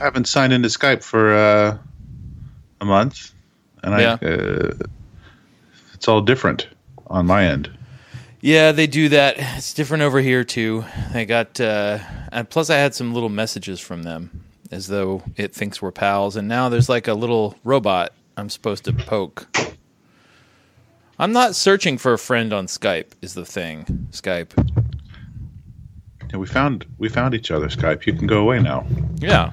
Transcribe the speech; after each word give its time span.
I 0.00 0.04
haven't 0.04 0.28
signed 0.28 0.52
into 0.52 0.68
Skype 0.68 1.02
for 1.02 1.34
uh, 1.34 1.78
a 2.80 2.84
month, 2.84 3.32
and 3.82 3.98
Yeah. 3.98 4.18
I 4.20 4.26
uh, 4.26 4.72
it's 5.94 6.06
all 6.06 6.20
different 6.20 6.68
on 7.06 7.26
my 7.26 7.46
end. 7.46 7.70
Yeah, 8.42 8.72
they 8.72 8.86
do 8.86 9.08
that. 9.08 9.36
It's 9.38 9.72
different 9.72 10.02
over 10.02 10.20
here 10.20 10.44
too. 10.44 10.84
I 11.14 11.24
got, 11.24 11.58
uh, 11.58 11.98
and 12.30 12.48
plus 12.48 12.68
I 12.68 12.76
had 12.76 12.94
some 12.94 13.14
little 13.14 13.30
messages 13.30 13.80
from 13.80 14.02
them, 14.02 14.44
as 14.70 14.86
though 14.88 15.22
it 15.36 15.54
thinks 15.54 15.80
we're 15.80 15.92
pals. 15.92 16.36
And 16.36 16.46
now 16.46 16.68
there's 16.68 16.88
like 16.90 17.08
a 17.08 17.14
little 17.14 17.56
robot 17.64 18.12
I'm 18.36 18.50
supposed 18.50 18.84
to 18.84 18.92
poke. 18.92 19.46
I'm 21.18 21.32
not 21.32 21.54
searching 21.56 21.96
for 21.96 22.12
a 22.12 22.18
friend 22.18 22.52
on 22.52 22.66
Skype. 22.66 23.12
Is 23.22 23.32
the 23.32 23.46
thing 23.46 24.08
Skype? 24.12 24.50
Yeah, 26.30 26.36
we 26.36 26.46
found 26.46 26.84
we 26.98 27.08
found 27.08 27.34
each 27.34 27.50
other. 27.50 27.68
Skype, 27.68 28.04
you 28.04 28.12
can 28.12 28.26
go 28.26 28.40
away 28.42 28.60
now. 28.60 28.86
Yeah. 29.16 29.52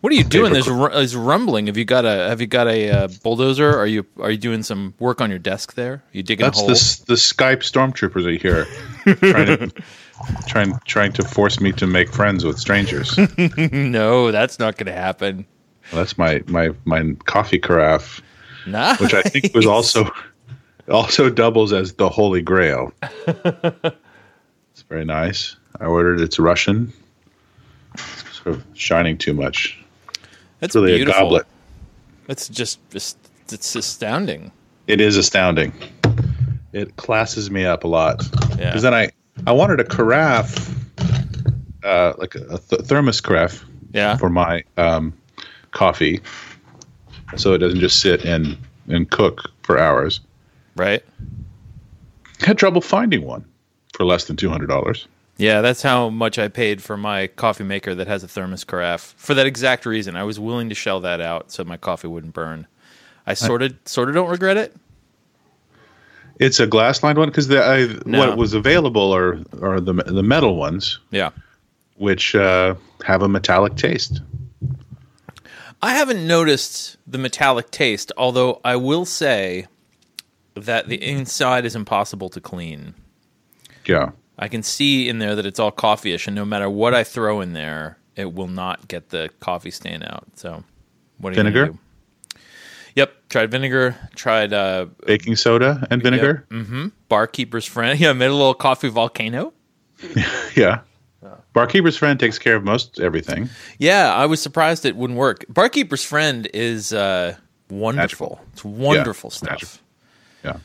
What 0.00 0.12
are 0.12 0.16
you 0.16 0.22
doing? 0.24 0.52
There's, 0.52 0.68
ru- 0.68 0.90
there's 0.90 1.16
rumbling. 1.16 1.66
Have 1.66 1.76
you 1.76 1.84
got 1.84 2.04
a 2.04 2.28
Have 2.28 2.40
you 2.40 2.46
got 2.46 2.68
a 2.68 2.90
uh, 2.90 3.08
bulldozer? 3.24 3.76
Are 3.76 3.86
you 3.86 4.06
Are 4.20 4.30
you 4.30 4.38
doing 4.38 4.62
some 4.62 4.94
work 5.00 5.20
on 5.20 5.28
your 5.30 5.40
desk 5.40 5.74
there? 5.74 5.94
Are 5.94 6.02
you 6.12 6.22
digging 6.22 6.44
That's 6.44 6.58
a 6.58 6.60
hole? 6.60 6.68
the 6.68 7.02
the 7.08 7.14
Skype 7.14 7.60
stormtroopers 7.64 8.24
are 8.26 8.38
here, 8.38 8.66
trying 9.16 9.46
to 9.46 9.82
trying 10.46 10.78
trying 10.86 11.12
to 11.14 11.24
force 11.24 11.60
me 11.60 11.72
to 11.72 11.86
make 11.86 12.12
friends 12.12 12.44
with 12.44 12.58
strangers. 12.60 13.18
no, 13.72 14.30
that's 14.30 14.58
not 14.60 14.76
going 14.76 14.86
to 14.86 14.92
happen. 14.92 15.44
That's 15.92 16.16
my 16.16 16.42
my 16.46 16.70
my 16.84 17.14
coffee 17.24 17.58
carafe, 17.58 18.22
Nah. 18.66 18.96
which 18.98 19.14
I 19.14 19.22
think 19.22 19.52
was 19.54 19.66
also 19.66 20.08
also 20.88 21.28
doubles 21.28 21.72
as 21.72 21.94
the 21.94 22.08
Holy 22.08 22.42
Grail. 22.42 22.92
It's 24.72 24.82
very 24.88 25.04
nice. 25.04 25.56
I 25.80 25.86
ordered. 25.86 26.20
It's 26.20 26.38
Russian. 26.38 26.92
It's 27.94 28.36
sort 28.40 28.54
of 28.54 28.64
shining 28.74 29.18
too 29.18 29.34
much. 29.34 29.76
That's 30.60 30.74
It's 30.74 30.82
really 30.82 30.96
beautiful. 30.96 31.20
a 31.20 31.24
goblet. 31.24 31.46
That's 32.26 32.48
just, 32.48 32.78
just 32.90 33.16
it's 33.50 33.74
astounding. 33.74 34.52
It 34.86 35.00
is 35.00 35.16
astounding. 35.16 35.72
It 36.72 36.96
classes 36.96 37.50
me 37.50 37.64
up 37.64 37.84
a 37.84 37.88
lot. 37.88 38.22
Yeah. 38.58 38.66
Because 38.70 38.82
then 38.82 38.94
I 38.94 39.10
I 39.46 39.52
wanted 39.52 39.80
a 39.80 39.84
carafe, 39.84 40.74
uh, 41.84 42.12
like 42.18 42.34
a, 42.34 42.58
th- 42.58 42.82
thermos 42.82 43.20
carafe 43.20 43.64
Yeah. 43.92 44.16
for 44.16 44.28
my 44.28 44.64
um, 44.76 45.12
coffee, 45.70 46.20
so 47.36 47.54
it 47.54 47.58
doesn't 47.58 47.80
just 47.80 48.00
sit 48.00 48.24
and 48.24 48.56
and 48.88 49.10
cook 49.10 49.50
for 49.62 49.78
hours. 49.78 50.20
Right. 50.76 51.02
Had 52.40 52.58
trouble 52.58 52.80
finding 52.80 53.24
one 53.24 53.44
for 53.94 54.04
less 54.04 54.24
than 54.24 54.36
two 54.36 54.48
hundred 54.50 54.68
dollars. 54.68 55.06
Yeah, 55.38 55.60
that's 55.60 55.82
how 55.82 56.08
much 56.10 56.36
I 56.38 56.48
paid 56.48 56.82
for 56.82 56.96
my 56.96 57.28
coffee 57.28 57.62
maker 57.64 57.94
that 57.94 58.08
has 58.08 58.24
a 58.24 58.28
thermos 58.28 58.64
carafe. 58.64 59.14
For 59.16 59.34
that 59.34 59.46
exact 59.46 59.86
reason, 59.86 60.16
I 60.16 60.24
was 60.24 60.38
willing 60.40 60.68
to 60.68 60.74
shell 60.74 60.98
that 61.00 61.20
out 61.20 61.52
so 61.52 61.62
my 61.64 61.76
coffee 61.76 62.08
wouldn't 62.08 62.34
burn. 62.34 62.66
I 63.24 63.34
sort 63.34 63.62
of 63.62 63.74
sort 63.84 64.08
of 64.08 64.14
don't 64.16 64.28
regret 64.28 64.56
it. 64.56 64.74
It's 66.40 66.58
a 66.60 66.66
glass 66.66 67.02
lined 67.02 67.18
one 67.18 67.28
because 67.28 67.48
the 67.48 68.02
No. 68.04 68.18
what 68.18 68.36
was 68.36 68.52
available 68.52 69.12
are 69.14 69.38
are 69.62 69.80
the 69.80 69.92
the 69.94 70.22
metal 70.22 70.56
ones, 70.56 70.98
Yeah. 71.10 71.30
which 71.96 72.34
uh, 72.34 72.74
have 73.04 73.22
a 73.22 73.28
metallic 73.28 73.76
taste. 73.76 74.20
I 75.80 75.94
haven't 75.94 76.26
noticed 76.26 76.96
the 77.06 77.18
metallic 77.18 77.70
taste, 77.70 78.10
although 78.16 78.60
I 78.64 78.74
will 78.74 79.04
say 79.04 79.66
that 80.54 80.88
the 80.88 81.00
inside 81.00 81.64
is 81.64 81.76
impossible 81.76 82.28
to 82.30 82.40
clean. 82.40 82.94
Yeah. 83.86 84.10
I 84.38 84.48
can 84.48 84.62
see 84.62 85.08
in 85.08 85.18
there 85.18 85.34
that 85.34 85.46
it's 85.46 85.58
all 85.58 85.70
coffee-ish, 85.72 86.26
and 86.26 86.36
no 86.36 86.44
matter 86.44 86.70
what 86.70 86.94
I 86.94 87.02
throw 87.04 87.40
in 87.40 87.52
there, 87.54 87.98
it 88.16 88.32
will 88.34 88.46
not 88.48 88.86
get 88.88 89.08
the 89.10 89.30
coffee 89.40 89.70
stain 89.70 90.02
out. 90.02 90.26
So, 90.34 90.62
what 91.18 91.30
are 91.30 91.32
you 91.32 91.36
gonna 91.42 91.50
Vinegar? 91.50 91.72
do? 91.72 92.38
Yep, 92.94 93.12
tried 93.28 93.50
vinegar. 93.50 93.96
Tried 94.16 94.52
uh, 94.52 94.86
Baking 95.06 95.36
soda 95.36 95.86
and 95.90 96.02
vinegar. 96.02 96.46
barkeeper's 97.08 97.64
friend. 97.66 97.98
Yeah, 98.00 98.12
made 98.12 98.26
a 98.26 98.32
little 98.34 98.54
coffee 98.54 98.88
volcano. 98.88 99.52
Yeah. 100.54 100.80
Barkeeper's 101.52 101.96
friend 101.96 102.20
takes 102.20 102.38
care 102.38 102.54
of 102.54 102.62
most 102.62 103.00
everything. 103.00 103.48
Yeah, 103.78 104.14
I 104.14 104.26
was 104.26 104.40
surprised 104.40 104.84
it 104.84 104.94
wouldn't 104.94 105.18
work. 105.18 105.44
Barkeeper's 105.48 106.04
friend 106.04 106.48
is 106.54 106.92
uh, 106.92 107.34
wonderful. 107.68 108.38
Magical. 108.38 108.40
It's 108.52 108.64
wonderful 108.64 109.30
Yeah, 109.32 109.36
stuff. 109.36 109.50
magical. 109.50 109.78
Yeah. 110.44 110.56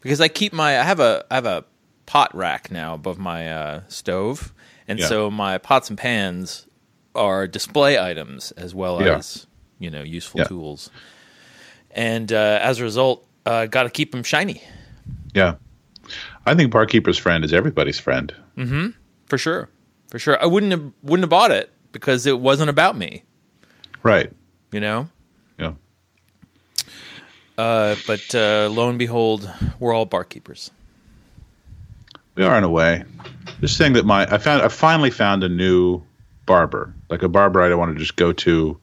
because 0.00 0.20
I 0.22 0.28
keep 0.28 0.52
my 0.54 0.78
I 0.80 0.84
have 0.84 1.00
a 1.00 1.24
I 1.30 1.34
have 1.34 1.44
a 1.46 1.64
pot 2.08 2.34
rack 2.34 2.70
now 2.70 2.94
above 2.94 3.18
my 3.18 3.52
uh, 3.52 3.80
stove, 3.88 4.54
and 4.88 4.98
Yeah. 4.98 5.06
so 5.08 5.30
my 5.30 5.58
pots 5.58 5.90
and 5.90 5.98
pans 5.98 6.66
are 7.14 7.46
display 7.46 7.98
items 7.98 8.50
as 8.52 8.74
well 8.74 9.02
Yeah. 9.02 9.18
as 9.18 9.46
you 9.78 9.90
know 9.90 10.02
useful 10.02 10.44
tools. 10.46 10.90
And 11.90 12.32
uh, 12.32 12.58
as 12.62 12.80
a 12.80 12.84
result, 12.84 13.26
uh, 13.44 13.66
got 13.66 13.82
to 13.84 13.90
keep 13.90 14.12
them 14.12 14.22
shiny 14.22 14.62
Yeah. 15.34 15.54
I 16.46 16.54
think 16.54 16.72
barkeeper's 16.72 17.18
friend 17.18 17.44
is 17.44 17.52
everybody's 17.52 17.98
friend. 18.00 18.34
Mm-hmm. 18.56 18.88
for 19.26 19.36
sure, 19.38 19.68
for 20.10 20.18
sure. 20.18 20.42
I 20.42 20.46
wouldn't 20.46 20.72
have 20.72 20.90
wouldn't 21.02 21.24
have 21.24 21.30
bought 21.30 21.50
it 21.50 21.70
because 21.92 22.24
it 22.26 22.40
wasn't 22.40 22.70
about 22.70 22.96
me, 22.96 23.24
Right. 24.02 24.32
you 24.72 24.80
know. 24.80 25.08
Yeah. 25.58 25.72
Uh, 27.58 27.96
but 28.06 28.34
uh, 28.34 28.68
lo 28.72 28.88
and 28.88 28.98
behold, 28.98 29.50
we're 29.78 29.92
all 29.94 30.06
barkeepers. 30.06 30.70
We 32.38 32.44
are 32.44 32.56
in 32.56 32.62
a 32.62 32.70
way. 32.70 33.04
Just 33.60 33.76
saying 33.76 33.94
that 33.94 34.06
my 34.06 34.22
I 34.32 34.38
found 34.38 34.62
I 34.62 34.68
finally 34.68 35.10
found 35.10 35.42
a 35.42 35.48
new 35.48 36.04
barber, 36.46 36.94
like 37.10 37.24
a 37.24 37.28
barber 37.28 37.60
I 37.60 37.68
don't 37.68 37.80
want 37.80 37.96
to 37.96 37.98
just 37.98 38.14
go 38.14 38.32
to 38.32 38.78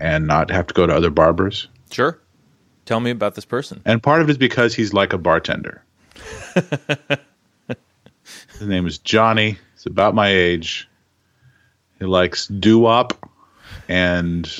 and 0.00 0.26
not 0.26 0.50
have 0.50 0.68
to 0.68 0.74
go 0.74 0.86
to 0.86 0.94
other 0.94 1.10
barbers. 1.10 1.68
Sure. 1.90 2.18
Tell 2.86 2.98
me 2.98 3.10
about 3.10 3.34
this 3.34 3.44
person. 3.44 3.82
And 3.84 4.02
part 4.02 4.22
of 4.22 4.30
it 4.30 4.32
is 4.32 4.38
because 4.38 4.74
he's 4.74 4.94
like 4.94 5.12
a 5.12 5.18
bartender. 5.18 5.84
His 6.54 7.18
name 8.62 8.86
is 8.86 8.96
Johnny. 8.96 9.58
He's 9.74 9.84
about 9.84 10.14
my 10.14 10.30
age. 10.30 10.88
He 11.98 12.06
likes 12.06 12.46
doo 12.46 12.78
wop 12.78 13.28
and 13.86 14.50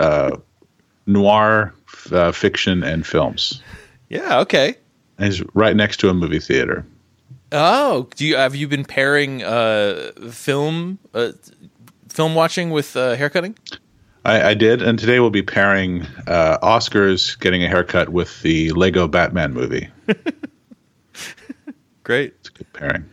uh, 0.00 0.38
noir 1.06 1.72
uh, 2.10 2.32
fiction 2.32 2.82
and 2.82 3.06
films. 3.06 3.62
Yeah. 4.08 4.40
Okay. 4.40 4.74
And 5.18 5.32
he's 5.32 5.44
right 5.54 5.76
next 5.76 6.00
to 6.00 6.08
a 6.08 6.14
movie 6.14 6.40
theater. 6.40 6.84
Oh, 7.52 8.08
do 8.14 8.24
you 8.26 8.36
have 8.36 8.54
you 8.54 8.68
been 8.68 8.84
pairing 8.84 9.42
uh, 9.42 10.12
film 10.30 10.98
uh, 11.14 11.32
film 12.08 12.34
watching 12.34 12.70
with 12.70 12.96
uh, 12.96 13.16
haircutting? 13.16 13.56
I, 14.24 14.50
I 14.50 14.54
did, 14.54 14.82
and 14.82 14.98
today 14.98 15.18
we'll 15.18 15.30
be 15.30 15.42
pairing 15.42 16.02
uh, 16.26 16.58
Oscars 16.62 17.38
getting 17.40 17.64
a 17.64 17.68
haircut 17.68 18.10
with 18.10 18.42
the 18.42 18.70
Lego 18.72 19.08
Batman 19.08 19.54
movie. 19.54 19.88
Great. 22.04 22.34
It's 22.40 22.48
a 22.48 22.52
good 22.52 22.72
pairing. 22.72 23.04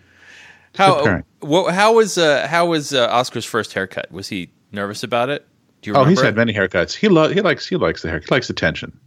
How 0.75 0.96
good 0.96 1.06
pairing. 1.06 1.24
what, 1.40 1.74
how 1.74 1.94
was 1.96 2.18
uh, 2.18 2.48
how 2.48 2.68
was 2.68 2.94
uh, 2.94 3.08
Oscar's 3.08 3.46
first 3.46 3.74
haircut? 3.74 4.12
Was 4.12 4.28
he 4.28 4.50
nervous 4.72 5.02
about 5.04 5.30
it? 5.30 5.48
Do 5.81 5.92
you 5.92 5.96
Oh, 5.96 6.04
he's 6.04 6.22
had 6.22 6.36
many 6.36 6.54
haircuts. 6.54 6.94
He 6.96 7.08
lo- 7.08 7.30
he 7.30 7.42
likes 7.42 7.68
he 7.68 7.75
likes 7.75 8.02
the 8.02 8.09
hair. 8.09 8.19
He 8.19 8.25
likes 8.30 8.50
attention. 8.50 9.00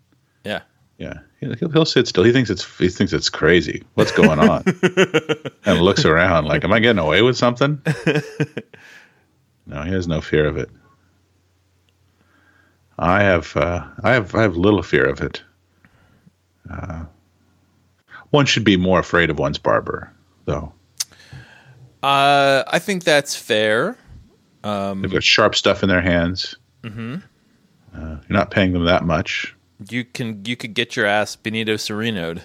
Yeah. 0.45 0.63
Yeah, 0.99 1.21
He'll, 1.41 1.71
he'll, 1.71 1.85
sit 1.87 2.07
still. 2.07 2.23
He 2.23 2.33
thinks 2.33 2.51
it's 2.51 2.65
he 2.77 2.91
thinks 2.91 3.15
it's 3.15 3.31
crazy. 3.31 3.83
What's 3.95 4.13
going 4.13 4.39
on? 4.39 4.63
and 5.65 5.81
looks 5.81 6.05
around 6.05 6.45
like, 6.45 6.65
am 6.65 6.73
I 6.73 6.81
getting 6.81 6.99
away 6.99 7.23
with 7.23 7.37
something? 7.37 7.81
no, 9.67 9.83
he 9.83 9.91
has 9.91 10.07
no 10.07 10.21
fear 10.21 10.47
of 10.47 10.59
it. 10.59 10.69
I 12.99 13.23
have 13.23 13.57
uh, 13.57 13.87
I 14.05 14.13
have 14.13 14.35
I 14.35 14.43
have 14.43 14.57
little 14.59 14.83
fear 14.83 15.07
of 15.07 15.23
it. 15.23 15.43
Uh, 16.71 17.05
one 18.29 18.45
should 18.45 18.65
be 18.65 18.77
more 18.77 18.99
afraid 18.99 19.31
of 19.31 19.39
one's 19.39 19.59
barber, 19.59 20.13
though. 20.45 20.75
Uh, 22.03 22.65
I 22.67 22.79
think 22.79 23.05
that's 23.05 23.35
fair. 23.35 23.97
They've 24.63 25.11
got 25.11 25.25
sharp 25.25 25.55
stuff 25.55 25.83
in 25.83 25.89
their 25.89 26.03
hands. 26.03 26.55
Mm-hmm. 26.83 27.17
Uh, 27.95 27.99
you're 27.99 28.21
not 28.29 28.51
paying 28.51 28.73
them 28.73 28.85
that 28.85 29.05
much. 29.05 29.57
You 29.89 30.05
can 30.05 30.45
you 30.45 30.57
could 30.57 30.75
get 30.75 30.97
your 30.97 31.07
ass 31.07 31.37
Benito 31.37 31.75
Cerenoed. 31.75 32.43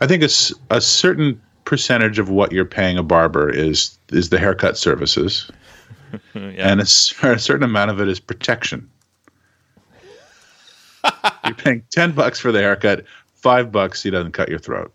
I 0.00 0.06
think 0.06 0.22
a 0.22 0.80
certain 0.80 1.40
percentage 1.64 2.18
of 2.18 2.30
what 2.30 2.52
you're 2.52 2.64
paying 2.64 2.96
a 2.96 3.02
barber 3.02 3.50
is 3.50 3.98
is 4.10 4.30
the 4.30 4.38
haircut 4.38 4.78
services, 4.78 5.50
Yeah. 6.34 6.70
and 6.70 6.80
a 6.80 6.86
certain 6.86 7.62
amount 7.64 7.90
of 7.90 8.00
it 8.00 8.08
is 8.08 8.20
protection. 8.20 8.88
you're 11.44 11.54
paying 11.54 11.82
ten 11.90 12.12
bucks 12.12 12.38
for 12.38 12.52
the 12.52 12.60
haircut, 12.60 13.04
five 13.34 13.70
bucks 13.72 14.02
he 14.02 14.10
doesn't 14.10 14.32
cut 14.32 14.48
your 14.48 14.58
throat. 14.58 14.92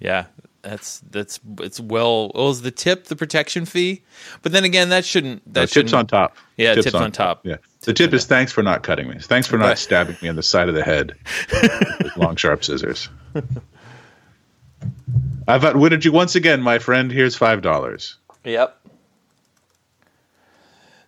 Yeah, 0.00 0.26
that's 0.62 1.00
that's 1.10 1.40
it's 1.60 1.80
well. 1.80 2.32
Well, 2.34 2.50
is 2.50 2.62
the 2.62 2.70
tip 2.70 3.04
the 3.04 3.16
protection 3.16 3.64
fee? 3.64 4.02
But 4.42 4.52
then 4.52 4.64
again, 4.64 4.88
that 4.90 5.04
shouldn't 5.04 5.42
that 5.54 5.62
tips 5.62 5.72
shouldn't 5.72 5.94
on 5.94 6.06
top. 6.06 6.36
Yeah, 6.56 6.74
tips 6.74 6.94
on 6.94 7.12
top. 7.12 7.46
Yeah, 7.46 7.56
the 7.82 7.94
tip 7.94 8.12
is 8.12 8.26
thanks 8.26 8.52
for 8.52 8.62
not 8.62 8.82
cutting 8.82 9.08
me. 9.08 9.16
Thanks 9.20 9.46
for 9.46 9.56
not 9.56 9.78
stabbing 9.78 10.16
me 10.20 10.28
in 10.28 10.36
the 10.36 10.42
side 10.42 10.68
of 10.68 10.74
the 10.74 10.82
head 10.82 11.14
with 11.52 12.16
long 12.16 12.36
sharp 12.36 12.62
scissors. 12.62 13.08
I've 15.48 15.64
outwitted 15.64 16.04
you 16.04 16.12
once 16.12 16.34
again, 16.34 16.62
my 16.62 16.78
friend. 16.78 17.10
Here's 17.10 17.36
five 17.36 17.62
dollars. 17.62 18.16
Yep. 18.44 18.76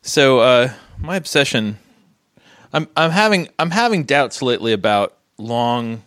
So 0.02 0.40
uh, 0.40 0.72
my 0.98 1.16
obsession, 1.16 1.78
I'm 2.72 2.88
I'm 2.96 3.10
having 3.10 3.48
I'm 3.58 3.70
having 3.70 4.04
doubts 4.04 4.42
lately 4.42 4.72
about 4.72 5.16
long, 5.38 6.02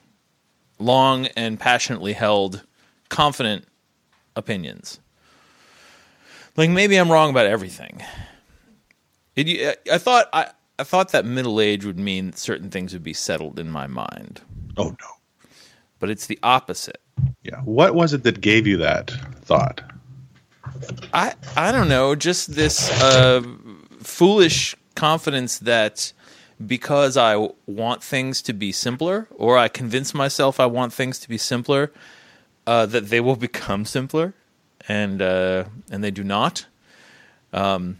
long 0.79 1.27
and 1.27 1.59
passionately 1.59 2.13
held, 2.13 2.63
confident 3.09 3.65
opinions. 4.35 4.99
Like 6.57 6.69
maybe 6.69 6.97
I'm 6.97 7.11
wrong 7.11 7.29
about 7.29 7.45
everything. 7.45 8.03
It, 9.35 9.81
I 9.91 9.97
thought 9.97 10.29
I, 10.33 10.51
I 10.79 10.83
thought 10.83 11.11
that 11.11 11.25
middle 11.25 11.59
age 11.59 11.85
would 11.85 11.99
mean 11.99 12.33
certain 12.33 12.69
things 12.69 12.93
would 12.93 13.03
be 13.03 13.13
settled 13.13 13.59
in 13.59 13.69
my 13.69 13.87
mind, 13.87 14.41
Oh 14.77 14.89
no. 14.89 15.47
but 15.99 16.09
it's 16.09 16.27
the 16.27 16.39
opposite. 16.43 17.01
Yeah. 17.43 17.61
What 17.61 17.95
was 17.95 18.13
it 18.13 18.23
that 18.23 18.41
gave 18.41 18.65
you 18.67 18.77
that 18.77 19.11
thought? 19.41 19.81
I 21.13 21.33
I 21.55 21.71
don't 21.71 21.89
know, 21.89 22.15
just 22.15 22.55
this 22.55 22.89
uh, 23.01 23.41
foolish 23.99 24.75
confidence 24.95 25.59
that 25.59 26.11
because 26.65 27.17
I 27.17 27.49
want 27.65 28.01
things 28.03 28.41
to 28.43 28.53
be 28.53 28.71
simpler, 28.71 29.27
or 29.35 29.57
I 29.57 29.67
convince 29.67 30.13
myself 30.13 30.59
I 30.59 30.65
want 30.65 30.93
things 30.93 31.19
to 31.19 31.29
be 31.29 31.37
simpler, 31.37 31.91
uh, 32.65 32.85
that 32.87 33.09
they 33.09 33.19
will 33.19 33.35
become 33.49 33.85
simpler, 33.85 34.33
and 34.87 35.21
uh, 35.21 35.65
and 35.91 36.03
they 36.03 36.11
do 36.11 36.23
not. 36.23 36.65
Um, 37.53 37.99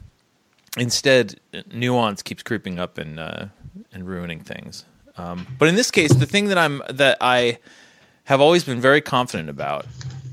instead, 0.78 1.40
nuance 1.72 2.22
keeps 2.22 2.44
creeping 2.44 2.80
up 2.80 2.98
and 2.98 3.20
uh, 3.20 3.46
and 3.92 4.08
ruining 4.08 4.42
things. 4.42 4.86
Um, 5.18 5.48
but 5.58 5.68
in 5.68 5.76
this 5.76 5.92
case, 5.92 6.14
the 6.14 6.26
thing 6.26 6.48
that 6.48 6.58
I'm 6.58 6.82
that 6.90 7.18
I 7.22 7.60
have 8.26 8.42
always 8.42 8.64
been 8.64 8.82
very 8.82 9.02
confident 9.02 9.50
about 9.50 9.86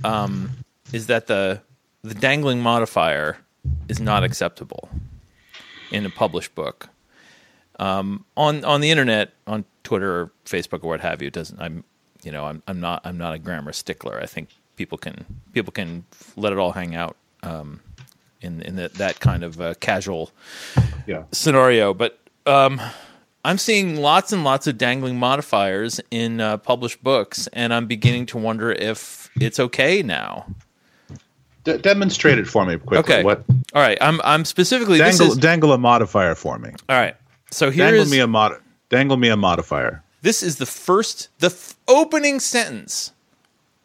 um, 0.04 0.50
is 0.92 1.06
that 1.06 1.26
the 1.26 1.62
the 2.02 2.14
dangling 2.14 2.60
modifier 2.60 3.38
is 3.88 4.00
not 4.00 4.24
acceptable 4.24 4.88
in 5.90 6.04
a 6.06 6.10
published 6.10 6.54
book. 6.54 6.88
Um, 7.78 8.24
on 8.36 8.64
on 8.64 8.80
the 8.80 8.90
internet, 8.90 9.32
on 9.46 9.64
Twitter 9.84 10.20
or 10.20 10.32
Facebook 10.44 10.84
or 10.84 10.88
what 10.88 11.00
have 11.00 11.22
you, 11.22 11.30
doesn't. 11.30 11.60
I'm 11.60 11.84
you 12.22 12.32
know 12.32 12.46
I'm 12.46 12.62
I'm 12.66 12.80
not 12.80 13.02
I'm 13.04 13.18
not 13.18 13.34
a 13.34 13.38
grammar 13.38 13.72
stickler. 13.72 14.20
I 14.20 14.26
think 14.26 14.48
people 14.76 14.98
can 14.98 15.24
people 15.52 15.72
can 15.72 16.04
let 16.36 16.52
it 16.52 16.58
all 16.58 16.72
hang 16.72 16.94
out 16.94 17.16
um, 17.42 17.80
in 18.42 18.62
in 18.62 18.76
the, 18.76 18.88
that 18.88 19.20
kind 19.20 19.42
of 19.44 19.60
uh, 19.60 19.74
casual 19.80 20.30
Yeah. 21.06 21.24
scenario. 21.32 21.94
But 21.94 22.18
um, 22.46 22.80
I'm 23.44 23.58
seeing 23.58 23.96
lots 23.96 24.32
and 24.32 24.44
lots 24.44 24.66
of 24.66 24.78
dangling 24.78 25.18
modifiers 25.18 26.00
in 26.10 26.40
uh, 26.40 26.56
published 26.58 27.02
books, 27.02 27.48
and 27.52 27.72
I'm 27.74 27.86
beginning 27.86 28.26
to 28.26 28.38
wonder 28.38 28.72
if 28.72 29.30
it's 29.40 29.58
okay 29.60 30.02
now. 30.02 30.46
D- 31.64 31.78
demonstrate 31.78 32.38
it 32.38 32.46
for 32.48 32.64
me 32.66 32.76
quickly. 32.76 32.98
Okay. 33.14 33.22
What 33.24 33.44
All 33.74 33.82
right. 33.82 33.98
I'm 34.00 34.20
I'm 34.24 34.44
specifically 34.44 34.98
this 34.98 35.18
dangle 35.18 35.32
is 35.32 35.38
dangle 35.38 35.72
a 35.72 35.78
modifier 35.78 36.34
for 36.34 36.58
me. 36.58 36.70
all 36.88 36.96
right. 36.96 37.16
So 37.50 37.66
Dangle 37.70 37.86
here's 37.98 38.10
me 38.10 38.18
a 38.18 38.26
mod 38.26 38.56
dangle 38.88 39.16
me 39.16 39.28
a 39.28 39.36
modifier. 39.36 40.02
this 40.22 40.42
is 40.42 40.56
the 40.56 40.66
first 40.66 41.28
the 41.38 41.46
f- 41.48 41.76
opening 41.86 42.40
sentence 42.40 43.12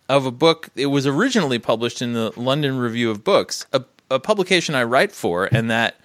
of 0.10 0.26
a 0.26 0.32
book. 0.32 0.70
It 0.76 0.86
was 0.88 1.06
originally 1.06 1.60
published 1.60 2.02
in 2.02 2.14
the 2.14 2.32
London 2.38 2.78
Review 2.80 3.12
of 3.12 3.24
Books, 3.26 3.66
a, 3.74 3.84
a 4.10 4.20
publication 4.20 4.76
I 4.76 4.84
write 4.84 5.12
for, 5.12 5.50
and 5.52 5.70
that 5.70 6.00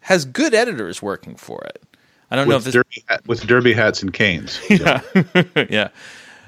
has 0.00 0.24
good 0.24 0.54
editors 0.54 1.02
working 1.02 1.36
for 1.36 1.62
it. 1.64 1.82
I 2.30 2.36
don't 2.36 2.48
know 2.48 2.56
if 2.56 2.64
With 2.64 2.74
this 2.74 2.74
derby, 2.74 3.04
hat- 3.08 3.26
with 3.26 3.46
derby 3.46 3.72
hats 3.72 4.02
and 4.02 4.12
canes. 4.12 4.60
yeah. 4.70 5.00
yeah. 5.70 5.88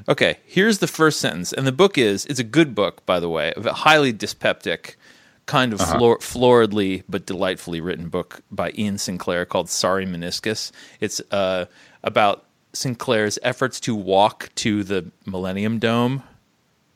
Okay, 0.09 0.39
here's 0.45 0.79
the 0.79 0.87
first 0.87 1.21
sentence. 1.21 1.53
And 1.53 1.67
the 1.67 1.73
book 1.73 1.97
is, 1.97 2.27
it's 2.27 2.41
a 2.41 2.45
good 2.45 2.75
book, 2.75 3.05
by 3.07 3.21
the 3.21 3.29
way, 3.29 3.53
a 3.57 3.73
highly 3.73 4.13
dyspeptic, 4.13 4.97
kind 5.47 5.73
of 5.73 5.81
floor, 5.81 6.19
floridly 6.19 7.03
but 7.09 7.27
delightfully 7.27 7.81
written 7.81 8.09
book 8.09 8.41
by 8.51 8.73
Iain 8.79 8.99
Sinclair 8.99 9.45
called 9.45 9.69
Sorry 9.69 10.07
Meniscus. 10.07 10.71
It's 11.01 11.21
uh, 11.31 11.67
about 12.03 12.45
Sinclair's 12.73 13.39
efforts 13.43 13.81
to 13.81 13.95
walk 13.95 14.51
to 14.57 14.85
the 14.85 15.11
Millennium 15.27 15.79
Dome 15.79 16.23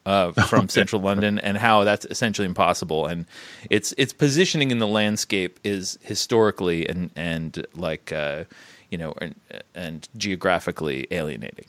uh, 0.07 0.33
from 0.49 0.69
central 0.69 1.01
London 1.03 1.39
and 1.39 1.57
how 1.57 1.85
that's 1.85 2.05
essentially 2.07 2.47
impossible. 2.47 3.07
And 3.07 3.27
its 3.71 3.93
its 3.99 4.13
positioning 4.13 4.71
in 4.71 4.79
the 4.79 4.87
landscape 4.87 5.59
is 5.65 5.99
historically 6.03 6.89
and 6.89 7.11
and 7.17 7.67
like 7.75 8.13
uh, 8.13 8.45
you 8.91 8.99
know 8.99 9.15
and, 9.21 9.35
and 9.75 10.09
geographically 10.17 11.07
alienating. 11.11 11.67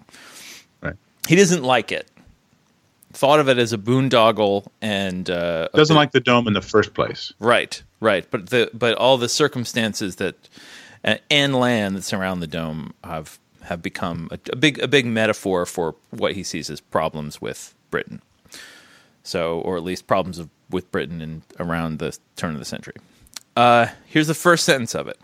Right. 0.82 0.96
He 1.28 1.36
doesn't 1.36 1.64
like 1.64 1.92
it. 1.92 2.10
Thought 3.14 3.40
of 3.40 3.48
it 3.48 3.58
as 3.58 3.72
a 3.72 3.78
boondoggle 3.78 4.68
and 4.82 5.30
uh, 5.30 5.70
Doesn't 5.74 5.94
bit- 5.94 5.98
like 6.00 6.12
the 6.12 6.20
dome 6.20 6.48
in 6.48 6.54
the 6.54 6.62
first 6.62 6.94
place. 6.94 7.32
right, 7.40 7.82
right. 8.02 8.30
But 8.30 8.50
the 8.50 8.70
but 8.74 8.98
all 8.98 9.18
the 9.18 9.30
circumstances 9.30 10.18
that 10.18 10.36
uh, 11.06 11.16
and 11.32 11.56
land 11.56 11.96
that 11.96 12.02
surround 12.04 12.42
the 12.42 12.48
dome 12.48 12.94
have 13.06 13.40
have 13.64 13.82
become 13.82 14.28
a, 14.32 14.40
a 14.52 14.56
big 14.58 14.80
a 14.80 14.88
big 14.90 15.06
metaphor 15.06 15.66
for 15.66 15.96
what 16.10 16.34
he 16.34 16.44
sees 16.44 16.70
as 16.70 16.82
problems 16.82 17.40
with 17.40 17.74
Britain. 17.96 18.22
So, 19.24 19.60
or 19.62 19.78
at 19.78 19.84
least 19.84 20.06
problems 20.06 20.38
of, 20.38 20.50
with 20.70 20.92
Britain 20.92 21.22
in 21.22 21.44
around 21.60 22.00
the 22.00 22.18
turn 22.36 22.54
of 22.54 22.60
the 22.60 22.66
century. 22.66 22.96
Uh, 23.56 23.88
here's 24.06 24.28
the 24.28 24.34
first 24.34 24.66
sentence 24.66 24.94
of 24.94 25.08
it. 25.08 25.18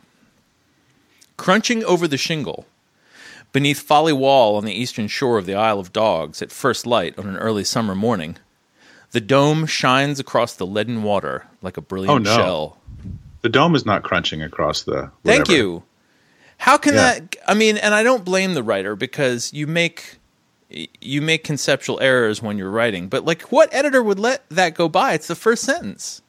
Crunching 1.35 1.83
over 1.83 2.07
the 2.07 2.17
shingle, 2.17 2.65
beneath 3.51 3.81
Folly 3.81 4.13
Wall 4.13 4.55
on 4.55 4.63
the 4.63 4.73
eastern 4.73 5.07
shore 5.09 5.37
of 5.37 5.45
the 5.45 5.55
Isle 5.55 5.79
of 5.79 5.91
Dogs 5.91 6.41
at 6.41 6.51
first 6.51 6.85
light 6.85 7.17
on 7.19 7.27
an 7.27 7.35
early 7.37 7.63
summer 7.65 7.93
morning, 7.93 8.37
the 9.11 9.19
dome 9.21 9.65
shines 9.65 10.19
across 10.19 10.53
the 10.55 10.65
leaden 10.65 11.03
water 11.03 11.47
like 11.61 11.75
a 11.77 11.81
brilliant 11.81 12.11
Oh, 12.11 12.17
no. 12.19 12.35
shell. 12.37 12.77
The 13.41 13.49
dome 13.49 13.75
is 13.75 13.85
not 13.85 14.03
crunching 14.03 14.41
across 14.41 14.83
the. 14.83 15.11
Thank 15.25 15.49
you. 15.49 15.83
How 16.57 16.77
can 16.77 16.93
Yeah. 16.93 17.19
that? 17.19 17.35
I 17.47 17.53
mean, 17.55 17.77
and 17.77 17.93
I 17.93 18.03
don't 18.03 18.23
blame 18.23 18.53
the 18.53 18.63
writer 18.63 18.95
because 18.95 19.51
you 19.51 19.65
make 19.67 20.17
you 20.99 21.21
make 21.21 21.43
conceptual 21.43 21.99
errors 21.99 22.41
when 22.41 22.57
you're 22.57 22.71
writing. 22.71 23.07
But 23.07 23.25
like, 23.25 23.43
what 23.51 23.73
editor 23.73 24.01
would 24.01 24.19
let 24.19 24.47
that 24.49 24.73
go 24.75 24.87
by? 24.87 25.13
It's 25.13 25.27
the 25.27 25.35
first 25.35 25.63
sentence. 25.63 26.21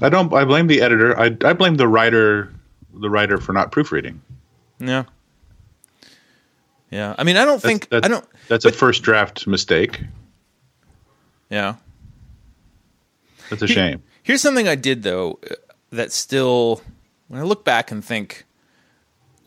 I 0.00 0.08
don't. 0.08 0.32
I 0.32 0.44
blame 0.44 0.66
the 0.66 0.80
editor. 0.80 1.18
I, 1.18 1.36
I 1.44 1.52
blame 1.52 1.76
the 1.76 1.88
writer. 1.88 2.52
The 2.94 3.10
writer 3.10 3.38
for 3.38 3.52
not 3.52 3.72
proofreading. 3.72 4.20
Yeah. 4.78 5.04
Yeah. 6.90 7.14
I 7.16 7.24
mean, 7.24 7.36
I 7.36 7.44
don't 7.44 7.54
That's, 7.54 7.64
think 7.64 7.88
that's, 7.88 8.04
I 8.04 8.08
don't. 8.08 8.26
That's 8.48 8.64
a 8.64 8.72
first 8.72 9.02
draft 9.02 9.46
mistake. 9.46 10.02
Yeah. 11.48 11.76
That's 13.48 13.62
a 13.62 13.66
shame. 13.66 14.02
Here's 14.22 14.40
something 14.40 14.68
I 14.68 14.74
did 14.74 15.02
though 15.02 15.38
that 15.90 16.12
still, 16.12 16.82
when 17.28 17.40
I 17.40 17.44
look 17.44 17.64
back 17.64 17.90
and 17.90 18.04
think, 18.04 18.44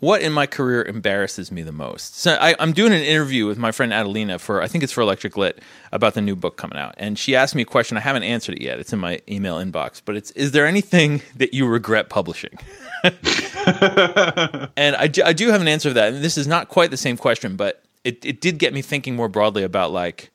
what 0.05 0.21
in 0.21 0.31
my 0.31 0.45
career 0.45 0.83
embarrasses 0.83 1.51
me 1.51 1.63
the 1.63 1.71
most? 1.71 2.19
So 2.19 2.37
I, 2.39 2.55
I'm 2.59 2.73
doing 2.73 2.93
an 2.93 3.01
interview 3.01 3.47
with 3.47 3.57
my 3.57 3.71
friend 3.71 3.91
Adelina 3.91 4.37
for 4.37 4.61
I 4.61 4.67
think 4.67 4.83
it's 4.83 4.93
for 4.93 5.01
Electric 5.01 5.35
Lit 5.35 5.63
about 5.91 6.13
the 6.13 6.21
new 6.21 6.35
book 6.35 6.57
coming 6.57 6.77
out, 6.77 6.93
and 6.97 7.17
she 7.17 7.35
asked 7.35 7.55
me 7.55 7.63
a 7.63 7.65
question. 7.65 7.97
I 7.97 8.01
haven't 8.01 8.21
answered 8.21 8.55
it 8.55 8.61
yet. 8.61 8.79
It's 8.79 8.93
in 8.93 8.99
my 8.99 9.19
email 9.27 9.57
inbox, 9.57 10.03
but 10.05 10.15
it's 10.15 10.29
is 10.31 10.51
there 10.51 10.67
anything 10.67 11.23
that 11.37 11.55
you 11.55 11.65
regret 11.65 12.09
publishing? 12.09 12.55
and 13.03 14.95
I 14.95 15.07
do, 15.11 15.23
I 15.23 15.33
do 15.33 15.49
have 15.49 15.61
an 15.61 15.67
answer 15.67 15.89
to 15.89 15.93
that. 15.95 16.13
And 16.13 16.23
this 16.23 16.37
is 16.37 16.45
not 16.45 16.69
quite 16.69 16.91
the 16.91 16.97
same 16.97 17.17
question, 17.17 17.55
but 17.55 17.83
it, 18.03 18.23
it 18.23 18.41
did 18.41 18.59
get 18.59 18.73
me 18.73 18.83
thinking 18.83 19.15
more 19.15 19.27
broadly 19.27 19.63
about 19.63 19.91
like 19.91 20.29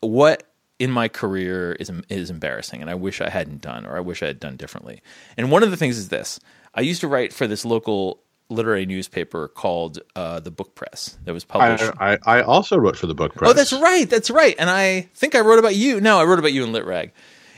what 0.00 0.44
in 0.78 0.90
my 0.90 1.08
career 1.08 1.72
is 1.72 1.90
is 2.08 2.30
embarrassing 2.30 2.80
and 2.80 2.90
I 2.90 2.94
wish 2.94 3.20
I 3.20 3.28
hadn't 3.28 3.60
done 3.60 3.84
or 3.86 3.96
I 3.96 4.00
wish 4.00 4.22
I 4.22 4.26
had 4.26 4.40
done 4.40 4.56
differently. 4.56 5.02
And 5.36 5.50
one 5.50 5.62
of 5.62 5.70
the 5.70 5.76
things 5.76 5.98
is 5.98 6.08
this. 6.08 6.40
I 6.74 6.80
used 6.80 7.00
to 7.02 7.08
write 7.08 7.32
for 7.32 7.46
this 7.46 7.64
local 7.64 8.22
literary 8.48 8.86
newspaper 8.86 9.48
called 9.48 9.98
uh, 10.14 10.40
the 10.40 10.50
Book 10.50 10.74
Press 10.74 11.18
that 11.24 11.32
was 11.32 11.44
published. 11.44 11.92
I, 11.98 12.14
I, 12.26 12.38
I 12.38 12.42
also 12.42 12.76
wrote 12.76 12.96
for 12.96 13.06
the 13.06 13.14
book 13.14 13.34
press. 13.34 13.50
oh, 13.50 13.52
that's 13.54 13.72
right. 13.72 14.08
That's 14.08 14.30
right. 14.30 14.54
And 14.58 14.70
I 14.70 15.08
think 15.14 15.34
I 15.34 15.40
wrote 15.40 15.58
about 15.58 15.74
you. 15.74 16.00
No, 16.00 16.18
I 16.20 16.24
wrote 16.24 16.38
about 16.38 16.52
you 16.52 16.62
in 16.64 16.70
Litrag. 16.72 17.10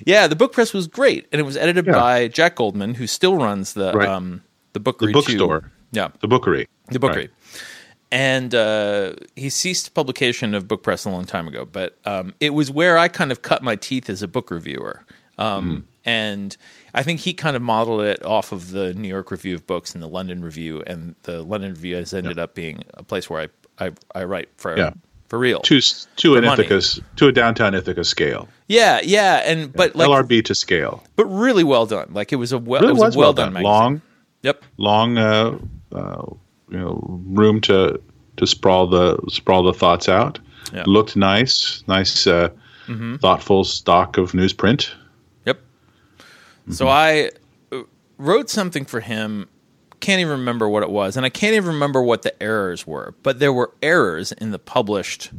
Yeah, 0.07 0.29
the 0.29 0.37
Book 0.37 0.53
Press 0.53 0.73
was 0.73 0.87
great 0.87 1.27
and 1.33 1.41
it 1.41 1.43
was 1.45 1.57
edited 1.57 1.87
Yeah. 1.87 1.93
by 1.93 2.29
Jack 2.29 2.55
Goldman 2.57 2.95
who 2.95 3.07
still 3.07 3.37
runs 3.37 3.75
the 3.75 3.93
Right. 3.93 4.09
um 4.09 4.43
the 4.73 4.81
Bookery 4.81 5.13
The 5.13 5.21
2. 5.23 5.27
bookstore. 5.39 5.73
Yeah. 5.93 6.09
The 6.21 6.29
bookery. 6.29 6.69
The 6.91 6.99
Bookery. 7.01 7.17
Right. 7.17 7.31
And 8.11 8.55
uh, 8.55 9.13
he 9.37 9.51
ceased 9.51 9.93
publication 9.95 10.55
of 10.55 10.67
Book 10.67 10.83
Press 10.83 11.05
a 11.05 11.11
long 11.11 11.25
time 11.27 11.47
ago, 11.47 11.67
but 11.71 11.99
um, 12.07 12.33
it 12.41 12.55
was 12.55 12.71
where 12.71 12.97
I 12.97 13.09
kind 13.09 13.31
of 13.31 13.43
cut 13.43 13.63
my 13.63 13.77
teeth 13.77 14.09
as 14.09 14.23
a 14.23 14.29
book 14.29 14.51
reviewer. 14.51 15.05
Um, 15.37 15.87
And 16.09 16.57
I 16.95 17.03
think 17.03 17.21
he 17.21 17.35
kind 17.35 17.55
of 17.55 17.61
modeled 17.61 18.01
it 18.01 18.25
off 18.25 18.51
of 18.53 18.71
the 18.71 18.95
New 18.95 19.09
York 19.09 19.31
Review 19.31 19.55
of 19.55 19.67
Books 19.67 19.93
and 19.95 20.03
the 20.03 20.09
London 20.09 20.43
Review, 20.43 20.83
and 20.87 21.15
the 21.25 21.43
London 21.43 21.73
Review 21.73 21.97
has 21.97 22.15
ended 22.15 22.39
up 22.39 22.55
being 22.55 22.83
a 22.95 23.03
place 23.03 23.29
where 23.29 23.43
I 23.43 23.49
I, 23.87 23.93
I 24.15 24.25
write 24.25 24.49
for 24.57 24.77
Yeah. 24.77 24.93
for 25.29 25.39
real. 25.39 25.61
To 25.61 25.81
to 26.17 26.37
an 26.37 26.45
money. 26.45 26.65
Ithaca 26.65 27.03
to 27.17 27.29
a 27.29 27.33
downtown 27.33 27.75
Ithaca 27.75 28.05
scale. 28.05 28.49
Yeah, 28.69 29.01
yeah, 29.05 29.43
and 29.45 29.71
but 29.73 29.95
like 29.97 30.09
LRB 30.09 30.45
to 30.47 30.55
scale. 30.55 31.03
but 31.17 31.27
really 31.27 31.63
well 31.65 31.85
done. 31.87 32.09
Like 32.13 32.33
it 32.33 32.37
was 32.37 32.53
a 32.53 32.59
well, 32.59 32.81
Really 32.81 32.93
it 32.93 32.95
was, 32.95 33.03
was 33.03 33.17
well, 33.17 33.27
well 33.27 33.33
done. 33.35 33.53
done. 33.53 33.63
Long 33.63 34.03
Yep. 34.43 34.65
long 34.79 35.19
uh, 35.19 35.59
uh, 35.93 36.23
you 36.71 36.79
know 36.79 37.01
room 37.27 37.61
to 37.63 38.01
to 38.39 38.47
sprawl 38.47 38.87
the 38.87 39.19
sprawl 39.29 39.63
the 39.63 39.75
thoughts 39.75 40.09
out. 40.09 40.39
Yeah. 40.73 40.85
Looked 40.87 41.17
nice, 41.17 41.83
nice, 41.87 42.27
uh, 42.27 42.49
thoughtful 43.21 43.65
stock 43.65 44.17
of 44.19 44.33
newsprint. 44.33 44.91
Mm-hmm. 46.69 46.75
So 46.75 46.89
I, 46.89 47.31
wrote 48.19 48.51
something 48.51 48.85
for 48.85 49.01
him. 49.01 49.49
Can't 50.01 50.21
even 50.21 50.41
remember 50.41 50.69
what 50.69 50.83
it 50.83 50.91
was, 50.91 51.17
and 51.17 51.25
I 51.25 51.29
can't 51.31 51.55
even 51.55 51.71
remember 51.71 52.03
what 52.03 52.23
the 52.23 52.41
errors 52.43 52.87
were. 52.87 53.15
But 53.23 53.39
there 53.39 53.53
were 53.53 53.73
errors 53.83 54.33
in 54.33 54.51
the 54.51 54.59
published 54.59 55.31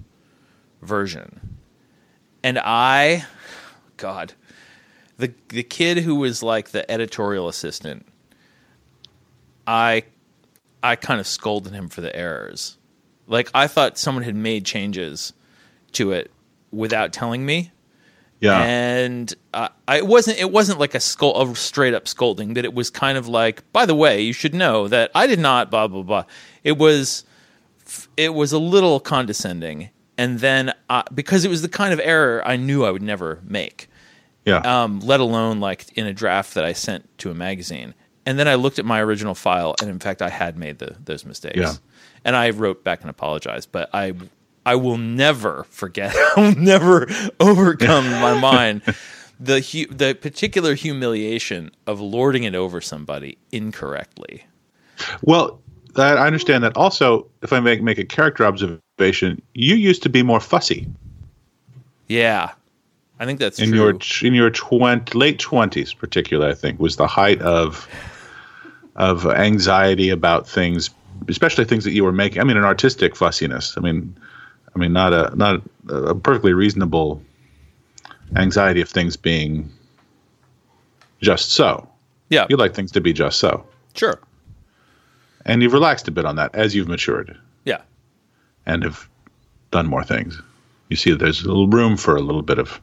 version, 0.81 1.57
and 2.43 2.59
I, 2.59 3.25
God, 3.95 4.33
the 5.17 5.33
the 5.50 5.63
kid 5.63 6.00
who 6.00 6.15
was 6.15 6.43
like 6.43 6.71
the 6.71 6.89
editorial 6.91 7.48
assistant, 7.48 8.05
I, 9.65 10.03
I 10.83 10.98
kind 10.98 11.21
of 11.21 11.27
scolded 11.27 11.71
him 11.71 11.88
for 11.88 12.01
the 12.01 12.13
errors. 12.13 12.77
Like 13.27 13.50
I 13.53 13.67
thought 13.67 13.98
someone 13.98 14.24
had 14.24 14.36
made 14.36 14.65
changes 14.65 15.31
to 15.93 16.12
it 16.12 16.31
without 16.71 17.13
telling 17.13 17.45
me 17.45 17.71
Yeah. 18.41 18.62
and 18.62 19.34
uh, 19.53 19.67
I 19.88 19.98
it 19.98 20.08
wasn't 20.08 20.39
it 20.39 20.51
wasn't 20.51 20.79
like 20.79 20.96
a 20.96 21.00
skull 21.00 21.41
a 21.41 21.55
straight 21.55 21.93
up 21.93 22.08
scolding, 22.08 22.53
but 22.53 22.63
it 22.63 22.74
was 22.74 22.89
kind 22.89 23.17
of 23.17 23.27
like, 23.27 23.69
by 23.74 23.86
the 23.86 23.96
way, 23.96 24.22
you 24.22 24.34
should 24.34 24.53
know 24.53 24.88
that 24.88 25.12
I 25.13 25.27
did 25.27 25.39
not 25.39 25.69
blah 25.69 25.88
blah 25.88 26.03
blah. 26.03 26.24
It 26.63 26.77
was 26.77 27.25
it 28.15 28.34
was 28.34 28.53
a 28.53 28.60
little 28.60 29.00
condescending, 29.00 29.89
and 30.17 30.39
then 30.39 30.74
because 31.13 31.43
it 31.43 31.50
was 31.50 31.62
the 31.62 31.69
kind 31.69 31.93
of 31.93 32.00
error 32.01 32.41
I 32.46 32.55
knew 32.55 32.86
I 32.86 32.91
would 32.91 33.01
never 33.01 33.41
make, 33.43 33.89
yeah. 34.46 34.60
um, 34.84 35.00
let 35.01 35.19
alone 35.19 35.60
like 35.60 35.91
in 35.98 36.05
a 36.05 36.13
draft 36.13 36.53
that 36.53 36.63
I 36.63 36.74
sent 36.74 37.17
to 37.19 37.31
a 37.31 37.34
magazine. 37.34 37.93
And 38.25 38.38
then 38.38 38.48
I 38.48 38.55
looked 38.55 38.77
at 38.77 38.86
my 38.86 39.01
original 39.01 39.34
file, 39.34 39.75
and 39.81 39.89
in 39.89 39.98
fact, 39.98 40.22
I 40.22 40.29
had 40.29 40.55
made 40.55 40.77
the, 40.77 40.96
those 41.03 41.25
mistakes. 41.25 41.58
Yeah. 41.58 41.74
And 42.24 42.36
I 42.36 42.51
wrote 42.51 42.84
back 42.84 43.01
and 43.01 43.10
apologized, 43.10 43.72
but 43.72 43.89
I 43.91 44.13
I 44.70 44.76
will 44.76 44.98
never 44.98 45.66
forget. 45.72 46.16
I'll 46.38 46.54
never 46.54 47.08
overcome 47.40 48.06
in 48.06 48.22
my 48.22 48.40
mind 48.40 48.82
the 49.40 49.62
hu- 49.62 49.88
the 49.88 50.14
particular 50.14 50.76
humiliation 50.76 51.72
of 51.88 52.00
lording 52.00 52.44
it 52.44 52.54
over 52.54 52.80
somebody 52.80 53.40
incorrectly. 53.52 54.46
Well, 55.24 55.60
that, 55.96 56.20
I 56.20 56.28
understand 56.28 56.64
that. 56.66 56.78
Also, 56.78 57.26
if 57.42 57.52
I 57.52 57.60
make 57.60 57.82
make 57.82 57.98
a 57.98 58.06
character 58.06 58.46
observation, 58.46 59.42
you 59.56 59.74
used 59.76 60.04
to 60.04 60.10
be 60.10 60.22
more 60.22 60.40
fussy 60.40 60.88
Yeah, 62.08 62.52
I 63.20 63.26
think 63.26 63.40
that's 63.40 63.60
in 63.60 63.70
true. 63.70 63.80
your 63.80 64.00
in 64.22 64.36
your 64.36 64.52
twen- 64.52 65.04
late 65.16 65.40
twenties, 65.40 65.94
particularly. 65.96 66.52
I 66.52 66.56
think 66.56 66.80
was 66.80 66.98
the 66.98 67.08
height 67.08 67.42
of 67.42 67.88
of 68.98 69.26
anxiety 69.26 70.10
about 70.12 70.48
things, 70.48 70.92
especially 71.28 71.66
things 71.66 71.86
that 71.86 71.94
you 71.94 72.04
were 72.04 72.12
making. 72.12 72.40
I 72.40 72.44
mean, 72.44 72.58
an 72.58 72.66
artistic 72.66 73.16
fussiness. 73.16 73.76
I 73.78 73.82
mean, 73.82 74.16
I 74.76 74.80
mean, 74.80 74.94
not 74.94 75.14
a 75.14 75.36
not 75.36 75.62
a 75.90 76.16
perfectly 76.16 76.54
reasonable 76.54 77.22
anxiety 78.36 78.82
of 78.82 78.90
things 78.90 79.18
being 79.18 79.70
just 81.22 81.52
so. 81.52 81.88
yeah, 82.30 82.46
You 82.50 82.58
like 82.58 82.74
things 82.74 82.92
to 82.92 83.02
be 83.02 83.12
just 83.12 83.40
so, 83.40 83.66
sure. 83.96 84.20
and 85.46 85.62
you've 85.62 85.74
relaxed 85.74 86.08
a 86.08 86.12
bit 86.12 86.26
on 86.26 86.36
that 86.38 86.54
as 86.56 86.76
you've 86.76 86.88
matured. 86.88 87.38
Yeah, 87.66 87.82
and 88.66 88.84
have 88.84 89.10
done 89.72 89.88
more 89.88 90.04
things. 90.04 90.42
You 90.90 90.96
see, 90.96 91.14
there's 91.14 91.42
a 91.44 91.48
little 91.48 91.68
room 91.68 91.98
for 91.98 92.16
a 92.16 92.22
little 92.22 92.42
bit 92.42 92.58
of 92.60 92.80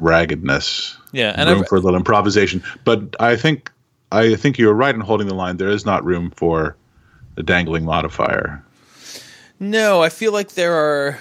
raggedness, 0.00 0.96
yeah, 1.12 1.34
and 1.36 1.48
room 1.50 1.60
I've, 1.60 1.68
for 1.68 1.76
a 1.76 1.80
little 1.80 1.96
improvisation. 1.96 2.62
But 2.84 3.16
I 3.20 3.36
think 3.36 3.70
I 4.12 4.34
think 4.36 4.58
you're 4.58 4.74
right 4.74 4.94
in 4.94 5.00
holding 5.00 5.26
the 5.26 5.34
line. 5.34 5.56
There 5.56 5.68
is 5.70 5.84
not 5.84 6.04
room 6.04 6.30
for 6.30 6.76
the 7.34 7.42
dangling 7.42 7.84
modifier. 7.84 8.62
No, 9.62 10.02
I 10.02 10.08
feel 10.08 10.32
like 10.32 10.54
there 10.54 10.74
are. 10.74 11.18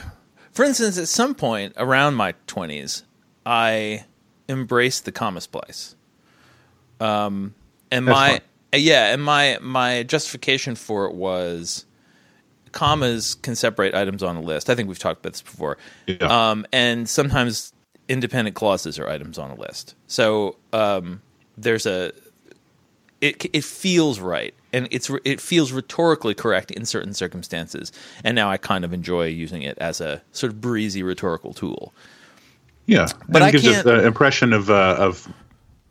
For 0.52 0.66
instance, 0.66 0.98
at 0.98 1.08
some 1.08 1.36
point 1.36 1.74
around 1.78 2.16
my 2.16 2.34
twenties, 2.48 3.04
I 3.46 4.06
embraced 4.50 5.06
the 5.06 5.12
comma 5.12 5.42
splice. 5.42 5.96
Um, 7.00 7.54
and 7.92 8.08
That's 8.08 8.16
my 8.16 8.30
fun. 8.32 8.42
yeah, 8.74 9.14
and 9.14 9.24
my 9.24 9.60
my 9.62 10.04
justification 10.04 10.74
for 10.76 11.06
it 11.06 11.14
was 11.14 11.86
commas 12.72 13.36
can 13.36 13.56
separate 13.56 13.94
items 13.94 14.24
on 14.24 14.36
a 14.38 14.42
list. 14.42 14.72
I 14.72 14.76
think 14.76 14.90
we've 14.90 14.98
talked 14.98 15.20
about 15.20 15.34
this 15.34 15.42
before. 15.44 15.78
Yeah. 16.08 16.50
Um, 16.52 16.66
and 16.74 17.08
sometimes 17.08 17.74
independent 18.10 18.56
clauses 18.56 18.98
are 18.98 19.08
items 19.08 19.38
on 19.38 19.52
a 19.52 19.56
list. 19.56 19.94
So 20.08 20.58
um, 20.74 21.22
there's 21.58 21.86
a 21.86 22.12
it 23.22 23.46
it 23.54 23.64
feels 23.64 24.20
right 24.20 24.56
and 24.74 24.88
it's 24.92 25.10
it 25.26 25.42
feels 25.42 25.72
rhetorically 25.72 26.34
correct 26.34 26.72
in 26.72 26.86
certain 26.86 27.14
circumstances. 27.14 27.92
And 28.24 28.36
now 28.36 28.50
I 28.50 28.58
kind 28.58 28.86
of 28.86 28.94
enjoy 28.94 29.26
using 29.28 29.62
it 29.64 29.78
as 29.80 30.02
a 30.02 30.22
sort 30.32 30.52
of 30.52 30.62
breezy 30.62 31.04
rhetorical 31.04 31.54
tool. 31.54 31.94
yeah, 32.86 33.08
but 33.30 33.42
and 33.42 33.50
it 33.50 33.62
gives 33.62 33.68
us 33.68 33.84
the 33.84 34.06
impression 34.06 34.54
of 34.54 34.70
uh, 34.70 34.96
of 34.98 35.28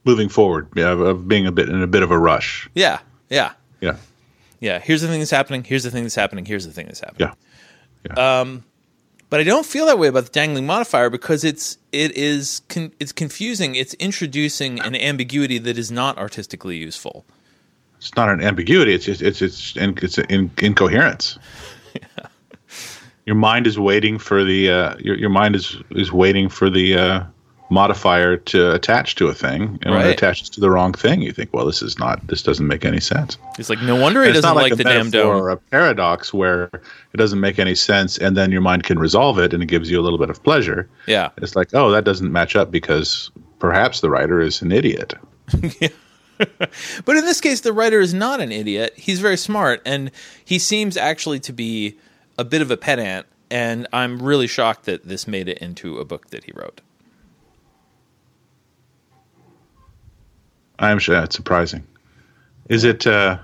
moving 0.04 0.28
forward, 0.28 0.68
yeah, 0.74 0.92
of, 0.92 1.28
being 1.28 1.46
a 1.46 1.52
bit 1.52 1.68
in 1.68 1.82
a 1.82 1.86
bit 1.86 2.02
of 2.02 2.10
a 2.10 2.18
rush. 2.18 2.68
Yeah, 2.74 3.00
yeah, 3.28 3.52
Yeah, 3.80 3.96
yeah. 4.60 4.78
Here's 4.78 5.02
the 5.02 5.08
thing 5.08 5.20
that's 5.20 5.30
happening. 5.30 5.64
Here's 5.64 5.84
the 5.84 5.90
thing 5.90 6.04
that's 6.04 6.14
happening. 6.14 6.44
Here's 6.44 6.66
the 6.66 6.72
thing 6.72 6.86
that's 6.86 7.00
happening. 7.00 7.30
yeah, 8.08 8.14
yeah. 8.16 8.44
but 9.28 9.40
I 9.40 9.44
don't 9.44 9.66
feel 9.66 9.86
that 9.86 9.98
way 9.98 10.08
about 10.08 10.24
the 10.24 10.30
dangling 10.30 10.66
modifier 10.66 11.10
because 11.10 11.44
it's 11.44 11.78
it 11.92 12.16
is 12.16 12.62
con- 12.68 12.92
it's 12.98 13.12
confusing. 13.12 13.74
It's 13.74 13.94
introducing 13.94 14.80
an 14.80 14.94
ambiguity 14.94 15.58
that 15.58 15.76
is 15.76 15.90
not 15.90 16.16
artistically 16.18 16.76
useful. 16.76 17.26
It's 18.00 18.16
not 18.16 18.30
an 18.30 18.40
ambiguity. 18.40 18.94
It's 18.94 19.04
just, 19.04 19.20
it's 19.20 19.42
it's 19.42 19.76
in, 19.76 19.96
it's 20.00 20.16
in, 20.16 20.50
incoherence. 20.58 21.38
Your 23.26 23.36
mind 23.36 23.66
is 23.66 23.78
waiting 23.78 24.18
for 24.18 24.42
the 24.42 24.70
uh, 24.70 24.96
your 24.98 25.16
your 25.16 25.28
mind 25.28 25.54
is 25.54 25.76
is 25.90 26.10
waiting 26.10 26.48
for 26.48 26.70
the 26.70 26.96
uh, 26.96 27.24
modifier 27.68 28.38
to 28.38 28.72
attach 28.72 29.16
to 29.16 29.28
a 29.28 29.34
thing, 29.34 29.78
and 29.82 29.94
when 29.94 30.06
it 30.06 30.12
attaches 30.12 30.48
to 30.48 30.60
the 30.60 30.70
wrong 30.70 30.94
thing, 30.94 31.20
you 31.20 31.30
think, 31.30 31.50
well, 31.52 31.66
this 31.66 31.82
is 31.82 31.98
not 31.98 32.26
this 32.26 32.42
doesn't 32.42 32.66
make 32.66 32.86
any 32.86 32.98
sense. 32.98 33.36
It's 33.58 33.68
like 33.68 33.82
no 33.82 33.94
wonder 33.94 34.22
he 34.22 34.30
it's 34.30 34.40
doesn't 34.40 34.56
like, 34.56 34.70
like, 34.70 34.78
the 34.78 34.84
damn 34.84 35.10
dome. 35.10 35.36
or 35.36 35.50
a 35.50 35.58
paradox 35.58 36.32
where 36.32 36.70
it 36.72 37.16
doesn't 37.18 37.38
make 37.38 37.58
any 37.58 37.74
sense, 37.74 38.16
and 38.16 38.34
then 38.34 38.50
your 38.50 38.62
mind 38.62 38.84
can 38.84 38.98
resolve 38.98 39.38
it, 39.38 39.52
and 39.52 39.62
it 39.62 39.66
gives 39.66 39.90
you 39.90 40.00
a 40.00 40.02
little 40.02 40.18
bit 40.18 40.30
of 40.30 40.42
pleasure. 40.42 40.88
Yeah, 41.06 41.28
It's 41.36 41.54
like, 41.54 41.68
oh, 41.74 41.90
that 41.90 42.04
doesn't 42.04 42.32
match 42.32 42.56
up 42.56 42.70
because 42.70 43.30
perhaps 43.58 44.00
the 44.00 44.08
writer 44.08 44.40
is 44.40 44.62
an 44.62 44.72
idiot. 44.72 45.14
but 47.04 47.16
in 47.16 47.24
this 47.24 47.40
case, 47.40 47.60
the 47.60 47.72
writer 47.72 48.00
is 48.00 48.14
not 48.14 48.40
an 48.40 48.52
idiot. 48.52 48.94
He's 48.96 49.20
very 49.20 49.36
smart, 49.36 49.82
and 49.84 50.10
he 50.44 50.58
seems 50.58 50.96
actually 50.96 51.40
to 51.40 51.52
be 51.52 51.98
a 52.38 52.44
bit 52.44 52.62
of 52.62 52.70
a 52.70 52.76
pedant. 52.76 53.26
And 53.50 53.86
I'm 53.92 54.22
really 54.22 54.46
shocked 54.46 54.84
that 54.84 55.06
this 55.06 55.26
made 55.26 55.48
it 55.48 55.58
into 55.58 55.98
a 55.98 56.04
book 56.04 56.30
that 56.30 56.44
he 56.44 56.52
wrote. 56.54 56.80
I'm 60.78 60.98
sure 60.98 61.14
that's 61.14 61.36
surprising. 61.36 61.86
Is 62.68 62.84
it 62.84 63.06
uh, 63.06 63.38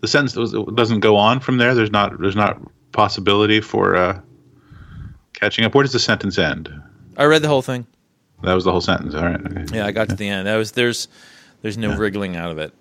the 0.00 0.08
sentence 0.08 0.52
doesn't 0.74 1.00
go 1.00 1.16
on 1.16 1.40
from 1.40 1.58
there? 1.58 1.74
There's 1.74 1.90
not 1.90 2.20
there's 2.20 2.36
not 2.36 2.60
possibility 2.92 3.60
for 3.60 3.96
uh, 3.96 4.20
catching 5.32 5.64
up. 5.64 5.74
Where 5.74 5.84
does 5.84 5.92
the 5.92 5.98
sentence 6.00 6.38
end? 6.38 6.68
I 7.16 7.24
read 7.24 7.42
the 7.42 7.48
whole 7.48 7.62
thing. 7.62 7.86
That 8.42 8.54
was 8.54 8.64
the 8.64 8.72
whole 8.72 8.80
sentence. 8.80 9.14
All 9.14 9.22
right. 9.22 9.40
Okay. 9.40 9.76
Yeah, 9.76 9.86
I 9.86 9.92
got 9.92 10.08
to 10.10 10.16
the 10.16 10.28
end. 10.28 10.46
That 10.46 10.56
was 10.56 10.72
there's 10.72 11.08
there's 11.62 11.78
no 11.78 11.96
wriggling 11.96 12.36
out 12.36 12.50
of 12.50 12.58
it. 12.58 12.72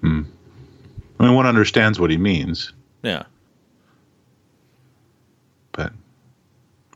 Hmm. 0.00 0.22
I 1.18 1.24
mean, 1.26 1.34
one 1.34 1.46
understands 1.46 1.98
what 2.00 2.10
he 2.10 2.16
means, 2.16 2.72
Yeah. 3.02 3.24
but 5.72 5.92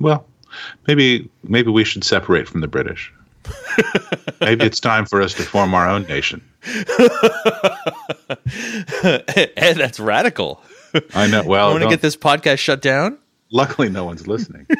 well, 0.01 0.27
maybe 0.87 1.31
maybe 1.45 1.71
we 1.71 1.85
should 1.85 2.05
separate 2.05 2.49
from 2.49 2.61
the 2.61 2.69
British. 2.69 3.13
maybe 4.41 4.67
it's 4.67 4.81
time 4.81 5.07
for 5.07 5.23
us 5.23 5.33
to 5.35 5.43
form 5.43 5.73
our 5.75 5.89
own 5.89 6.03
nation. 6.03 6.43
Ed, 9.03 9.77
that's 9.77 9.99
radical. 9.99 10.63
I 11.15 11.27
know. 11.29 11.43
Well, 11.45 11.69
I 11.69 11.73
want 11.73 11.85
to 11.85 11.89
get 11.89 12.03
this 12.03 12.17
podcast 12.17 12.59
shut 12.59 12.83
down. 12.83 13.19
Luckily, 13.51 13.89
no 13.89 14.05
one's 14.05 14.27
listening. 14.27 14.67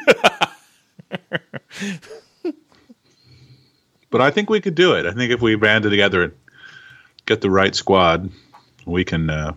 but 4.09 4.21
I 4.21 4.31
think 4.31 4.49
we 4.49 4.61
could 4.61 4.75
do 4.75 4.93
it. 4.93 5.05
I 5.05 5.11
think 5.11 5.31
if 5.31 5.41
we 5.41 5.55
banded 5.55 5.91
together 5.91 6.23
and 6.23 6.33
get 7.25 7.41
the 7.41 7.49
right 7.49 7.75
squad, 7.75 8.29
we 8.85 9.03
can. 9.03 9.29
Uh, 9.29 9.53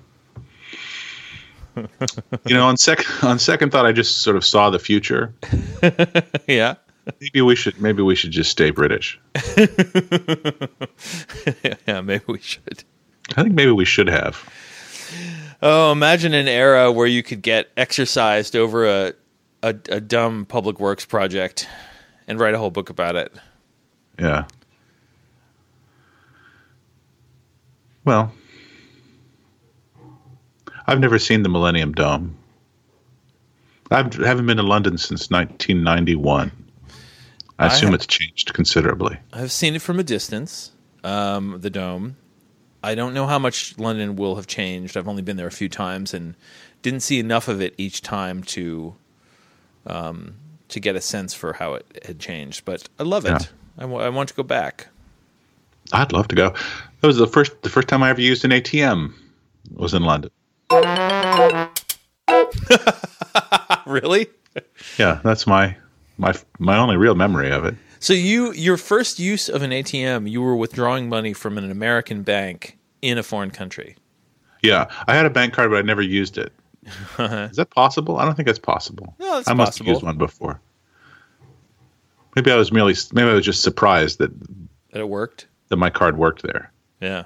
you 2.47 2.55
know, 2.55 2.67
on 2.67 2.77
second 2.77 3.07
on 3.23 3.39
second 3.39 3.71
thought, 3.71 3.87
I 3.87 3.93
just 3.93 4.19
sort 4.19 4.37
of 4.37 4.45
saw 4.45 4.71
the 4.71 4.79
future. 4.79 5.35
Yeah. 6.47 6.75
Maybe 7.21 7.41
we 7.41 7.57
should. 7.57 7.81
Maybe 7.81 8.03
we 8.03 8.15
should 8.15 8.31
just 8.31 8.51
stay 8.51 8.71
British. 8.71 9.19
yeah, 11.87 12.01
maybe 12.01 12.25
we 12.29 12.39
should. 12.41 12.85
I 13.37 13.43
think 13.43 13.55
maybe 13.55 13.73
we 13.73 13.85
should 13.85 14.09
have. 14.09 14.49
Oh, 15.63 15.91
imagine 15.93 16.35
an 16.35 16.47
era 16.47 16.93
where 16.93 17.07
you 17.07 17.23
could 17.23 17.43
get 17.43 17.71
exercised 17.77 18.55
over 18.55 18.87
a, 18.87 19.15
a 19.63 19.75
a 19.89 20.01
dumb 20.01 20.45
public 20.45 20.79
works 20.79 21.05
project 21.05 21.67
and 22.29 22.39
write 22.39 22.55
a 22.55 22.59
whole 22.59 22.71
book 22.71 22.89
about 22.91 23.17
it. 23.17 23.33
Yeah. 24.19 24.45
Well, 28.05 28.33
I've 30.87 31.01
never 31.01 31.19
seen 31.19 31.43
the 31.43 31.49
Millennium 31.49 31.93
Dome. 31.93 32.37
I 33.91 33.97
haven't 33.99 34.47
been 34.47 34.57
to 34.57 34.63
London 34.63 34.97
since 34.99 35.31
1991. 35.31 36.51
I 37.59 37.65
I 37.65 37.67
assume 37.69 37.89
have- 37.89 37.95
it's 37.95 38.07
changed 38.07 38.55
considerably. 38.55 39.19
I've 39.33 39.53
seen 39.53 39.75
it 39.75 39.83
from 39.83 39.99
a 40.01 40.03
distance, 40.03 40.73
um, 41.05 41.59
the 41.61 41.71
dome. 41.71 42.17
I 42.83 42.95
don't 42.97 43.15
know 43.15 43.27
how 43.27 43.39
much 43.39 43.79
London 43.79 44.17
will 44.17 44.35
have 44.37 44.47
changed. 44.49 44.97
I've 44.97 45.07
only 45.07 45.23
been 45.23 45.37
there 45.37 45.47
a 45.47 45.53
few 45.53 45.69
times 45.69 46.13
and 46.15 46.35
didn't 46.81 47.01
see 47.01 47.21
enough 47.21 47.47
of 47.47 47.61
it 47.61 47.75
each 47.79 48.03
time 48.03 48.43
to 48.45 48.97
um, 49.87 50.35
to 50.69 50.81
get 50.81 50.97
a 50.97 51.01
sense 51.01 51.35
for 51.35 51.53
how 51.55 51.75
it 51.75 52.03
had 52.07 52.19
changed. 52.19 52.65
But 52.65 52.89
I 52.99 53.03
love 53.03 53.25
it. 53.27 53.29
Yeah. 53.31 53.39
I 53.79 53.85
want 53.85 54.29
to 54.29 54.35
go 54.35 54.43
back. 54.43 54.89
I'd 55.93 56.13
love 56.13 56.29
to 56.29 56.37
go. 56.37 56.51
That 57.01 57.07
was 57.07 57.17
the 57.17 57.27
first 57.27 57.63
the 57.63 57.69
first 57.69 57.89
time 57.89 58.03
I 58.03 58.11
ever 58.11 58.21
used 58.21 58.45
an 58.45 58.51
ATM 58.51 59.13
was 59.75 59.95
in 59.95 60.03
London. 60.03 60.31
really? 63.87 64.27
Yeah, 64.99 65.21
that's 65.25 65.47
my 65.47 65.77
my 66.19 66.35
my 66.59 66.79
only 66.79 66.97
real 66.97 67.15
memory 67.15 67.51
of 67.51 67.65
it. 67.65 67.75
So 67.99 68.13
you 68.13 68.53
your 68.53 68.77
first 68.77 69.19
use 69.19 69.49
of 69.49 69.63
an 69.63 69.71
ATM, 69.71 70.31
you 70.31 70.43
were 70.43 70.57
withdrawing 70.57 71.09
money 71.09 71.33
from 71.33 71.59
an 71.59 71.71
American 71.71 72.23
bank 72.23 72.79
in 73.01 73.19
a 73.19 73.23
foreign 73.23 73.51
country. 73.51 73.97
Yeah, 74.63 74.87
I 75.09 75.15
had 75.15 75.27
a 75.27 75.31
bank 75.31 75.55
card, 75.55 75.71
but 75.71 75.79
I 75.79 75.83
never 75.83 76.03
used 76.03 76.39
it. 76.39 76.53
Is 77.19 77.57
that 77.57 77.71
possible? 77.71 78.19
I 78.19 78.25
don't 78.25 78.35
think 78.35 78.47
that's 78.47 78.59
possible. 78.59 79.15
No, 79.19 79.39
it's 79.39 79.49
I 79.49 79.55
must 79.55 79.73
possible. 79.73 79.87
have 79.87 79.95
used 79.95 80.05
one 80.05 80.19
before. 80.19 80.61
Maybe 82.35 82.51
I 82.51 82.57
was 82.57 82.73
merely 82.73 82.95
maybe 83.13 83.29
I 83.31 83.35
was 83.35 83.45
just 83.45 83.63
surprised 83.63 84.19
that 84.19 84.31
That 84.93 85.01
it 85.01 85.09
worked. 85.09 85.47
that 85.69 85.77
my 85.77 85.91
card 85.91 86.17
worked 86.17 86.43
there. 86.43 86.71
Yeah. 87.01 87.25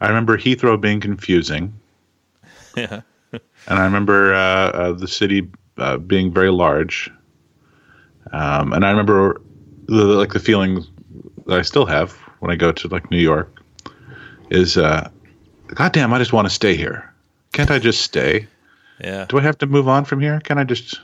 I 0.00 0.08
remember 0.08 0.36
Heathrow 0.36 0.78
being 0.80 1.00
confusing, 1.00 1.72
Yeah. 2.76 3.00
and 3.32 3.40
I 3.78 3.84
remember 3.84 4.34
uh, 4.34 4.38
uh, 4.38 4.92
the 4.92 5.08
city 5.08 5.48
uh, 5.78 5.96
being 5.98 6.32
very 6.32 6.50
large. 6.50 7.10
Um, 8.32 8.72
and 8.72 8.84
I 8.84 8.90
remember 8.90 9.40
the, 9.86 10.04
like 10.04 10.32
the 10.32 10.38
feeling 10.40 10.84
that 11.46 11.58
I 11.58 11.62
still 11.62 11.86
have 11.86 12.12
when 12.40 12.50
I 12.50 12.56
go 12.56 12.72
to 12.72 12.88
like 12.88 13.10
New 13.10 13.18
York 13.20 13.62
is, 14.50 14.76
uh, 14.76 15.08
God 15.68 15.92
damn, 15.92 16.12
I 16.12 16.18
just 16.18 16.32
want 16.32 16.46
to 16.46 16.54
stay 16.54 16.76
here. 16.76 17.12
Can't 17.52 17.70
I 17.70 17.78
just 17.78 18.02
stay? 18.02 18.46
Yeah. 19.00 19.24
Do 19.28 19.38
I 19.38 19.42
have 19.42 19.58
to 19.58 19.66
move 19.66 19.88
on 19.88 20.04
from 20.04 20.20
here? 20.20 20.40
Can 20.40 20.58
I 20.58 20.64
just 20.64 21.00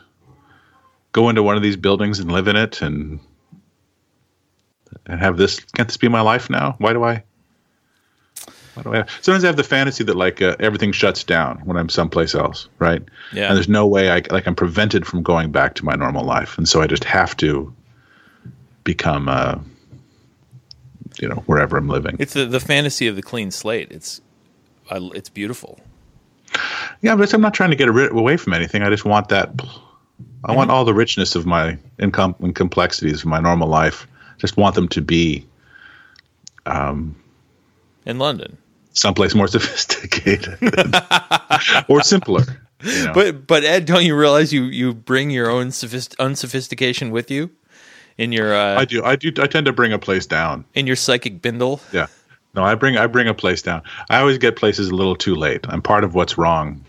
go 1.13 1.29
into 1.29 1.43
one 1.43 1.57
of 1.57 1.63
these 1.63 1.77
buildings 1.77 2.19
and 2.19 2.31
live 2.33 2.49
in 2.49 2.57
it 2.57 2.83
and 2.83 3.21
and 5.07 5.21
have 5.21 5.37
this? 5.37 5.61
Can't 5.61 5.89
this 5.89 5.97
be 5.97 6.09
my 6.09 6.21
life 6.21 6.51
now? 6.51 6.77
Why 6.79 6.93
do 6.93 7.05
I? 7.05 7.23
Why 8.75 8.83
do 8.83 8.95
I? 8.95 9.05
Sometimes 9.21 9.45
I 9.45 9.49
have 9.49 9.57
the 9.57 9.65
fantasy 9.65 10.05
that 10.05 10.17
like 10.17 10.41
uh, 10.41 10.57
everything 10.59 10.93
shuts 10.93 11.25
down 11.25 11.61
when 11.65 11.77
I'm 11.77 11.89
someplace 11.89 12.35
else, 12.35 12.69
right? 12.79 13.03
Yeah. 13.33 13.49
And 13.49 13.57
there's 13.57 13.69
no 13.69 13.87
way 13.87 14.11
I 14.11 14.23
like 14.31 14.47
I'm 14.47 14.55
prevented 14.55 15.07
from 15.07 15.23
going 15.23 15.53
back 15.53 15.75
to 15.75 15.85
my 15.85 15.95
normal 15.95 16.25
life, 16.25 16.57
and 16.59 16.69
so 16.69 16.81
I 16.81 16.87
just 16.87 17.05
have 17.05 17.37
to 17.39 17.73
become, 18.85 19.29
uh, 19.29 19.59
you 21.21 21.29
know, 21.29 21.43
wherever 21.47 21.77
I'm 21.77 21.89
living. 21.89 22.17
It's 22.19 22.33
the, 22.33 22.47
the 22.47 22.61
fantasy 22.61 23.07
of 23.07 23.17
the 23.17 23.23
clean 23.23 23.51
slate. 23.51 23.91
It's 23.91 24.21
I, 24.91 24.97
it's 25.15 25.29
beautiful. 25.29 25.79
Yeah, 27.01 27.17
but 27.17 27.33
I'm 27.33 27.41
not 27.41 27.55
trying 27.55 27.71
to 27.71 27.77
get 27.77 27.91
rid- 27.91 28.13
away 28.13 28.37
from 28.37 28.53
anything. 28.55 28.83
I 28.83 28.91
just 28.91 29.05
want 29.05 29.29
that. 29.29 29.51
I 30.45 30.55
want 30.57 30.71
all 30.71 30.85
the 30.85 30.95
richness 30.95 31.35
of 31.35 31.47
my 31.47 31.79
income 32.01 32.35
and 32.41 32.55
complexities 32.55 33.21
of 33.21 33.27
my 33.27 33.41
normal 33.41 33.69
life. 33.69 34.07
Just 34.39 34.57
want 34.57 34.75
them 34.75 34.89
to 34.89 35.01
be 35.01 35.47
In 36.67 38.19
London. 38.19 38.59
someplace 38.93 39.35
more 39.35 39.49
sophisticated 39.57 40.59
or 41.89 42.03
simpler. 42.03 42.43
You 42.83 43.05
know? 43.05 43.13
But 43.15 43.47
but 43.47 43.65
Ed, 43.65 43.85
don't 43.87 44.05
you 44.05 44.17
realize 44.17 44.53
you 44.53 44.65
you 44.65 44.93
bring 44.93 45.31
your 45.31 45.49
own 45.51 45.71
sophist- 45.71 46.17
unsophistication 46.19 47.11
with 47.13 47.31
you 47.31 47.51
in 48.19 48.33
your 48.33 48.53
uh, 48.55 48.81
I 48.81 48.85
do. 48.85 49.05
I 49.05 49.15
do. 49.17 49.33
I 49.39 49.47
tend 49.47 49.67
to 49.67 49.73
bring 49.73 49.93
a 49.93 49.99
place 49.99 50.27
down. 50.27 50.65
in 50.75 50.87
your 50.87 50.97
psychic 50.97 51.41
bindle? 51.41 51.81
Yeah. 51.93 52.09
No, 52.55 52.65
I 52.65 52.75
bring 52.75 52.97
I 52.97 53.07
bring 53.07 53.29
a 53.29 53.35
place 53.35 53.63
down. 53.63 53.83
I 54.11 54.19
always 54.19 54.39
get 54.39 54.57
places 54.57 54.89
a 54.89 54.95
little 54.95 55.15
too 55.17 55.37
late. 55.37 55.65
I'm 55.69 55.81
part 55.81 56.03
of 56.05 56.15
what's 56.15 56.37
wrong. 56.37 56.85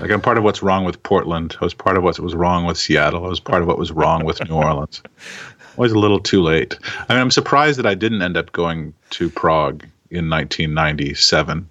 Like 0.00 0.10
I'm 0.10 0.20
part 0.22 0.38
of 0.38 0.44
what's 0.44 0.62
wrong 0.62 0.84
with 0.84 1.02
Portland. 1.02 1.56
I 1.60 1.64
was 1.64 1.74
part 1.74 1.98
of 1.98 2.02
what 2.02 2.18
was 2.18 2.34
wrong 2.34 2.64
with 2.64 2.78
Seattle. 2.78 3.26
I 3.26 3.28
was 3.28 3.40
part 3.40 3.60
of 3.60 3.68
what 3.68 3.78
was 3.78 3.92
wrong 3.92 4.24
with 4.24 4.42
New 4.48 4.54
Orleans. 4.54 5.02
Always 5.76 5.92
a 5.92 5.98
little 5.98 6.18
too 6.18 6.42
late. 6.42 6.78
I 7.08 7.14
mean, 7.14 7.20
I'm 7.20 7.30
surprised 7.30 7.78
that 7.78 7.86
I 7.86 7.94
didn't 7.94 8.22
end 8.22 8.36
up 8.36 8.50
going 8.52 8.94
to 9.10 9.28
Prague 9.28 9.84
in 10.10 10.28
1997 10.30 11.68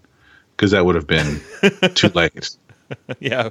because 0.55 0.71
that 0.71 0.85
would 0.85 0.95
have 0.95 1.07
been 1.07 1.41
too 1.95 2.09
late. 2.09 2.55
yeah. 3.19 3.49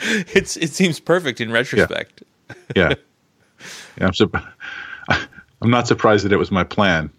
It's 0.00 0.56
it 0.56 0.70
seems 0.70 1.00
perfect 1.00 1.40
in 1.40 1.50
retrospect. 1.50 2.22
Yeah. 2.76 2.94
yeah 3.98 4.06
I'm, 4.06 4.14
sur- 4.14 4.30
I'm 5.08 5.70
not 5.70 5.88
surprised 5.88 6.24
that 6.24 6.32
it 6.32 6.38
was 6.38 6.52
my 6.52 6.62
plan 6.62 7.10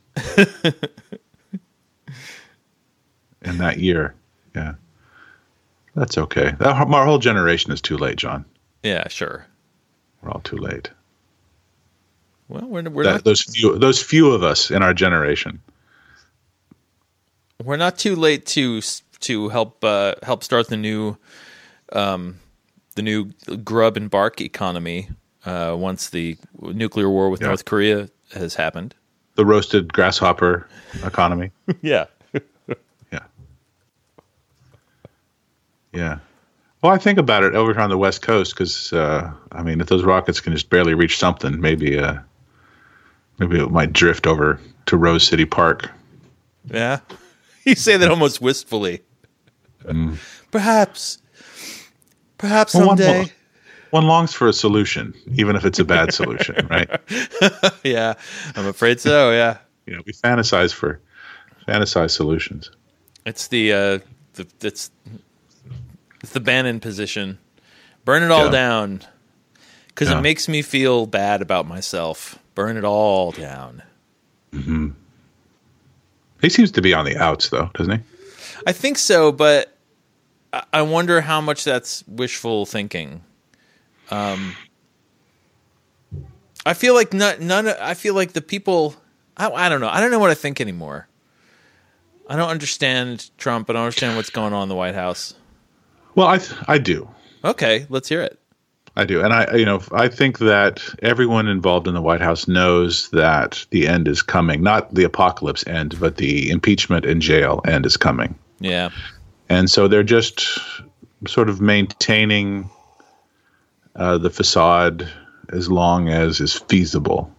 in 3.41 3.57
that 3.57 3.79
year. 3.79 4.15
Yeah. 4.55 4.75
That's 5.95 6.17
okay. 6.17 6.53
That, 6.59 6.67
our 6.87 7.05
whole 7.05 7.17
generation 7.19 7.71
is 7.71 7.81
too 7.81 7.97
late, 7.97 8.15
John. 8.17 8.45
Yeah, 8.83 9.07
sure. 9.07 9.45
We're 10.21 10.31
all 10.31 10.41
too 10.41 10.57
late. 10.57 10.89
Well, 12.47 12.65
we're 12.67 12.83
we're 12.89 13.03
That, 13.03 13.11
not 13.11 13.23
those 13.23 13.41
few, 13.43 13.77
those 13.77 14.01
few 14.01 14.31
of 14.31 14.43
us 14.43 14.71
in 14.71 14.81
our 14.83 14.93
generation. 14.93 15.59
we're 17.63 17.77
not 17.77 17.97
too 17.97 18.15
late 18.15 18.45
to 18.47 18.81
to 19.21 19.49
help 19.49 19.83
uh, 19.83 20.15
help 20.23 20.43
start 20.43 20.67
the 20.69 20.77
new 20.77 21.17
um, 21.93 22.39
the 22.95 23.01
new 23.01 23.31
grub 23.63 23.97
and 23.97 24.09
bark 24.09 24.41
economy 24.41 25.09
uh, 25.45 25.75
once 25.77 26.09
the 26.09 26.37
nuclear 26.61 27.09
war 27.09 27.29
with 27.29 27.41
Yeah. 27.41 27.47
North 27.47 27.65
Korea 27.65 28.09
has 28.33 28.55
happened. 28.55 28.95
The 29.35 29.45
roasted 29.45 29.91
grasshopper 29.93 30.67
economy. 31.03 31.51
Yeah. 31.81 32.05
Yeah. 35.99 36.19
Well, 36.81 36.93
I 36.93 36.97
think 36.97 37.19
about 37.19 37.43
it 37.43 37.55
over 37.55 37.73
here 37.73 37.81
on 37.81 37.89
the 37.89 37.97
West 37.97 38.21
Coast 38.21 38.53
because, 38.55 38.93
uh, 38.93 39.29
I 39.51 39.63
mean, 39.63 39.81
if 39.81 39.87
those 39.87 40.03
rockets 40.05 40.39
can 40.39 40.53
just 40.53 40.69
barely 40.69 40.93
reach 40.93 41.17
something, 41.17 41.59
maybe, 41.59 41.99
uh, 41.99 42.19
maybe 43.37 43.59
it 43.59 43.69
might 43.69 43.91
drift 43.91 44.25
over 44.25 44.61
to 44.85 44.95
Rose 44.97 45.27
City 45.27 45.45
Park. 45.45 45.89
Yeah. 46.71 46.99
You 47.65 47.75
say 47.75 47.97
that 47.97 48.09
almost 48.09 48.41
wistfully. 48.41 49.01
Perhaps. 50.49 51.19
Perhaps 52.37 52.73
Well, 52.73 52.87
one 52.87 52.97
someday. 52.97 53.17
more. 53.19 53.29
One 53.91 54.05
longs 54.07 54.33
for 54.33 54.47
a 54.47 54.53
solution, 54.53 55.13
even 55.35 55.55
if 55.55 55.65
it's 55.65 55.77
a 55.77 55.83
bad 55.85 56.13
solution, 56.13 56.65
right? 56.71 56.89
yeah. 57.83 58.13
I'm 58.55 58.65
afraid 58.67 58.99
so, 59.01 59.31
yeah. 59.31 59.57
You 59.85 59.97
know, 59.97 60.03
we 60.05 60.13
fantasize 60.13 60.71
for 60.73 60.99
fantasize 61.67 62.11
solutions. 62.11 62.71
It's 63.25 63.47
the 63.49 63.73
uh 63.73 63.99
the 64.33 64.47
it's 64.61 64.89
it's 66.21 66.31
the 66.33 66.39
Bannon 66.39 66.79
position. 66.79 67.37
Burn 68.05 68.23
it 68.23 68.31
all 68.31 68.45
Yeah. 68.45 68.51
down. 68.51 69.01
Cuz 69.95 70.09
Yeah. 70.09 70.17
it 70.19 70.21
makes 70.21 70.47
me 70.47 70.61
feel 70.61 71.05
bad 71.05 71.41
about 71.41 71.67
myself. 71.67 72.39
Burn 72.55 72.77
it 72.77 72.83
all 72.85 73.31
down. 73.31 73.83
He 76.41 76.49
seems 76.49 76.71
to 76.71 76.81
be 76.81 76.93
on 76.93 77.05
the 77.05 77.17
outs, 77.17 77.49
though, 77.49 77.69
doesn't 77.75 77.99
he? 77.99 78.03
I 78.65 78.71
think 78.71 78.97
so, 78.97 79.31
but 79.31 79.75
I- 80.53 80.63
I 80.73 80.81
wonder 80.81 81.21
how 81.21 81.41
much 81.41 81.63
that's 81.63 82.03
wishful 82.07 82.65
thinking. 82.65 83.21
Um, 84.09 84.55
I 86.65 86.73
feel 86.73 86.93
like 86.95 87.13
none, 87.13 87.45
none. 87.45 87.67
I 87.67 87.93
feel 87.93 88.13
like 88.15 88.33
the 88.33 88.41
people. 88.41 88.95
I, 89.37 89.49
I 89.49 89.69
don't 89.69 89.79
know. 89.81 89.89
I 89.89 90.01
don't 90.01 90.11
know 90.11 90.19
what 90.19 90.31
I 90.31 90.33
think 90.35 90.59
anymore. 90.59 91.07
I 92.27 92.35
don't 92.35 92.49
understand 92.49 93.29
Trump. 93.37 93.69
I 93.69 93.73
don't 93.73 93.83
understand 93.83 94.15
what's 94.15 94.29
going 94.29 94.53
on 94.53 94.63
in 94.63 94.69
the 94.69 94.75
White 94.75 94.95
House. 94.95 95.33
Well, 96.15 96.27
I 96.27 96.37
th- 96.37 96.59
I 96.67 96.77
do. 96.77 97.09
Okay, 97.43 97.85
let's 97.89 98.09
hear 98.09 98.21
it. 98.21 98.39
I 98.95 99.05
do, 99.05 99.21
and 99.21 99.31
I, 99.31 99.55
you 99.55 99.65
know, 99.65 99.81
I 99.93 100.09
think 100.09 100.39
that 100.39 100.83
everyone 101.01 101.47
involved 101.47 101.87
in 101.87 101.93
the 101.93 102.01
White 102.01 102.19
House 102.21 102.47
knows 102.47 103.09
that 103.11 103.65
the 103.69 103.87
end 103.87 104.07
is 104.07 104.21
coming. 104.21 104.61
Not 104.61 104.93
the 104.93 105.05
apocalypse 105.05 105.65
end, 105.67 105.97
but 105.99 106.17
the 106.17 106.49
impeachment 106.49 107.05
and 107.05 107.21
jail 107.21 107.61
end 107.65 107.85
is 107.85 107.95
coming. 107.95 108.35
Yeah, 108.59 108.89
And 109.47 109.71
so 109.71 109.87
they're 109.87 110.03
just 110.03 110.59
sort 111.27 111.49
of 111.49 111.61
maintaining 111.61 112.69
uh, 113.95 114.17
the 114.17 114.29
facade 114.29 115.09
as 115.53 115.71
long 115.71 116.09
as 116.09 116.41
is 116.41 116.55
feasible. 116.55 117.33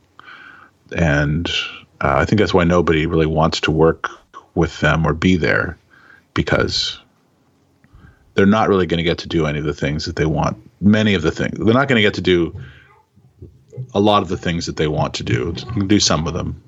And 0.97 1.49
uh, 2.01 2.17
I 2.17 2.25
think 2.25 2.39
that's 2.39 2.55
why 2.55 2.65
nobody 2.65 3.07
really 3.07 3.27
wants 3.27 3.61
to 3.63 3.71
work 3.71 4.09
with 4.55 4.81
them 4.81 5.07
or 5.07 5.13
be 5.13 5.37
there 5.37 5.79
because 6.35 6.99
they're 8.35 8.47
not 8.47 8.69
really 8.69 8.87
going 8.87 8.99
to 8.99 9.05
get 9.05 9.19
to 9.19 9.29
do 9.29 9.47
any 9.47 9.59
of 9.59 9.65
the 9.65 9.75
things 9.75 10.05
that 10.07 10.17
they 10.17 10.27
want. 10.27 10.57
Many 10.81 11.15
of 11.15 11.23
the 11.23 11.31
things. 11.31 11.59
They're 11.59 11.75
not 11.75 11.89
going 11.89 11.97
to 11.97 12.03
get 12.03 12.15
to 12.15 12.21
do 12.21 12.55
a 13.95 14.01
lot 14.01 14.23
of 14.23 14.29
the 14.29 14.37
things 14.37 14.67
that 14.67 14.77
they 14.77 14.89
want 14.89 15.15
to 15.15 15.23
do. 15.25 15.53
Do 15.87 16.01
some 16.01 16.27
of 16.27 16.35
them. 16.35 16.63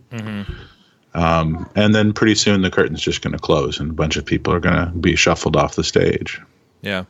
Um, 1.15 1.69
and 1.75 1.95
then 1.95 2.13
pretty 2.13 2.35
soon 2.35 2.63
the 2.63 2.71
curtain's 2.71 3.03
just 3.03 3.21
going 3.23 3.33
to 3.33 3.39
close 3.39 3.79
and 3.79 3.91
a 3.91 3.95
bunch 3.95 4.17
of 4.17 4.25
people 4.25 4.53
are 4.53 4.61
going 4.61 4.75
to 4.75 4.87
be 4.99 5.15
shuffled 5.17 5.57
off 5.57 5.75
the 5.75 5.85
stage. 5.85 6.41
yeah. 6.83 7.05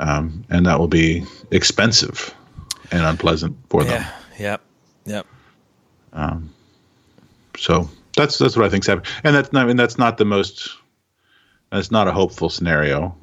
Um, 0.00 0.44
and 0.48 0.64
that 0.66 0.78
will 0.78 0.86
be 0.88 1.24
expensive. 1.50 2.32
and 2.90 3.02
unpleasant 3.02 3.56
for 3.68 3.84
them. 3.84 4.02
Yeah. 4.38 4.60
Yep. 5.06 5.26
Yep. 6.14 6.42
So 7.56 7.88
that's 8.16 8.38
that's 8.38 8.56
what 8.56 8.64
I 8.64 8.68
think's 8.68 8.86
happening, 8.86 9.10
and 9.24 9.34
that's 9.34 9.52
not 9.52 9.68
and 9.68 9.78
that's 9.78 9.98
not 9.98 10.18
the 10.18 10.24
most. 10.24 10.70
That's 11.70 11.90
not 11.90 12.08
a 12.08 12.12
hopeful 12.12 12.48
scenario, 12.48 13.14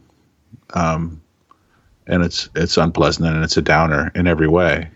um, 0.74 1.22
and 2.08 2.24
it's 2.24 2.50
it's 2.56 2.78
unpleasant 2.78 3.28
and 3.28 3.44
it's 3.44 3.58
a 3.58 3.62
downer 3.62 4.12
in 4.14 4.28
every 4.28 4.48
way. 4.48 4.90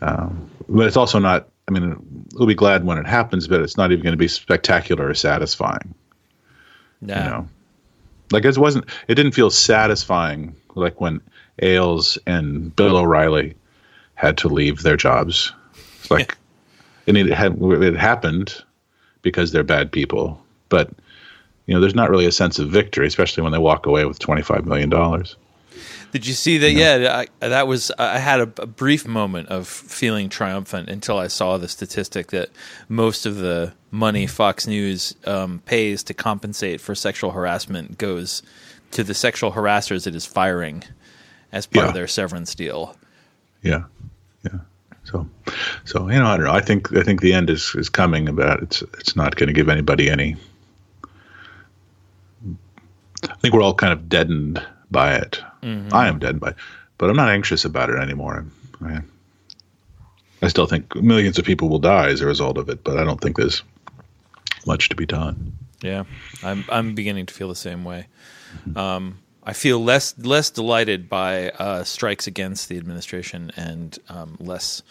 Um, 0.00 0.50
but 0.68 0.86
it's 0.86 0.96
also 0.96 1.18
not. 1.18 1.48
I 1.68 1.72
mean, 1.72 1.96
we'll 2.34 2.48
be 2.48 2.54
glad 2.54 2.84
when 2.84 2.98
it 2.98 3.06
happens, 3.06 3.46
but 3.46 3.60
it's 3.60 3.76
not 3.76 3.92
even 3.92 4.02
going 4.02 4.12
to 4.12 4.18
be 4.18 4.28
spectacular 4.28 5.08
or 5.08 5.14
satisfying. 5.14 5.94
No. 7.00 7.14
You 7.14 7.20
know, 7.20 7.48
like 8.30 8.44
it 8.44 8.58
wasn't. 8.58 8.86
It 9.08 9.16
didn't 9.16 9.32
feel 9.32 9.50
satisfying 9.50 10.54
like 10.74 11.00
when 11.00 11.20
Ailes 11.62 12.18
and 12.26 12.74
Bill 12.76 12.96
O'Reilly 12.96 13.54
had 14.14 14.38
to 14.38 14.48
leave 14.48 14.82
their 14.82 14.96
jobs. 14.96 15.52
It's 15.98 16.10
like, 16.10 16.36
and 17.06 17.16
it 17.16 17.28
had 17.28 17.60
it 17.60 17.96
happened 17.96 18.62
because 19.22 19.52
they're 19.52 19.62
bad 19.62 19.92
people, 19.92 20.40
but 20.68 20.90
you 21.70 21.76
know, 21.76 21.80
there's 21.80 21.94
not 21.94 22.10
really 22.10 22.26
a 22.26 22.32
sense 22.32 22.58
of 22.58 22.68
victory, 22.68 23.06
especially 23.06 23.44
when 23.44 23.52
they 23.52 23.58
walk 23.58 23.86
away 23.86 24.04
with 24.04 24.18
twenty 24.18 24.42
five 24.42 24.66
million 24.66 24.90
dollars. 24.90 25.36
Did 26.10 26.26
you 26.26 26.34
see 26.34 26.58
that? 26.58 26.72
Yeah, 26.72 27.24
I, 27.40 27.48
that 27.48 27.68
was. 27.68 27.92
I 27.96 28.18
had 28.18 28.40
a, 28.40 28.52
a 28.58 28.66
brief 28.66 29.06
moment 29.06 29.50
of 29.50 29.68
feeling 29.68 30.28
triumphant 30.28 30.88
until 30.88 31.16
I 31.16 31.28
saw 31.28 31.58
the 31.58 31.68
statistic 31.68 32.32
that 32.32 32.48
most 32.88 33.24
of 33.24 33.36
the 33.36 33.72
money 33.92 34.26
Fox 34.26 34.66
News 34.66 35.14
um, 35.26 35.62
pays 35.66 36.02
to 36.02 36.12
compensate 36.12 36.80
for 36.80 36.96
sexual 36.96 37.30
harassment 37.30 37.96
goes 37.98 38.42
to 38.90 39.04
the 39.04 39.14
sexual 39.14 39.52
harassers 39.52 40.08
it 40.08 40.16
is 40.16 40.26
firing 40.26 40.82
as 41.52 41.66
part 41.66 41.84
Yeah. 41.84 41.88
of 41.90 41.94
their 41.94 42.08
severance 42.08 42.56
deal. 42.56 42.96
Yeah, 43.62 43.84
yeah. 44.44 44.58
So, 45.04 45.28
so 45.84 46.08
you 46.08 46.18
know, 46.18 46.26
I 46.26 46.36
don't 46.36 46.46
know. 46.46 46.52
I 46.52 46.60
think 46.60 46.92
I 46.96 47.04
think 47.04 47.20
the 47.20 47.32
end 47.34 47.48
is 47.50 47.72
is 47.76 47.88
coming, 47.88 48.28
About 48.28 48.60
it's 48.64 48.82
it's 48.98 49.14
not 49.14 49.36
going 49.36 49.46
to 49.46 49.52
give 49.52 49.68
anybody 49.68 50.10
any. 50.10 50.34
I 53.28 53.34
think 53.36 53.54
we're 53.54 53.62
all 53.62 53.74
kind 53.74 53.92
of 53.92 54.08
deadened 54.08 54.64
by 54.90 55.14
it. 55.14 55.40
I 55.92 56.08
am 56.08 56.18
deadened 56.18 56.40
by 56.40 56.50
it, 56.50 56.56
but 56.98 57.10
I'm 57.10 57.16
not 57.16 57.28
anxious 57.28 57.64
about 57.64 57.90
it 57.90 57.96
anymore. 57.96 58.44
I, 58.82 59.00
I 60.42 60.48
still 60.48 60.66
think 60.66 60.94
millions 60.96 61.38
of 61.38 61.44
people 61.44 61.68
will 61.68 61.78
die 61.78 62.08
as 62.08 62.20
a 62.20 62.26
result 62.26 62.56
of 62.56 62.68
it, 62.68 62.82
but 62.82 62.98
I 62.98 63.04
don't 63.04 63.20
think 63.20 63.36
there's 63.36 63.62
much 64.66 64.88
to 64.88 64.96
be 64.96 65.06
done. 65.06 65.52
Yeah, 65.82 66.04
I'm 66.42 66.64
I'm 66.68 66.94
beginning 66.94 67.26
to 67.26 67.34
feel 67.34 67.48
the 67.48 67.54
same 67.54 67.84
way. 67.84 68.06
Um, 68.76 69.18
I 69.42 69.52
feel 69.52 69.82
less 69.82 70.16
less 70.18 70.50
delighted 70.50 71.08
by 71.08 71.50
uh, 71.50 71.84
strikes 71.84 72.26
against 72.26 72.68
the 72.68 72.76
administration 72.76 73.50
and 73.56 73.98
um, 74.08 74.36
less, 74.38 74.82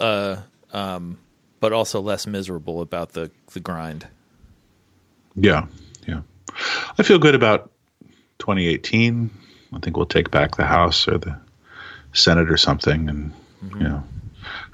uh, 0.00 0.36
um, 0.72 1.18
but 1.60 1.72
also 1.72 2.00
less 2.00 2.26
miserable 2.26 2.80
about 2.80 3.12
the 3.12 3.30
the 3.52 3.60
grind. 3.60 4.06
Yeah, 5.34 5.66
yeah. 6.06 6.20
I 6.98 7.02
feel 7.02 7.18
good 7.18 7.34
about 7.34 7.70
2018. 8.38 9.30
I 9.72 9.78
think 9.80 9.96
we'll 9.96 10.06
take 10.06 10.30
back 10.30 10.56
the 10.56 10.64
House 10.64 11.08
or 11.08 11.18
the 11.18 11.36
Senate 12.12 12.50
or 12.50 12.56
something, 12.56 13.08
and 13.08 13.32
you 13.72 13.80
know, 13.80 14.04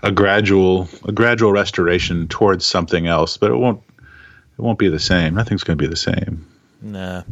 a 0.02 0.12
gradual 0.12 0.88
a 1.04 1.12
gradual 1.12 1.52
restoration 1.52 2.28
towards 2.28 2.66
something 2.66 3.06
else. 3.06 3.36
But 3.36 3.50
it 3.50 3.56
won't 3.56 3.82
it 3.98 4.62
won't 4.62 4.78
be 4.78 4.88
the 4.88 4.98
same. 4.98 5.34
Nothing's 5.34 5.64
going 5.64 5.78
to 5.78 5.82
be 5.82 5.88
the 5.88 5.96
same. 5.96 6.46
Nah, 6.82 7.22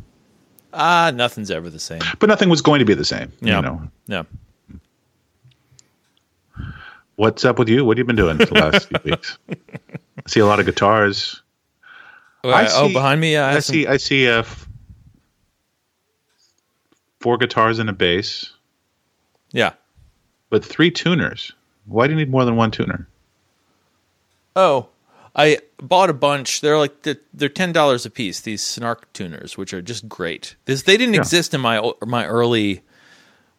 ah, 0.72 1.12
nothing's 1.14 1.50
ever 1.50 1.68
the 1.68 1.78
same. 1.78 2.00
But 2.18 2.28
nothing 2.28 2.48
was 2.48 2.62
going 2.62 2.78
to 2.78 2.84
be 2.84 2.94
the 2.94 3.04
same. 3.04 3.32
Yeah. 3.40 3.56
You 3.56 3.62
know, 3.62 3.82
No, 4.08 4.26
what's 7.16 7.44
up 7.44 7.58
with 7.58 7.68
you? 7.68 7.84
What 7.84 7.98
have 7.98 8.04
you 8.04 8.06
been 8.06 8.16
doing 8.16 8.38
the 8.38 8.54
last 8.54 8.88
few 8.88 8.98
weeks? 9.04 9.37
I 9.50 9.56
see 10.26 10.40
a 10.40 10.46
lot 10.46 10.61
of 10.61 10.66
guitars. 10.66 11.42
I 12.44 12.68
oh, 12.72 12.92
behind 12.92 13.20
me, 13.20 13.33
yeah, 13.33 13.46
I, 13.46 13.51
I 13.51 13.53
have 13.55 13.64
some- 13.64 13.74
see. 13.74 13.87
I 13.87 13.96
see 13.96 14.29
uh, 14.29 14.44
four 17.20 17.37
guitars 17.38 17.79
and 17.79 17.88
a 17.90 17.92
bass. 17.92 18.53
yeah. 19.53 19.72
but 20.51 20.64
three 20.64 20.90
tuners. 20.90 21.53
Why 21.87 22.07
do 22.07 22.12
you 22.12 22.18
need 22.18 22.31
more 22.31 22.44
than 22.44 22.57
one 22.57 22.70
tuner? 22.70 23.09
Oh, 24.55 24.88
I 25.35 25.59
bought 25.81 26.11
a 26.11 26.14
bunch. 26.14 26.61
They're 26.61 26.79
like 26.79 27.03
they're, 27.03 27.16
they're 27.33 27.48
ten 27.48 27.72
dollars 27.72 28.05
a 28.05 28.11
piece. 28.11 28.40
These 28.40 28.62
Snark 28.62 29.11
tuners, 29.12 29.57
which 29.57 29.72
are 29.72 29.81
just 29.81 30.09
great. 30.09 30.55
This 30.66 30.83
they 30.83 30.96
didn't 30.96 31.14
Yeah. 31.14 31.20
exist 31.20 31.55
in 31.55 31.61
my 31.61 31.92
my 32.07 32.27
early 32.27 32.83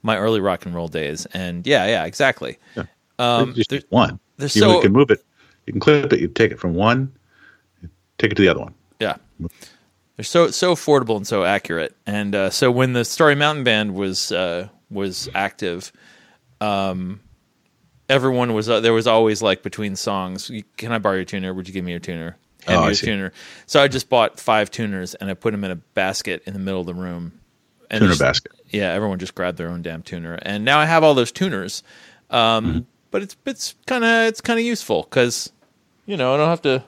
my 0.03 0.17
early 0.17 0.39
rock 0.41 0.65
and 0.65 0.75
roll 0.75 0.87
days. 0.87 1.25
And 1.27 1.65
yeah, 1.65 1.85
yeah, 1.87 2.05
exactly. 2.05 2.57
Um, 3.17 3.53
just 3.55 3.71
one. 3.89 4.19
they're 4.37 4.45
you 4.45 4.49
so- 4.61 4.81
can 4.81 4.91
move 4.91 5.09
it. 5.09 5.23
You 5.65 5.73
can 5.73 5.79
clip 5.79 6.11
it. 6.13 6.19
You 6.19 6.27
take 6.27 6.51
it 6.51 6.59
from 6.59 6.73
one, 6.73 7.11
take 8.19 8.31
it 8.31 8.35
to 8.35 8.41
the 8.43 8.47
other 8.49 8.59
one. 8.59 8.75
Yeah. 8.99 9.15
They're 10.15 10.23
so 10.23 10.51
so 10.51 10.73
affordable 10.75 11.15
and 11.17 11.25
so 11.25 11.43
accurate. 11.45 11.95
And 12.05 12.35
uh, 12.35 12.49
so 12.51 12.69
when 12.69 12.93
the 12.93 13.03
Story 13.05 13.33
Mountain 13.35 13.63
Band 13.63 13.95
was 13.95 14.31
uh, 14.31 14.67
was 14.91 15.29
active, 15.33 15.91
um, 16.61 17.21
everyone 18.09 18.53
was 18.53 18.69
uh, 18.69 18.79
there 18.81 18.93
was 18.93 19.07
always 19.07 19.41
like 19.41 19.63
between 19.63 19.95
songs, 19.95 20.51
"Can 20.77 20.91
I 20.91 20.99
borrow 20.99 21.15
your 21.15 21.25
tuner? 21.25 21.53
Would 21.53 21.67
you 21.67 21.73
give 21.73 21.83
me 21.85 21.91
your 21.91 21.99
tuner?" 21.99 22.37
Hand 22.67 22.77
Oh, 22.79 22.81
me 22.81 22.87
your 22.87 22.95
tuner. 22.95 23.31
So 23.65 23.81
I 23.81 23.87
just 23.87 24.09
bought 24.09 24.37
five 24.39 24.69
tuners 24.69 25.15
and 25.15 25.29
I 25.29 25.33
put 25.33 25.51
them 25.51 25.63
in 25.63 25.71
a 25.71 25.75
basket 25.77 26.43
in 26.45 26.51
the 26.53 26.59
middle 26.59 26.81
of 26.81 26.85
the 26.87 26.93
room. 26.93 27.39
And 27.89 28.01
Tuner 28.01 28.11
just- 28.11 28.19
basket. 28.21 28.51
Yeah, 28.69 28.91
everyone 28.93 29.17
just 29.17 29.33
grabbed 29.33 29.57
their 29.57 29.69
own 29.69 29.81
damn 29.81 30.03
tuner, 30.03 30.37
and 30.43 30.63
now 30.63 30.77
I 30.79 30.85
have 30.85 31.03
all 31.03 31.13
those 31.15 31.31
tuners. 31.31 31.81
Um, 32.29 32.65
Mm-hmm. 32.65 32.79
But 33.11 33.23
it's 33.23 33.35
it's 33.47 33.73
kind 33.87 34.03
of 34.03 34.27
it's 34.27 34.41
kind 34.41 34.59
of 34.59 34.65
useful 34.65 35.01
because 35.09 35.51
you 36.05 36.15
know 36.17 36.35
I 36.35 36.37
don't 36.37 36.49
have 36.49 36.61
to 36.61 36.83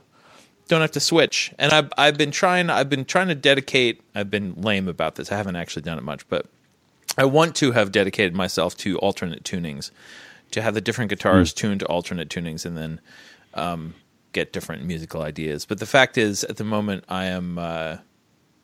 don't 0.72 0.82
have 0.82 0.92
to 0.92 1.02
switch. 1.02 1.54
And 1.60 1.74
I've 1.74 1.92
I've 1.98 2.18
been 2.18 2.32
trying 2.32 2.70
I've 2.70 2.90
been 2.90 3.04
trying 3.04 3.28
to 3.28 3.36
dedicate. 3.36 4.02
I've 4.16 4.32
been 4.32 4.54
lame 4.56 4.88
about 4.88 5.16
this. 5.16 5.32
I 5.32 5.36
haven't 5.36 5.58
actually 5.58 5.82
done 5.82 5.98
it 5.98 6.04
much, 6.04 6.28
but 6.30 6.46
I 7.18 7.26
want 7.26 7.56
to 7.58 7.74
have 7.74 7.92
dedicated 7.92 8.34
myself 8.34 8.78
to 8.78 8.98
alternate 9.00 9.44
tunings, 9.44 9.92
to 10.52 10.62
have 10.62 10.74
the 10.74 10.80
different 10.80 11.10
guitars 11.10 11.54
tuned 11.54 11.82
to 11.82 11.86
alternate 11.88 12.30
tunings, 12.30 12.66
and 12.66 12.78
then 12.78 13.02
um, 13.54 13.96
get 14.32 14.54
different 14.54 14.86
musical 14.86 15.22
ideas. 15.22 15.66
But 15.66 15.80
the 15.80 15.86
fact 15.86 16.18
is, 16.18 16.46
at 16.46 16.56
the 16.56 16.64
moment, 16.64 17.04
I 17.10 17.26
am 17.26 17.58
uh, 17.60 17.98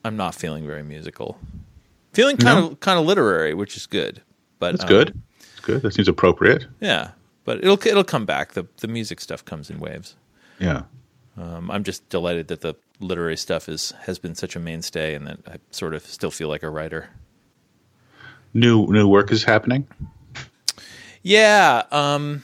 I'm 0.05 0.15
not 0.15 0.33
feeling 0.33 0.65
very 0.65 0.83
musical. 0.83 1.37
Feeling 2.13 2.37
kind 2.37 2.57
of 2.57 2.79
kind 2.79 2.97
of 2.97 3.05
literary, 3.05 3.53
which 3.53 3.75
is 3.75 3.85
good. 3.85 4.21
But 4.59 4.75
it's 4.75 4.83
um, 4.83 4.89
good. 4.89 5.21
That's 5.39 5.59
good. 5.59 5.81
That 5.81 5.93
seems 5.93 6.07
appropriate. 6.07 6.65
Yeah, 6.79 7.11
but 7.43 7.57
it'll 7.57 7.85
it'll 7.85 8.05
come 8.05 8.25
back. 8.25 8.53
the 8.53 8.65
The 8.77 8.87
music 8.87 9.19
stuff 9.19 9.43
comes 9.43 9.69
in 9.69 9.79
waves. 9.79 10.15
Yeah. 10.57 10.83
Um, 11.37 11.69
I'm 11.69 11.83
just 11.83 12.07
delighted 12.09 12.47
that 12.47 12.61
the 12.61 12.75
literary 12.99 13.37
stuff 13.37 13.69
is 13.69 13.91
has 14.01 14.17
been 14.17 14.33
such 14.33 14.55
a 14.55 14.59
mainstay, 14.59 15.13
and 15.13 15.27
that 15.27 15.39
I 15.47 15.57
sort 15.71 15.93
of 15.93 16.03
still 16.05 16.31
feel 16.31 16.49
like 16.49 16.63
a 16.63 16.69
writer. 16.69 17.09
New 18.53 18.87
new 18.87 19.07
work 19.07 19.31
is 19.31 19.43
happening. 19.43 19.87
Yeah, 21.21 21.83
um, 21.91 22.43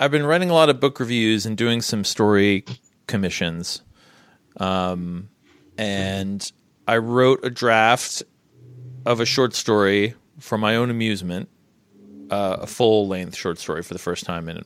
I've 0.00 0.10
been 0.10 0.26
writing 0.26 0.50
a 0.50 0.54
lot 0.54 0.68
of 0.68 0.80
book 0.80 0.98
reviews 0.98 1.46
and 1.46 1.56
doing 1.56 1.80
some 1.80 2.04
story 2.04 2.64
commissions, 3.06 3.82
um, 4.56 5.28
and 5.78 6.50
I 6.88 6.96
wrote 6.96 7.44
a 7.44 7.50
draft 7.50 8.22
of 9.04 9.20
a 9.20 9.26
short 9.26 9.54
story 9.54 10.14
for 10.40 10.58
my 10.58 10.74
own 10.74 10.90
amusement, 10.90 11.48
uh, 12.30 12.56
a 12.62 12.66
full 12.66 13.06
length 13.06 13.36
short 13.36 13.58
story 13.58 13.82
for 13.82 13.94
the 13.94 14.00
first 14.00 14.24
time 14.24 14.48
in 14.48 14.64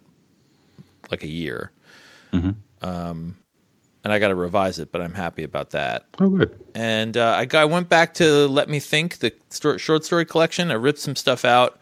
like 1.11 1.23
a 1.23 1.29
year. 1.29 1.71
Um, 2.83 3.37
and 4.03 4.13
I 4.13 4.19
got 4.19 4.29
to 4.29 4.35
revise 4.35 4.79
it, 4.79 4.93
but 4.93 5.03
I'm 5.03 5.13
happy 5.13 5.43
about 5.43 5.71
that. 5.71 6.07
Oh, 6.19 6.31
good. 6.31 6.59
and 6.75 7.17
uh, 7.17 7.35
I, 7.37 7.45
got, 7.45 7.61
I 7.63 7.65
went 7.67 7.89
back 7.91 8.15
to 8.15 8.47
Let 8.49 8.69
Me 8.71 8.81
Think, 8.81 9.19
the 9.19 9.33
sto- 9.51 9.77
short 9.77 10.05
story 10.07 10.25
collection. 10.25 10.71
I 10.71 10.75
ripped 10.75 10.99
some 11.01 11.15
stuff 11.17 11.45
out, 11.45 11.79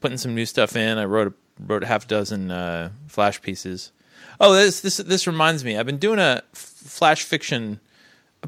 putting 0.00 0.18
some 0.18 0.34
new 0.34 0.44
stuff 0.44 0.76
in. 0.76 0.98
I 0.98 1.06
wrote 1.06 1.28
a, 1.28 1.34
wrote 1.66 1.82
a 1.82 1.86
half 1.86 2.06
dozen 2.06 2.50
uh, 2.50 2.90
flash 3.08 3.40
pieces. 3.40 3.90
Oh, 4.38 4.52
this 4.52 4.80
this 4.80 4.98
this 4.98 5.26
reminds 5.26 5.64
me. 5.64 5.78
I've 5.78 5.86
been 5.86 5.98
doing 5.98 6.18
a 6.18 6.42
f- 6.52 6.58
flash 6.58 7.22
fiction. 7.22 7.80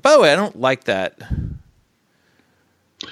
By 0.03 0.13
the 0.13 0.21
way, 0.21 0.33
I 0.33 0.37
don't 0.37 0.59
like 0.61 0.85
that. 0.85 1.19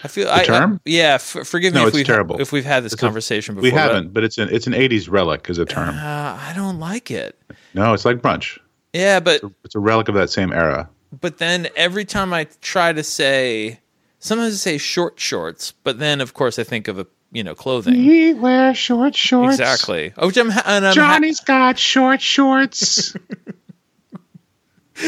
I 0.05 0.09
feel 0.09 0.29
I, 0.29 0.41
I- 0.41 0.45
term? 0.45 0.81
yeah, 0.85 1.15
f- 1.15 1.47
forgive 1.47 1.75
me 1.75 1.81
No, 1.81 1.87
if 1.89 1.95
we've 1.95 2.07
terrible. 2.07 2.41
if 2.41 2.51
we've 2.53 2.65
had 2.65 2.83
this 2.85 2.93
It's 2.93 3.03
a- 3.03 3.05
conversation 3.07 3.55
before. 3.55 3.63
We 3.71 3.71
haven't, 3.71 4.13
but 4.13 4.25
it's 4.25 4.39
an 4.39 4.49
it's 4.51 4.67
an 4.67 4.73
'80s 4.73 5.11
relic 5.11 5.49
as 5.51 5.59
a 5.59 5.65
term. 5.65 5.91
Uh, 5.97 6.39
I 6.41 6.53
don't 6.55 6.79
like 6.81 7.11
it. 7.11 7.39
No, 7.75 7.93
it's 7.93 8.05
like 8.05 8.19
brunch. 8.19 8.59
Yeah, 8.93 9.21
but 9.21 9.41
It's 9.65 9.75
a 9.75 9.79
relic 9.81 10.09
of 10.09 10.15
that 10.17 10.31
same 10.31 10.53
era. 10.53 10.89
but 11.21 11.39
then 11.39 11.69
every 11.77 12.05
time 12.05 12.33
I 12.35 12.45
try 12.61 12.93
to 12.93 13.03
say, 13.03 13.81
sometimes 14.19 14.55
I 14.55 14.57
say 14.57 14.79
short 14.79 15.19
shorts, 15.19 15.73
but 15.85 15.99
then 15.99 16.21
of 16.21 16.35
course 16.35 16.59
I 16.59 16.65
think 16.65 16.89
of 16.89 16.99
a 16.99 17.07
you 17.31 17.43
know 17.43 17.55
clothing. 17.55 17.95
We 18.07 18.35
wear 18.35 18.75
short 18.75 19.15
shorts. 19.17 19.55
Exactly. 19.59 20.13
Oh, 20.19 20.27
which 20.27 20.37
I'm, 20.37 20.51
ha- 20.51 20.63
and 20.67 20.85
I'm 20.87 20.91
ha- 20.91 20.95
Johnny's 20.95 21.41
got 21.41 21.79
short 21.79 22.21
shorts. 22.21 23.17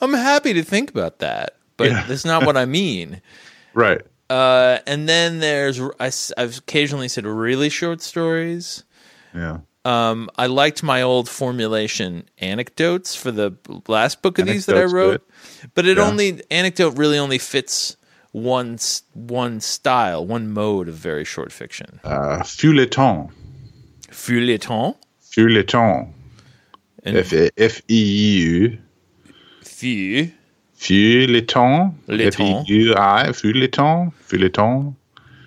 I'm 0.00 0.12
happy 0.12 0.52
to 0.54 0.62
think 0.62 0.90
about 0.90 1.18
that, 1.20 1.56
but 1.76 1.88
Yeah. 1.90 2.04
that's 2.06 2.24
not 2.24 2.44
what 2.46 2.56
I 2.56 2.64
mean. 2.64 3.20
Right. 3.74 4.00
Uh, 4.28 4.78
and 4.88 5.08
then 5.08 5.38
there's 5.38 5.80
I, 6.00 6.10
have 6.36 6.58
occasionally 6.58 7.06
said 7.06 7.24
really 7.26 7.68
short 7.68 8.00
stories. 8.02 8.82
Yeah. 9.32 9.58
Um, 9.84 10.28
I 10.36 10.46
liked 10.46 10.82
my 10.82 11.00
old 11.02 11.28
formulation 11.28 12.28
anecdotes 12.38 13.14
for 13.14 13.30
the 13.30 13.52
last 13.86 14.20
book 14.22 14.38
of 14.38 14.46
these 14.46 14.66
that 14.66 14.76
I 14.76 14.80
Anecdotes, 14.80 14.92
wrote, 14.92 15.30
but 15.74 15.86
it 15.86 15.96
Yeah. 15.96 16.04
only 16.04 16.42
anecdote 16.50 16.96
really 16.98 17.16
only 17.18 17.38
fits 17.38 17.96
one 18.32 18.78
one 19.14 19.60
style, 19.60 20.26
one 20.26 20.50
mode 20.52 20.88
of 20.88 20.94
very 20.94 21.24
short 21.24 21.52
fiction. 21.52 22.00
Uh, 22.04 22.40
feuilleton. 22.42 23.30
Feuilleton, 24.10 24.96
Feuilleton. 25.22 26.12
F 27.04 27.32
F 27.56 27.80
E 27.88 28.02
U. 28.42 28.78
feu, 29.62 30.30
Feuilleton. 30.76 31.94
F. 32.08 32.40
E 32.40 32.62
U 32.66 32.94
I. 32.96 33.28
Feuilleton. 33.32 34.12
Feuilleton. 34.28 34.94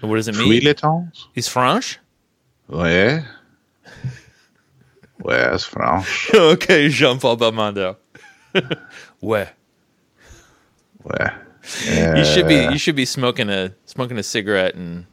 what 0.02 0.16
does 0.16 0.28
it 0.28 0.36
mean? 0.38 0.48
Feuilletons. 0.62 1.28
He's 1.34 1.48
French. 1.48 2.00
Ouais. 2.70 3.24
Ouais, 5.24 5.50
c'est 5.52 5.70
franche. 5.70 6.32
okay, 6.36 6.90
Jean 6.90 7.18
Paul 7.18 7.38
Belmondo. 7.38 7.96
ouais. 9.22 9.48
Ouais. 11.04 11.32
You 11.86 12.26
should 12.26 12.48
be 12.48 12.56
you 12.56 12.78
should 12.78 12.96
be 12.96 13.06
smoking 13.06 13.50
a 13.50 13.72
smoking 13.86 14.18
a 14.18 14.24
cigarette 14.24 14.76
and 14.76 15.06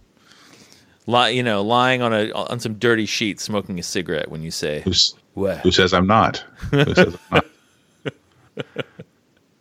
lie 1.06 1.28
you 1.28 1.42
know 1.42 1.62
lying 1.62 2.00
on 2.00 2.12
a 2.14 2.30
on 2.32 2.58
some 2.58 2.74
dirty 2.74 3.04
sheet 3.06 3.38
smoking 3.38 3.78
a 3.78 3.82
cigarette 3.82 4.30
when 4.30 4.42
you 4.42 4.50
say 4.50 4.82
who 4.82 5.70
says 5.70 5.92
I'm 5.92 6.06
not? 6.06 6.44
Who 6.70 6.94
says 6.94 7.16
I'm 7.30 7.42
not? 7.42 7.44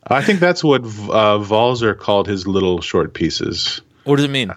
I 0.09 0.23
think 0.23 0.39
that's 0.39 0.63
what 0.63 0.81
uh, 0.81 1.39
Walser 1.43 1.97
called 1.97 2.27
his 2.27 2.47
little 2.47 2.79
short 2.81 3.13
pieces. 3.13 3.81
What 4.05 4.15
does 4.15 4.25
it 4.25 4.31
mean? 4.31 4.53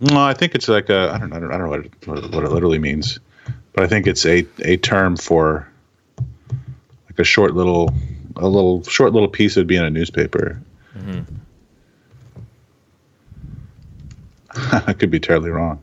No, 0.00 0.20
I 0.20 0.32
think 0.32 0.54
it's 0.54 0.68
like 0.68 0.88
a 0.88 1.12
I 1.12 1.18
don't 1.18 1.30
know 1.30 1.36
I 1.36 1.40
don't, 1.40 1.52
I 1.52 1.58
don't 1.58 1.64
know 1.64 1.70
what 1.70 1.80
it, 1.80 2.32
what 2.34 2.44
it 2.44 2.50
literally 2.50 2.78
means, 2.78 3.20
but 3.78 3.84
I 3.84 3.86
think 3.86 4.08
it's 4.08 4.26
a 4.26 4.44
a 4.64 4.76
term 4.76 5.16
for 5.16 5.68
like 6.18 7.16
a 7.16 7.22
short 7.22 7.54
little 7.54 7.94
a 8.34 8.48
little 8.48 8.82
short 8.82 9.12
little 9.12 9.28
piece 9.28 9.54
would 9.54 9.68
be 9.68 9.76
in 9.76 9.84
a 9.84 9.90
newspaper. 9.90 10.60
I 14.88 14.92
could 14.94 15.12
be 15.12 15.20
terribly 15.20 15.50
wrong. 15.50 15.80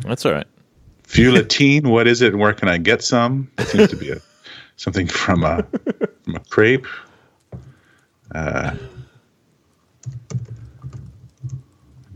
That's 0.00 0.24
all 0.24 0.32
right. 0.32 0.46
Feuilletine, 1.06 1.86
what 1.90 2.06
is 2.06 2.22
it, 2.22 2.32
and 2.32 2.40
where 2.40 2.54
can 2.54 2.70
I 2.70 2.78
get 2.78 3.02
some? 3.02 3.50
It 3.58 3.66
seems 3.66 3.90
to 3.90 3.96
be 3.96 4.12
a 4.12 4.22
something 4.76 5.06
from 5.06 5.44
a 5.44 5.62
from 6.24 6.36
a 6.36 6.40
crepe. 6.48 6.86
Uh, 8.34 8.74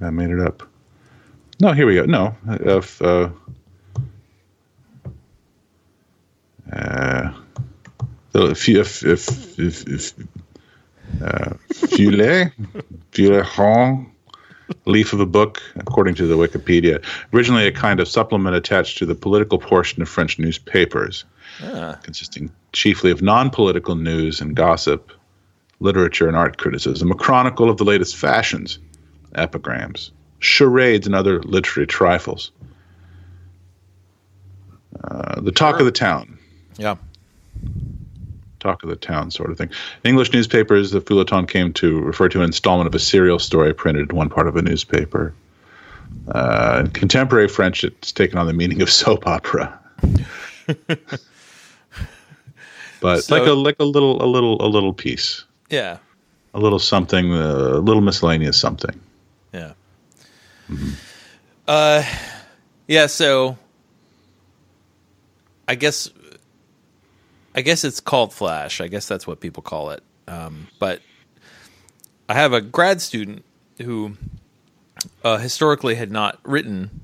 I 0.00 0.08
made 0.08 0.30
it 0.30 0.40
up. 0.40 0.62
No, 1.60 1.72
here 1.72 1.84
we 1.84 1.94
go. 1.94 2.06
No, 2.06 2.34
uh, 2.48 2.80
uh, 3.02 3.28
uh, 6.72 7.32
f- 8.34 8.68
f- 8.68 9.58
f- 9.58 10.14
uh, 11.22 11.54
feuillet, 11.72 12.52
feuilleton, 13.12 14.06
leaf 14.86 15.12
of 15.12 15.20
a 15.20 15.26
book, 15.26 15.60
according 15.76 16.14
to 16.14 16.26
the 16.26 16.36
Wikipedia. 16.36 17.04
Originally, 17.32 17.66
a 17.66 17.72
kind 17.72 18.00
of 18.00 18.08
supplement 18.08 18.54
attached 18.54 18.98
to 18.98 19.06
the 19.06 19.14
political 19.14 19.58
portion 19.58 20.02
of 20.02 20.08
French 20.08 20.38
newspapers, 20.38 21.24
consisting 22.02 22.50
chiefly 22.72 23.10
of 23.10 23.22
non 23.22 23.50
political 23.50 23.96
news 23.96 24.40
and 24.40 24.54
gossip, 24.54 25.12
literature 25.80 26.28
and 26.28 26.36
art 26.36 26.56
criticism, 26.58 27.10
a 27.10 27.14
chronicle 27.14 27.68
of 27.68 27.76
the 27.78 27.84
latest 27.84 28.16
fashions, 28.16 28.78
epigrams, 29.34 30.12
charades, 30.38 31.06
and 31.06 31.14
other 31.14 31.42
literary 31.42 31.86
trifles. 31.86 32.52
Uh, 35.02 35.40
the 35.40 35.52
talk 35.52 35.80
of 35.80 35.86
the 35.86 35.92
town 35.92 36.38
Yeah. 36.76 36.96
talk 38.60 38.82
of 38.82 38.88
the 38.90 38.96
town 38.96 39.30
sort 39.30 39.50
of 39.50 39.56
thing. 39.58 39.70
English 40.04 40.32
newspapers, 40.32 40.90
the 40.90 41.00
feuilleton 41.00 41.48
came 41.48 41.72
to 41.74 42.00
refer 42.02 42.28
to 42.28 42.38
an 42.40 42.44
installment 42.44 42.86
of 42.86 42.94
a 42.94 42.98
serial 42.98 43.38
story 43.38 43.72
printed 43.72 44.10
in 44.10 44.16
one 44.16 44.28
part 44.28 44.46
of 44.46 44.54
a 44.56 44.62
newspaper. 44.62 45.32
Uh, 46.34 46.82
in 46.84 46.90
contemporary 46.90 47.48
French, 47.48 47.84
it's 47.84 48.12
taken 48.12 48.36
on 48.38 48.46
the 48.46 48.52
meaning 48.52 48.82
of 48.82 48.90
soap 48.90 49.26
opera. 49.26 49.78
but 53.00 53.22
So- 53.24 53.36
like 53.38 53.46
a 53.48 53.52
like 53.52 53.76
a 53.78 53.84
little 53.84 54.22
a 54.22 54.26
little 54.26 54.60
a 54.64 54.68
little 54.68 54.92
piece, 54.92 55.44
Yeah. 55.70 55.98
a 56.54 56.58
little 56.60 56.78
something, 56.78 57.32
uh, 57.32 57.72
a 57.74 57.80
little 57.80 58.02
miscellaneous 58.02 58.58
something. 58.60 58.98
Yeah. 59.54 59.72
Uh, 61.66 62.02
yeah. 62.88 63.06
So, 63.06 63.56
I 65.68 65.74
guess, 65.76 66.10
I 67.54 67.62
guess 67.62 67.84
it's 67.84 68.00
called 68.00 68.32
Flash. 68.32 68.80
I 68.80 68.88
guess 68.88 69.08
that's 69.08 69.26
what 69.26 69.40
people 69.40 69.62
call 69.62 69.90
it. 69.90 70.02
Um, 70.28 70.68
but 70.78 71.00
I 72.28 72.34
have 72.34 72.52
a 72.52 72.60
grad 72.60 73.00
student 73.00 73.44
who 73.82 74.16
uh, 75.24 75.38
historically 75.38 75.94
had 75.96 76.10
not 76.12 76.38
written 76.44 77.00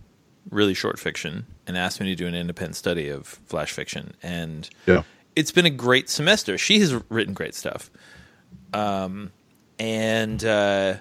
really 0.51 0.75
short 0.75 0.99
fiction 0.99 1.47
and 1.67 1.77
asked 1.77 2.01
me 2.01 2.07
to 2.07 2.15
do 2.15 2.27
an 2.27 2.35
independent 2.35 2.77
study 2.77 3.09
of 3.09 3.27
flash 3.27 3.73
fiction, 3.73 4.15
and 4.23 4.69
Yeah. 4.87 5.03
it's 5.35 5.51
been 5.51 5.67
a 5.67 5.71
great 5.71 6.09
semester. 6.09 6.57
She 6.59 6.79
has 6.79 6.95
written 7.09 7.35
great 7.35 7.55
stuff. 7.57 7.91
Um, 8.73 9.33
and 9.81 10.45
uh, 10.45 10.95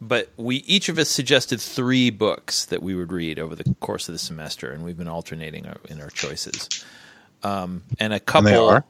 but 0.00 0.30
we 0.36 0.56
each 0.58 0.88
of 0.88 0.98
us 0.98 1.08
suggested 1.08 1.60
three 1.60 2.10
books 2.10 2.66
that 2.66 2.82
we 2.82 2.94
would 2.94 3.10
read 3.12 3.38
over 3.40 3.56
the 3.56 3.74
course 3.80 4.08
of 4.08 4.12
the 4.14 4.18
semester, 4.20 4.70
and 4.70 4.84
we've 4.84 4.96
been 4.98 5.08
alternating 5.08 5.66
in 5.88 6.00
our 6.00 6.10
choices. 6.10 6.68
Um, 7.42 7.82
and 7.98 8.12
a 8.12 8.20
couple. 8.20 8.68
are? 8.68 8.84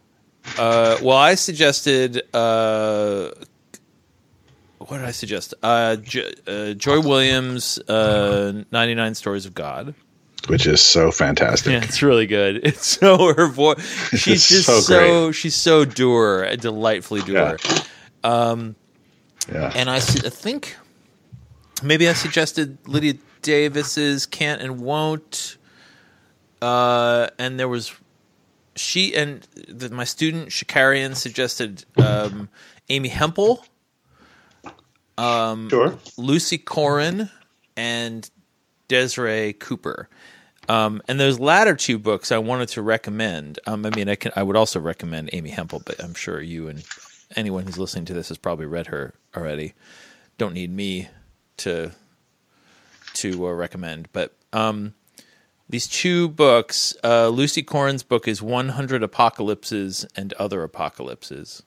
Uh, 0.58 0.98
well, 1.02 1.16
I 1.16 1.34
suggested. 1.34 2.22
Uh, 2.34 3.30
what 4.78 4.98
did 4.98 5.06
I 5.06 5.12
suggest? 5.12 5.54
Uh, 5.62 5.96
J- 5.96 6.34
uh, 6.46 6.72
Joy 6.74 7.00
Williams, 7.00 7.78
uh, 7.88 8.64
Ninety 8.72 8.94
Nine 8.94 9.14
Stories 9.14 9.46
of 9.46 9.54
God. 9.54 9.94
Which 10.48 10.66
is 10.66 10.80
so 10.80 11.12
fantastic. 11.12 11.70
Yeah, 11.72 11.84
it's 11.84 12.02
really 12.02 12.26
good. 12.26 12.56
It's 12.66 12.84
so 12.98 13.32
her 13.32 13.46
voice. 13.46 13.78
She's 14.18 14.48
just 14.48 14.66
so 14.66 14.80
so, 14.80 15.32
she's 15.32 15.54
so 15.54 15.84
dour, 15.84 16.56
delightfully 16.56 17.20
dour. 17.22 17.58
Yeah. 18.24 19.72
And 19.74 19.88
I, 19.90 19.98
su- 19.98 20.26
I 20.26 20.30
think 20.30 20.76
maybe 21.82 22.08
I 22.08 22.12
suggested 22.12 22.78
Lydia 22.86 23.14
Davis's 23.42 24.26
"Can't 24.26 24.60
and 24.62 24.80
Won't," 24.80 25.56
uh, 26.60 27.28
and 27.38 27.58
there 27.58 27.68
was 27.68 27.92
she 28.82 29.14
and 29.14 29.46
the, 29.68 29.90
my 29.90 30.04
student 30.04 30.48
Shakarian 30.48 31.14
suggested 31.16 31.84
um, 31.96 32.48
Amy 32.88 33.08
Hempel, 33.08 33.64
sure. 35.18 35.98
Lucy 36.16 36.58
Corin, 36.58 37.30
and 37.76 38.28
Desiree 38.88 39.52
Cooper. 39.54 40.08
Um, 40.68 41.02
and 41.08 41.18
those 41.18 41.40
latter 41.40 41.74
two 41.74 41.98
books 41.98 42.30
I 42.30 42.38
wanted 42.38 42.68
to 42.70 42.82
recommend. 42.82 43.58
Um, 43.66 43.84
I 43.84 43.90
mean, 43.90 44.08
I 44.08 44.14
can 44.14 44.32
I 44.36 44.42
would 44.42 44.56
also 44.56 44.80
recommend 44.80 45.30
Amy 45.32 45.50
Hempel, 45.50 45.82
but 45.84 46.02
I'm 46.02 46.14
sure 46.14 46.40
you 46.40 46.68
and 46.68 46.84
anyone 47.34 47.64
who's 47.64 47.78
listening 47.78 48.04
to 48.06 48.14
this 48.14 48.28
has 48.28 48.38
probably 48.38 48.66
read 48.66 48.88
her 48.88 49.14
already. 49.36 49.74
Don't 50.38 50.54
need 50.54 50.70
me 50.70 51.08
to 51.58 51.92
to 53.14 53.46
uh, 53.46 53.52
recommend, 53.52 54.08
but 54.12 54.34
um, 54.52 54.94
these 55.72 55.88
two 55.88 56.28
books. 56.28 56.94
Uh, 57.02 57.28
Lucy 57.28 57.64
Corin's 57.64 58.04
book 58.04 58.28
is 58.28 58.40
100 58.40 59.02
Apocalypses 59.02 60.06
and 60.14 60.32
Other 60.34 60.62
Apocalypses 60.62 61.64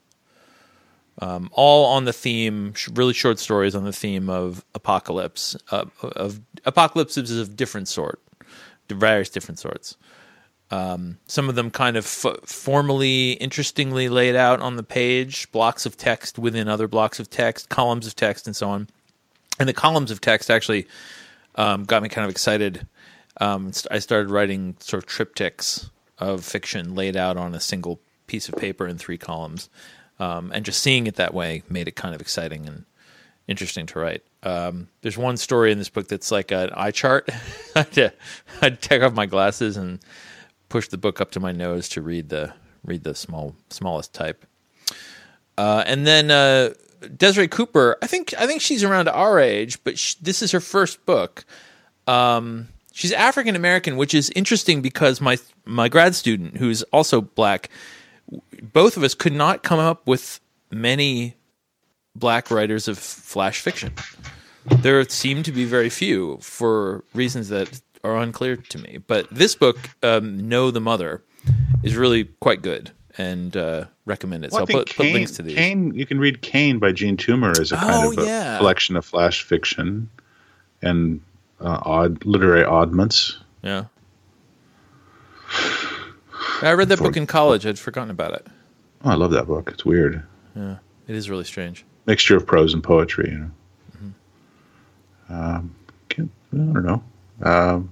um, 1.18 1.48
all 1.52 1.86
on 1.86 2.04
the 2.04 2.12
theme, 2.12 2.74
really 2.92 3.14
short 3.14 3.38
stories 3.38 3.74
on 3.74 3.84
the 3.84 3.92
theme 3.92 4.28
of 4.28 4.64
apocalypse, 4.74 5.56
uh, 5.70 5.86
of 6.02 6.40
apocalypses 6.64 7.36
of 7.38 7.56
different 7.56 7.88
sort, 7.88 8.20
various 8.88 9.30
different 9.30 9.58
sorts. 9.58 9.96
Um, 10.70 11.18
some 11.26 11.48
of 11.48 11.54
them 11.54 11.70
kind 11.70 11.96
of 11.96 12.04
f- 12.04 12.40
formally, 12.44 13.32
interestingly 13.32 14.08
laid 14.08 14.34
out 14.34 14.60
on 14.60 14.76
the 14.76 14.82
page, 14.82 15.50
blocks 15.52 15.86
of 15.86 15.96
text 15.96 16.38
within 16.38 16.68
other 16.68 16.88
blocks 16.88 17.20
of 17.20 17.30
text, 17.30 17.68
columns 17.68 18.06
of 18.06 18.16
text, 18.16 18.46
and 18.46 18.54
so 18.54 18.68
on. 18.68 18.88
And 19.58 19.68
the 19.68 19.72
columns 19.72 20.10
of 20.10 20.20
text 20.20 20.50
actually 20.50 20.86
um, 21.54 21.84
got 21.84 22.02
me 22.02 22.08
kind 22.08 22.24
of 22.24 22.30
excited. 22.30 22.86
Um, 23.40 23.72
I 23.90 23.98
started 23.98 24.30
writing 24.30 24.76
sort 24.80 25.02
of 25.02 25.08
triptychs 25.08 25.90
of 26.18 26.44
fiction 26.44 26.94
laid 26.94 27.16
out 27.16 27.36
on 27.36 27.54
a 27.54 27.60
single 27.60 28.00
piece 28.26 28.48
of 28.48 28.56
paper 28.56 28.86
in 28.86 28.98
three 28.98 29.18
columns. 29.18 29.68
Um, 30.18 30.50
and 30.54 30.64
just 30.64 30.82
seeing 30.82 31.06
it 31.06 31.16
that 31.16 31.34
way 31.34 31.62
made 31.68 31.88
it 31.88 31.96
kind 31.96 32.14
of 32.14 32.20
exciting 32.20 32.66
and 32.66 32.86
interesting 33.46 33.86
to 33.86 33.98
write. 33.98 34.22
Um, 34.42 34.88
there's 35.02 35.18
one 35.18 35.36
story 35.36 35.72
in 35.72 35.78
this 35.78 35.90
book 35.90 36.08
that's 36.08 36.30
like 36.30 36.50
an 36.50 36.70
eye 36.74 36.90
chart. 36.90 37.28
I'd 37.74 38.80
take 38.80 39.02
off 39.02 39.12
my 39.12 39.26
glasses 39.26 39.76
and 39.76 40.00
push 40.68 40.88
the 40.88 40.98
book 40.98 41.20
up 41.20 41.32
to 41.32 41.40
my 41.40 41.52
nose 41.52 41.88
to 41.90 42.02
read 42.02 42.28
the 42.28 42.52
read 42.84 43.04
the 43.04 43.14
small 43.14 43.54
smallest 43.70 44.14
type. 44.14 44.46
Uh, 45.58 45.82
and 45.86 46.06
then 46.06 46.30
uh, 46.30 46.70
Desiree 47.16 47.48
Cooper, 47.48 47.96
I 48.02 48.06
think 48.06 48.34
I 48.38 48.46
think 48.46 48.60
she's 48.60 48.84
around 48.84 49.08
our 49.08 49.38
age, 49.38 49.82
but 49.84 49.98
sh 49.98 50.14
this 50.14 50.42
is 50.42 50.52
her 50.52 50.60
first 50.60 51.04
book. 51.04 51.44
Um, 52.06 52.68
she's 52.96 53.12
African 53.12 53.54
American, 53.54 53.96
which 53.98 54.14
is 54.14 54.30
interesting 54.30 54.80
because 54.80 55.20
my 55.20 55.36
my 55.64 55.88
grad 55.88 56.14
student, 56.14 56.56
who's 56.56 56.82
also 56.84 57.20
black, 57.20 57.68
both 58.72 58.96
of 58.96 59.02
us 59.04 59.14
could 59.14 59.34
not 59.34 59.62
come 59.62 59.78
up 59.78 60.06
with 60.06 60.40
many 60.70 61.36
black 62.14 62.50
writers 62.50 62.88
of 62.88 62.98
flash 62.98 63.60
fiction. 63.60 63.92
There 64.80 65.04
seem 65.08 65.42
to 65.44 65.52
be 65.52 65.64
very 65.64 65.90
few 65.90 66.38
for 66.40 67.04
reasons 67.14 67.50
that 67.50 67.80
are 68.02 68.16
unclear 68.16 68.56
to 68.56 68.78
me. 68.78 68.98
But 69.06 69.28
this 69.30 69.54
book, 69.54 69.78
um, 70.02 70.48
Know 70.48 70.70
the 70.70 70.80
Mother, 70.80 71.22
is 71.82 71.94
really 71.94 72.24
quite 72.40 72.62
good 72.62 72.90
and 73.18 73.56
uh, 73.56 73.84
recommend 74.06 74.44
it. 74.44 74.52
Well, 74.52 74.66
so 74.66 74.72
I'll 74.78 74.84
put, 74.84 74.96
put 74.96 75.06
links 75.12 75.32
to 75.32 75.42
these. 75.42 75.54
Cane, 75.54 75.94
you 75.94 76.06
can 76.06 76.18
read 76.18 76.42
Cane 76.42 76.78
by 76.78 76.92
Jean 76.92 77.16
Toomer 77.16 77.58
as 77.60 77.70
a 77.72 77.76
kind 77.76 77.92
Oh, 77.94 78.12
of 78.12 78.18
a 78.18 78.24
yeah. 78.24 78.58
collection 78.58 78.96
of 78.96 79.04
flash 79.04 79.42
fiction 79.42 80.08
and 80.82 81.20
uh, 81.60 81.80
odd 81.82 82.24
literary 82.24 82.64
oddments. 82.64 83.38
Yeah. 83.62 83.86
I 86.62 86.72
read 86.72 86.88
that 86.88 86.98
book 86.98 87.16
in 87.16 87.26
college. 87.26 87.66
I'd 87.66 87.78
forgotten 87.78 88.10
about 88.10 88.32
it. 88.32 88.46
Oh, 89.04 89.10
I 89.10 89.14
love 89.14 89.30
that 89.32 89.46
book. 89.46 89.70
It's 89.72 89.84
weird. 89.84 90.22
Yeah, 90.54 90.76
it 91.06 91.14
is 91.14 91.28
really 91.28 91.44
strange. 91.44 91.84
Mixture 92.06 92.36
of 92.36 92.46
prose 92.46 92.72
and 92.72 92.82
poetry. 92.82 93.30
You 93.30 93.38
know. 93.38 93.50
Mm-hmm. 95.28 95.32
Um, 95.32 95.74
I 96.18 96.56
don't 96.56 96.84
know. 96.84 97.02
Um, 97.42 97.90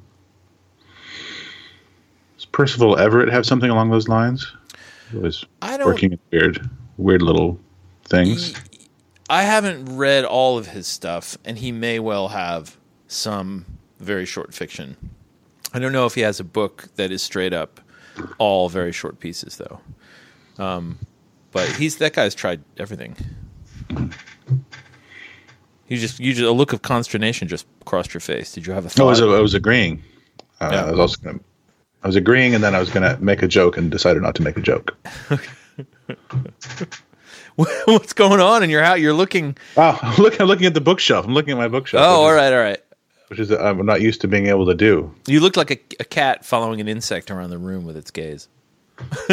does 2.36 2.46
Percival 2.46 2.98
Everett 2.98 3.30
have 3.30 3.44
something 3.44 3.70
along 3.70 3.90
those 3.90 4.08
lines? 4.08 4.50
He 5.10 5.18
was 5.18 5.44
I 5.60 5.76
don't. 5.76 5.86
working 5.86 6.12
in 6.12 6.18
weird, 6.30 6.70
weird 6.96 7.22
little 7.22 7.58
things. 8.04 8.54
I 9.28 9.42
haven't 9.42 9.96
read 9.96 10.24
all 10.24 10.58
of 10.58 10.68
his 10.68 10.86
stuff, 10.86 11.36
and 11.44 11.58
he 11.58 11.72
may 11.72 11.98
well 11.98 12.28
have 12.28 12.76
some 13.14 13.64
very 14.00 14.26
short 14.26 14.52
fiction. 14.54 14.96
I 15.72 15.78
don't 15.78 15.92
know 15.92 16.06
if 16.06 16.14
he 16.14 16.20
has 16.22 16.38
a 16.40 16.44
book 16.44 16.88
that 16.96 17.10
is 17.10 17.22
straight 17.22 17.52
up 17.52 17.80
all 18.38 18.68
very 18.68 18.92
short 18.92 19.18
pieces, 19.18 19.56
though. 19.56 19.80
Um, 20.62 20.98
but 21.52 21.68
he's 21.68 21.96
that 21.96 22.12
guy's 22.12 22.34
tried 22.34 22.62
everything. 22.78 23.16
You 25.88 25.98
just, 25.98 26.18
you 26.18 26.32
just 26.32 26.44
a 26.44 26.52
look 26.52 26.72
of 26.72 26.82
consternation 26.82 27.48
just 27.48 27.66
crossed 27.84 28.14
your 28.14 28.20
face. 28.20 28.52
Did 28.52 28.66
you 28.66 28.72
have 28.72 28.86
a 28.86 28.88
thought? 28.88 29.06
was, 29.06 29.20
I 29.20 29.26
was 29.40 29.54
agreeing. 29.54 30.02
Uh, 30.60 30.70
Yeah. 30.72 30.84
I 30.86 30.90
was 30.92 31.00
also 31.00 31.16
gonna, 31.22 31.40
I 32.02 32.06
was 32.06 32.16
agreeing, 32.16 32.54
and 32.54 32.62
then 32.62 32.74
I 32.74 32.80
was 32.80 32.90
going 32.90 33.02
to 33.02 33.22
make 33.22 33.42
a 33.42 33.48
joke 33.48 33.76
and 33.76 33.90
decided 33.90 34.22
not 34.22 34.34
to 34.36 34.42
make 34.42 34.56
a 34.56 34.60
joke. 34.60 34.96
What's 37.56 38.12
going 38.12 38.40
on 38.40 38.62
in 38.62 38.70
your 38.70 38.82
house? 38.82 38.98
You're 38.98 39.12
looking. 39.12 39.56
Oh, 39.76 39.98
I'm 40.02 40.32
I'm 40.40 40.46
looking 40.46 40.66
at 40.66 40.74
the 40.74 40.80
bookshelf. 40.80 41.24
I'm 41.24 41.34
looking 41.34 41.52
at 41.52 41.58
my 41.58 41.68
bookshelf. 41.68 42.04
Oh, 42.04 42.22
all 42.22 42.32
right, 42.34 42.52
all 42.52 42.58
right. 42.58 42.82
Which 43.34 43.40
is 43.40 43.50
I'm 43.50 43.84
not 43.84 44.00
used 44.00 44.20
to 44.20 44.28
being 44.28 44.46
able 44.46 44.64
to 44.66 44.74
do. 44.74 45.12
You 45.26 45.40
look 45.40 45.56
like 45.56 45.72
a, 45.72 45.78
a 45.98 46.04
cat 46.04 46.44
following 46.44 46.80
an 46.80 46.86
insect 46.86 47.32
around 47.32 47.50
the 47.50 47.58
room 47.58 47.84
with 47.84 47.96
its 47.96 48.12
gaze. 48.12 48.46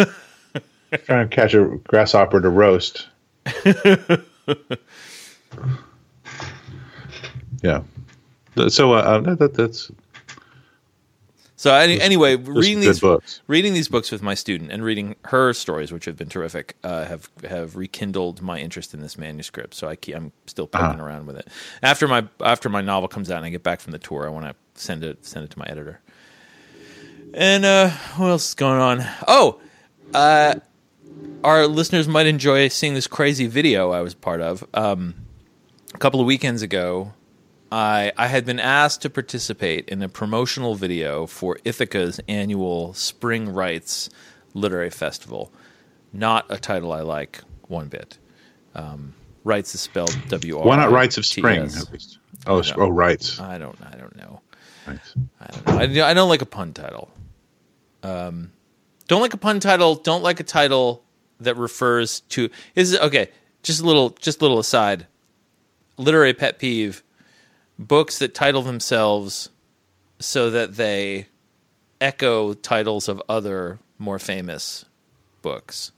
Trying 1.05 1.29
to 1.29 1.35
catch 1.35 1.53
a 1.53 1.65
grasshopper 1.87 2.41
to 2.41 2.49
roast. 2.49 3.07
yeah. 7.61 7.83
So 8.69 8.93
uh, 8.93 9.19
that, 9.19 9.53
that's 9.53 9.91
So 11.62 11.71
any, 11.76 12.02
anyway, 12.02 12.38
reading 12.38 12.80
these 12.80 13.00
books. 13.00 13.39
reading 13.45 13.74
these 13.76 13.88
books 13.88 14.10
with 14.12 14.24
my 14.24 14.34
student 14.34 14.71
and 14.71 14.84
reading 14.84 15.15
her 15.26 15.54
stories, 15.54 15.91
which 15.91 16.06
have 16.06 16.17
been 16.17 16.28
terrific, 16.28 16.76
uh, 16.84 17.06
have 17.06 17.30
have 17.47 17.76
rekindled 17.76 18.41
my 18.41 18.58
interest 18.58 18.95
in 18.95 19.02
this 19.02 19.15
manuscript. 19.15 19.76
So 19.76 19.88
I 19.88 19.95
keep, 19.95 20.15
I'm 20.15 20.32
still 20.47 20.65
poking 20.65 21.00
Uh-huh. 21.00 21.04
around 21.06 21.28
with 21.28 21.36
it. 21.38 21.47
After 21.84 22.08
my 22.08 22.26
after 22.43 22.67
my 22.67 22.82
novel 22.82 23.08
comes 23.08 23.30
out 23.30 23.38
and 23.38 23.45
I 23.45 23.50
get 23.52 23.62
back 23.62 23.80
from 23.80 23.91
the 23.91 24.00
tour, 24.00 24.26
I 24.26 24.30
want 24.30 24.47
to 24.47 24.56
send 24.74 25.04
it 25.04 25.24
send 25.24 25.45
it 25.45 25.52
to 25.52 25.60
my 25.60 25.65
editor. 25.67 26.02
And 27.36 27.63
uh, 27.63 27.91
what 28.17 28.30
else 28.30 28.47
is 28.50 28.54
going 28.56 28.80
on? 28.82 29.06
Oh, 29.28 29.62
uh, 30.15 30.56
our 31.43 31.67
listeners 31.67 32.08
might 32.08 32.26
enjoy 32.26 32.69
seeing 32.69 32.95
this 32.95 33.06
crazy 33.06 33.45
video 33.45 33.91
I 33.91 34.02
was 34.02 34.15
part 34.15 34.41
of. 34.41 34.65
Um, 34.74 35.13
a 35.93 36.00
couple 36.00 36.19
of 36.19 36.26
weekends 36.26 36.63
ago, 36.63 37.13
I 37.71 38.12
I 38.17 38.27
had 38.27 38.45
been 38.45 38.60
asked 38.60 39.01
to 39.03 39.10
participate 39.10 39.88
in 39.89 40.01
a 40.01 40.10
promotional 40.10 40.75
video 40.75 41.25
for 41.25 41.57
Ithaca's 41.63 42.19
annual 42.27 42.93
Spring 42.93 43.49
Writes 43.53 44.10
Literary 44.53 44.89
Festival. 44.89 45.51
Not 46.13 46.45
a 46.49 46.57
title 46.57 46.91
I 46.91 47.01
like 47.01 47.41
one 47.67 47.88
bit. 47.88 48.17
Um, 48.75 49.13
Writes 49.43 49.73
is 49.73 49.81
spelled 49.81 50.15
W 50.27 50.60
R. 50.60 50.65
Why 50.65 50.75
not 50.75 50.91
Rites 50.91 51.17
of 51.17 51.25
Spring? 51.25 51.62
At 51.63 51.91
least. 51.91 52.17
Oh, 52.47 52.62
oh, 52.75 52.89
rights. 52.89 53.39
I 53.39 53.57
don't. 53.57 53.77
I 53.81 53.95
don't 53.97 54.15
know. 54.15 54.41
Rights. 54.88 55.13
I 55.39 55.45
don't 55.47 55.67
know. 55.67 55.77
I, 55.77 55.86
don't- 55.86 55.97
I 56.10 56.13
don't 56.13 56.29
like 56.29 56.41
a 56.41 56.45
pun 56.45 56.73
title. 56.73 57.12
Um, 58.03 58.51
don't 59.07 59.21
like 59.21 59.34
a 59.34 59.38
pun 59.38 59.60
title. 59.60 59.95
Don't 59.95 60.23
like 60.23 60.39
a 60.39 60.43
title 60.43 61.03
that 61.39 61.55
refers 61.55 62.21
to. 62.29 62.49
Is 62.75 62.97
okay. 62.97 63.29
Just 63.63 63.81
a 63.81 63.86
little. 63.86 64.10
Just 64.12 64.41
a 64.41 64.43
little 64.43 64.60
aside. 64.60 65.07
Literary 65.97 66.34
pet 66.34 66.57
peeve: 66.60 67.03
books 67.87 68.19
that 68.19 68.33
title 68.33 68.61
themselves 68.61 69.49
so 70.19 70.49
that 70.51 70.75
they 70.75 71.25
echo 71.99 72.53
titles 72.53 73.07
of 73.09 73.21
other 73.27 73.79
more 73.97 74.19
famous 74.19 74.85
books. 75.41 75.91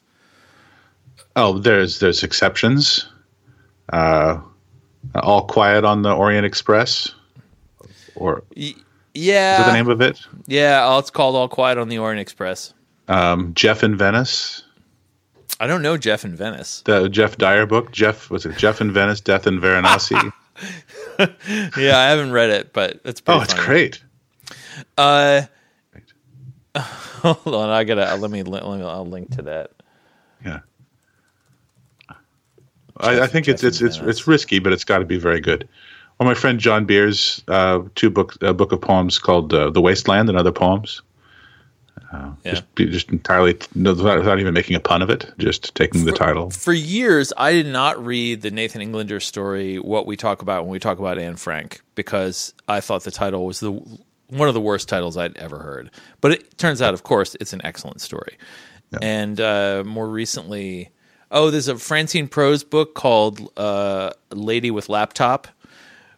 Oh, 1.36 1.58
there's 1.60 2.00
there's 2.00 2.24
exceptions. 2.24 3.08
Uh, 3.92 4.40
All 5.16 5.46
Quiet 5.46 5.84
on 5.84 6.02
the 6.04 6.14
Orient 6.14 6.46
Express, 6.46 7.14
or 8.16 8.44
is 8.56 8.74
Yeah, 9.14 9.58
that 9.58 9.66
the 9.68 9.74
name 9.74 9.90
of 9.90 10.00
it? 10.02 10.20
yeah. 10.48 10.82
Oh, 10.86 11.00
it's 11.00 11.10
called 11.10 11.36
All 11.36 11.50
Quiet 11.50 11.78
on 11.78 11.90
the 11.90 11.98
Orient 11.98 12.22
Express. 12.22 12.74
Um, 13.10 13.54
Geoff 13.54 13.84
in 13.84 13.98
Venice, 13.98 14.64
I 15.60 15.68
don't 15.68 15.82
know 15.82 15.98
Geoff 15.98 16.24
in 16.24 16.36
Venice. 16.36 16.82
the 16.86 17.10
Geoff 17.10 17.38
Dyer 17.38 17.66
book. 17.66 17.92
Geoff 17.92 18.30
was 18.30 18.46
it 18.46 18.56
Geoff 18.58 18.80
in 18.80 18.92
Venice, 18.94 19.20
Death 19.20 19.46
in 19.48 19.60
Varanasi? 19.60 20.32
Yeah, 21.78 21.98
I 21.98 22.10
haven't 22.10 22.32
read 22.32 22.50
it, 22.50 22.74
but 22.74 23.00
it's 23.04 23.22
pretty 23.22 23.40
oh, 23.40 23.44
it's 23.44 23.54
funny. 23.54 23.66
great. 23.66 24.04
Uh, 24.98 25.42
hold 26.78 27.56
on, 27.56 27.70
I 27.70 27.84
gotta 27.84 28.16
let 28.16 28.32
me 28.32 28.44
let 28.44 28.64
me 28.64 28.84
I'll 28.84 29.06
link 29.06 29.36
to 29.36 29.42
that. 29.44 29.72
Yeah. 30.46 30.60
I, 32.98 33.22
I 33.22 33.28
think 33.28 33.48
it's 33.48 33.64
it's 33.64 33.82
it's 33.82 33.98
it's 33.98 34.28
risky, 34.28 34.60
but 34.60 34.74
it's 34.74 34.84
got 34.84 35.00
to 35.00 35.06
be 35.06 35.18
very 35.18 35.40
good. 35.40 35.68
Well, 36.20 36.28
my 36.28 36.36
friend 36.36 36.60
John 36.60 36.86
Beer's, 36.86 37.44
uh, 37.48 37.82
two 37.96 38.10
book 38.10 38.38
a 38.42 38.54
book 38.54 38.72
of 38.72 38.82
poems 38.82 39.18
called 39.18 39.54
uh, 39.54 39.70
"The 39.70 39.82
Wasteland" 39.82 40.30
and 40.30 40.38
other 40.38 40.52
poems. 40.52 41.02
Yeah. 42.14 42.52
Just 42.52 42.64
just 42.76 43.10
entirely 43.10 43.58
no, 43.76 43.94
without, 43.94 44.20
without 44.20 44.40
even 44.40 44.54
making 44.54 44.76
a 44.76 44.80
pun 44.80 45.02
of 45.02 45.10
it, 45.10 45.32
just 45.38 45.74
taking 45.76 46.06
the 46.06 46.12
title. 46.12 46.50
For 46.52 46.74
years, 46.74 47.34
I 47.38 47.54
did 47.54 47.68
not 47.68 48.04
read 48.04 48.42
the 48.42 48.52
Nathan 48.52 48.82
Englander 48.82 49.20
story. 49.20 49.80
What 49.80 50.06
we 50.06 50.16
talk 50.16 50.42
about 50.42 50.64
when 50.64 50.72
we 50.72 50.80
talk 50.80 51.00
about 51.00 51.18
Anne 51.18 51.36
Frank, 51.38 51.82
because 51.96 52.54
I 52.68 52.82
thought 52.82 53.04
the 53.04 53.12
title 53.12 53.46
was 53.46 53.60
the 53.60 53.72
one 54.30 54.48
of 54.48 54.54
the 54.54 54.62
worst 54.62 54.90
titles 54.90 55.18
I'd 55.18 55.38
ever 55.38 55.60
heard. 55.60 55.92
But 56.22 56.32
it 56.34 56.58
turns 56.58 56.82
out, 56.82 56.94
of 56.94 57.04
course, 57.04 57.36
it's 57.40 57.54
an 57.54 57.62
excellent 57.64 58.02
story. 58.02 58.38
And 59.02 59.42
uh, 59.42 59.84
more 59.86 60.08
recently, 60.08 60.92
oh, 61.32 61.50
there's 61.50 61.68
a 61.68 61.78
Francine 61.80 62.28
Prose 62.28 62.64
book 62.64 62.94
called 62.94 63.52
uh, 63.58 64.12
"Lady 64.30 64.70
with 64.70 64.88
Laptop," 64.88 65.48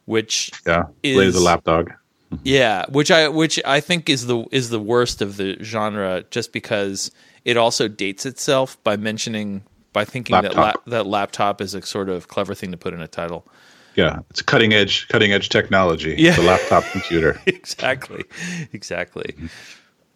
which 0.04 0.52
Yeah, 0.68 0.84
Lady 1.04 1.28
Is- 1.28 1.36
the 1.36 1.40
Lapdog. 1.42 1.94
Yeah, 2.44 2.86
which 2.90 3.12
I 3.12 3.28
which 3.28 3.60
I 3.66 3.80
think 3.80 4.10
is 4.10 4.28
the 4.28 4.46
is 4.52 4.70
the 4.70 4.80
worst 4.80 5.22
of 5.22 5.38
the 5.38 5.58
genre, 5.62 6.24
just 6.30 6.52
because 6.52 7.12
it 7.44 7.58
also 7.58 7.88
dates 7.88 8.26
itself 8.26 8.82
by 8.84 8.98
mentioning 8.98 9.64
by 9.94 10.06
thinking 10.06 10.42
that 10.42 10.56
la- 10.56 10.74
that 10.88 11.06
laptop 11.06 11.62
is 11.62 11.74
a 11.74 11.82
sort 11.82 12.10
of 12.10 12.28
clever 12.28 12.54
thing 12.54 12.72
to 12.72 12.78
put 12.78 12.94
in 12.94 13.02
a 13.02 13.08
title. 13.08 13.48
Yeah, 13.96 14.20
it's 14.30 14.42
a 14.42 14.44
cutting 14.44 14.74
edge 14.74 15.08
cutting 15.08 15.32
edge 15.32 15.50
technology. 15.50 16.16
Yeah. 16.18 16.36
the 16.36 16.44
laptop 16.44 16.84
computer. 16.92 17.40
exactly, 17.46 18.26
exactly. 18.74 19.36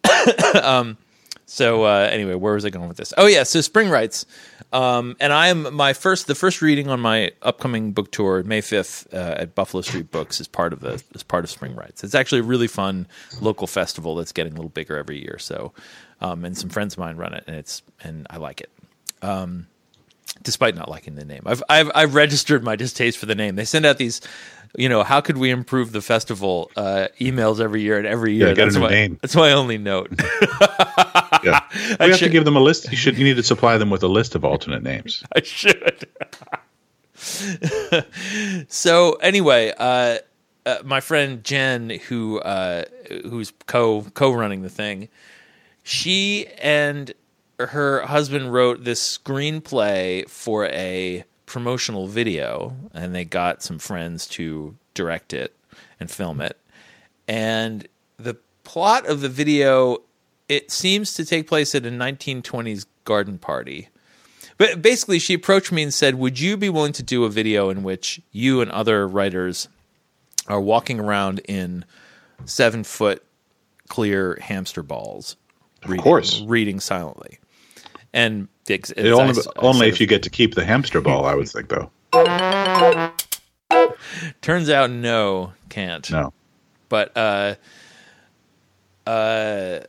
um, 0.62 0.98
so 1.50 1.82
uh, 1.82 2.08
anyway, 2.12 2.34
where 2.34 2.54
was 2.54 2.64
I 2.64 2.70
going 2.70 2.86
with 2.86 2.96
this? 2.96 3.12
Oh 3.18 3.26
yeah, 3.26 3.42
so 3.42 3.60
spring 3.60 3.90
writes, 3.90 4.24
um, 4.72 5.16
and 5.18 5.32
I 5.32 5.48
am 5.48 5.74
my 5.74 5.94
first 5.94 6.28
the 6.28 6.36
first 6.36 6.62
reading 6.62 6.88
on 6.88 7.00
my 7.00 7.32
upcoming 7.42 7.90
book 7.90 8.12
tour 8.12 8.44
May 8.44 8.60
fifth 8.60 9.12
uh, 9.12 9.34
at 9.36 9.56
Buffalo 9.56 9.80
Street 9.80 10.12
Books 10.12 10.40
is 10.40 10.46
part 10.46 10.72
of 10.72 10.78
the 10.78 11.02
is 11.12 11.24
part 11.24 11.42
of 11.42 11.50
spring 11.50 11.74
writes. 11.74 12.04
It's 12.04 12.14
actually 12.14 12.42
a 12.42 12.44
really 12.44 12.68
fun 12.68 13.08
local 13.40 13.66
festival 13.66 14.14
that's 14.14 14.30
getting 14.30 14.52
a 14.52 14.54
little 14.54 14.70
bigger 14.70 14.96
every 14.96 15.20
year. 15.20 15.38
So, 15.40 15.72
um, 16.20 16.44
and 16.44 16.56
some 16.56 16.70
friends 16.70 16.94
of 16.94 17.00
mine 17.00 17.16
run 17.16 17.34
it, 17.34 17.42
and 17.48 17.56
it's 17.56 17.82
and 18.04 18.28
I 18.30 18.36
like 18.36 18.60
it. 18.60 18.70
Um, 19.20 19.66
despite 20.42 20.76
not 20.76 20.88
liking 20.88 21.16
the 21.16 21.24
name. 21.24 21.42
I've, 21.46 21.64
I've 21.68 21.90
I've 21.92 22.14
registered 22.14 22.62
my 22.62 22.76
distaste 22.76 23.18
for 23.18 23.26
the 23.26 23.34
name. 23.34 23.56
They 23.56 23.64
send 23.64 23.84
out 23.84 23.98
these, 23.98 24.20
you 24.76 24.88
know, 24.88 25.02
how 25.02 25.20
could 25.20 25.36
we 25.36 25.50
improve 25.50 25.92
the 25.92 26.00
festival 26.00 26.70
uh, 26.76 27.08
emails 27.20 27.60
every 27.60 27.82
year, 27.82 27.98
and 27.98 28.06
every 28.06 28.34
year 28.34 28.48
Yeah, 28.48 28.54
that's 28.54 28.76
my 28.76 28.88
name. 28.90 29.18
that's 29.20 29.34
my 29.36 29.52
only 29.52 29.78
note. 29.78 30.10
Yeah, 31.42 31.60
we 31.98 32.10
have 32.10 32.16
should- 32.18 32.26
to 32.26 32.30
give 32.30 32.44
them 32.44 32.54
a 32.56 32.60
list. 32.60 32.90
You 32.90 32.98
should 32.98 33.16
you 33.16 33.24
need 33.24 33.36
to 33.36 33.42
supply 33.42 33.78
them 33.78 33.88
with 33.88 34.02
a 34.02 34.08
list 34.08 34.34
of 34.34 34.44
alternate 34.44 34.82
names. 34.82 35.24
I 35.34 35.40
should. 35.42 36.06
so 38.68 39.12
anyway, 39.14 39.72
uh, 39.78 40.18
uh, 40.66 40.76
my 40.84 41.00
friend 41.00 41.42
Jen, 41.44 41.90
who 42.08 42.40
uh, 42.40 42.84
who's 43.24 43.52
co 43.66 44.02
co 44.14 44.32
running 44.32 44.60
the 44.62 44.68
thing, 44.68 45.08
she 45.82 46.46
and 46.62 47.12
her 47.58 48.02
husband 48.02 48.52
wrote 48.52 48.84
this 48.84 49.18
screenplay 49.18 50.28
for 50.28 50.66
a 50.66 51.24
promotional 51.50 52.06
video, 52.06 52.76
and 52.94 53.12
they 53.12 53.24
got 53.24 53.60
some 53.60 53.78
friends 53.78 54.24
to 54.28 54.76
direct 54.94 55.32
it 55.32 55.52
and 55.98 56.08
film 56.08 56.40
it. 56.40 56.56
And 57.26 57.88
the 58.18 58.36
plot 58.62 59.06
of 59.06 59.20
the 59.20 59.28
video 59.28 59.98
it 60.48 60.70
seems 60.70 61.14
to 61.14 61.24
take 61.24 61.46
place 61.46 61.74
at 61.76 61.86
a 61.86 61.90
1920s 61.90 62.84
garden 63.04 63.38
party. 63.38 63.88
But 64.58 64.82
basically, 64.82 65.18
she 65.20 65.34
approached 65.34 65.70
me 65.70 65.82
and 65.82 65.94
said, 65.94 66.16
"Would 66.16 66.40
you 66.40 66.56
be 66.56 66.68
willing 66.68 66.92
to 66.94 67.02
do 67.02 67.24
a 67.24 67.30
video 67.30 67.70
in 67.70 67.82
which 67.82 68.20
you 68.32 68.60
and 68.60 68.70
other 68.70 69.06
writers 69.06 69.68
are 70.48 70.60
walking 70.60 70.98
around 70.98 71.40
in 71.48 71.84
seven 72.44 72.82
foot 72.84 73.24
clear 73.88 74.38
hamster 74.40 74.82
balls, 74.82 75.36
Of 75.82 75.96
course. 75.98 76.40
reading 76.42 76.80
silently?" 76.80 77.38
And 78.12 78.48
It 78.70 79.12
only, 79.12 79.34
only 79.56 79.88
if 79.88 80.00
you 80.00 80.06
get 80.06 80.22
to 80.22 80.30
keep 80.30 80.54
the 80.54 80.64
hamster 80.64 81.00
ball, 81.00 81.24
I 81.26 81.34
would 81.34 81.48
think, 81.52 81.68
though. 81.68 81.90
turns 84.42 84.70
out 84.70 84.90
no, 84.90 85.52
can't. 85.68 86.10
No. 86.10 86.32
but 86.88 87.16
uh 87.16 87.54
uh 89.06 89.80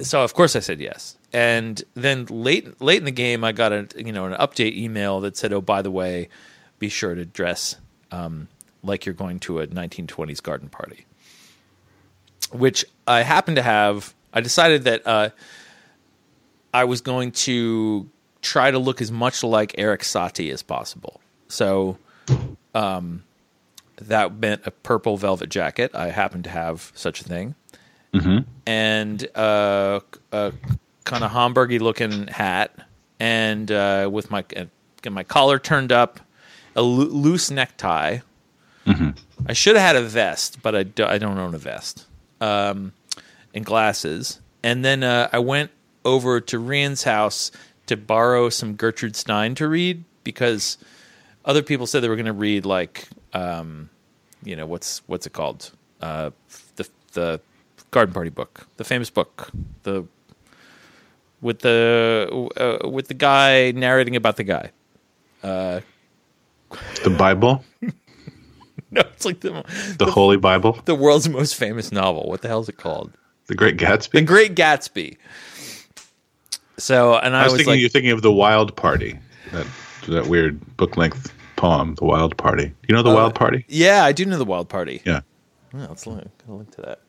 so 0.00 0.22
of 0.22 0.34
course 0.34 0.56
I 0.56 0.60
said 0.60 0.80
yes. 0.80 1.16
And 1.32 1.82
then 1.94 2.26
late 2.26 2.80
late 2.80 2.98
in 2.98 3.04
the 3.04 3.10
game 3.10 3.44
I 3.44 3.52
got 3.52 3.72
a 3.72 3.88
you 3.96 4.12
know 4.12 4.26
an 4.26 4.34
update 4.34 4.76
email 4.76 5.20
that 5.20 5.36
said, 5.36 5.52
"Oh, 5.52 5.60
by 5.60 5.82
the 5.82 5.90
way, 5.90 6.28
be 6.78 6.88
sure 6.88 7.14
to 7.14 7.24
dress 7.24 7.76
um 8.12 8.48
like 8.82 9.04
you're 9.06 9.14
going 9.14 9.40
to 9.40 9.60
a 9.60 9.66
1920s 9.66 10.42
garden 10.42 10.68
party." 10.68 11.06
Which 12.52 12.84
I 13.06 13.22
happen 13.22 13.54
to 13.56 13.62
have 13.62 14.14
I 14.32 14.40
decided 14.40 14.84
that 14.84 15.06
uh 15.06 15.30
I 16.76 16.84
was 16.84 17.00
going 17.00 17.32
to 17.32 18.08
try 18.42 18.70
to 18.70 18.78
look 18.78 19.00
as 19.00 19.10
much 19.10 19.42
like 19.42 19.74
Eric 19.78 20.02
Satie 20.02 20.52
as 20.52 20.62
possible. 20.62 21.20
So 21.48 21.96
that 24.02 24.34
meant 24.38 24.62
a 24.66 24.70
purple 24.70 25.16
velvet 25.16 25.48
jacket. 25.48 25.90
I 25.94 26.08
happen 26.10 26.42
to 26.42 26.50
have 26.50 26.92
such 26.94 27.20
a 27.22 27.24
thing, 27.24 27.54
and 28.66 29.26
uh, 29.36 30.00
a 30.32 30.52
kind 31.04 31.24
of 31.24 31.30
Homburgy 31.30 31.80
looking 31.80 32.26
hat, 32.28 32.76
and 33.18 33.70
uh, 33.70 34.08
with 34.12 34.30
my 34.30 34.44
uh, 34.56 34.64
my 35.10 35.22
collar 35.24 35.58
turned 35.58 35.92
up, 35.92 36.20
a 36.74 36.82
loo- 36.82 37.08
loose 37.08 37.50
necktie. 37.50 38.18
I 39.48 39.52
should 39.52 39.76
have 39.76 39.86
had 39.86 39.96
a 39.96 40.02
vest, 40.06 40.62
but 40.62 40.74
I, 40.74 40.82
do, 40.84 41.04
I 41.04 41.18
don't 41.18 41.38
own 41.38 41.54
a 41.54 41.58
vest. 41.58 42.06
Um, 42.40 42.92
and 43.54 43.64
glasses, 43.64 44.40
and 44.62 44.84
then 44.84 45.02
uh, 45.02 45.28
I 45.32 45.38
went 45.38 45.70
over 46.06 46.40
to 46.40 46.58
Rian's 46.58 47.02
house 47.02 47.50
to 47.86 47.96
borrow 47.96 48.48
some 48.48 48.74
Gertrude 48.74 49.16
Stein 49.16 49.54
to 49.56 49.68
read 49.68 50.04
because 50.24 50.78
other 51.44 51.62
people 51.62 51.86
said 51.86 52.02
they 52.02 52.08
were 52.08 52.16
going 52.16 52.26
to 52.26 52.32
read 52.32 52.64
like 52.64 53.08
um, 53.34 53.90
you 54.42 54.56
know 54.56 54.66
what's 54.66 55.02
what's 55.06 55.26
it 55.26 55.32
called? 55.32 55.72
Uh, 56.00 56.30
the 56.76 56.88
the 57.12 57.40
garden 57.90 58.12
party 58.12 58.30
book 58.30 58.66
the 58.76 58.84
famous 58.84 59.10
book 59.10 59.50
the 59.84 60.04
with 61.40 61.60
the 61.60 62.48
uh, 62.56 62.88
with 62.88 63.08
the 63.08 63.14
guy 63.14 63.72
narrating 63.72 64.16
about 64.16 64.36
the 64.36 64.44
guy. 64.44 64.70
The 67.04 67.10
Bible, 67.10 67.64
no 68.90 69.02
it's 69.12 69.24
like 69.24 69.40
the 69.40 69.64
the 69.98 70.06
Holy 70.06 70.36
Bible, 70.36 70.80
the 70.84 70.94
world's 70.94 71.28
most 71.28 71.54
famous 71.54 71.92
novel. 71.92 72.28
What 72.28 72.42
the 72.42 72.48
hell 72.48 72.60
is 72.60 72.68
it 72.68 72.76
called? 72.76 73.12
The 73.46 73.54
Great 73.54 73.76
Gatsby. 73.76 74.10
the 74.10 74.22
Great 74.22 74.56
Gatsby 74.56 75.18
so 76.78 77.16
and 77.18 77.36
I, 77.36 77.40
I 77.40 77.44
was, 77.44 77.52
was, 77.52 77.58
thinking 77.58 77.72
like 77.72 77.80
you're 77.80 77.88
thinking 77.88 78.10
of 78.12 78.22
the 78.22 78.32
Wild 78.32 78.76
Party, 78.76 79.18
that 79.52 79.66
that 80.08 80.26
weird 80.26 80.76
book 80.76 80.96
length 80.96 81.32
poem, 81.56 81.94
the 81.96 82.04
Wild 82.04 82.36
Party. 82.36 82.72
You 82.88 82.94
know 82.94 83.02
the 83.02 83.14
Wild 83.14 83.34
Party? 83.34 83.64
yeah 83.68 84.04
I 84.04 84.12
do 84.12 84.24
know 84.24 84.38
the 84.38 84.44
Wild 84.44 84.68
Party 84.68 85.02
Yeah, 85.04 85.20
yeah, 85.74 85.86
let's 85.86 86.06
look, 86.06 86.24
I'll 86.48 86.56
link 86.58 86.70
to 86.72 86.82
that 86.82 87.00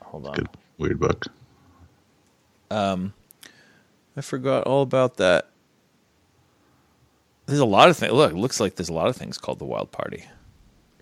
hold 0.00 0.26
on 0.26 0.34
good 0.34 0.48
weird 0.78 1.00
book. 1.00 1.26
Um, 2.70 3.12
I 4.16 4.20
forgot 4.20 4.64
all 4.64 4.82
about 4.82 5.16
that. 5.16 5.48
There's 7.46 7.58
a 7.58 7.66
lot 7.66 7.88
of 7.88 7.96
things. 7.96 8.12
Look, 8.12 8.32
it 8.32 8.36
looks 8.36 8.60
like 8.60 8.76
there's 8.76 8.88
a 8.88 8.94
lot 8.94 9.08
of 9.08 9.16
things 9.16 9.36
called 9.36 9.58
the 9.58 9.64
Wild 9.64 9.90
Party. 9.92 10.24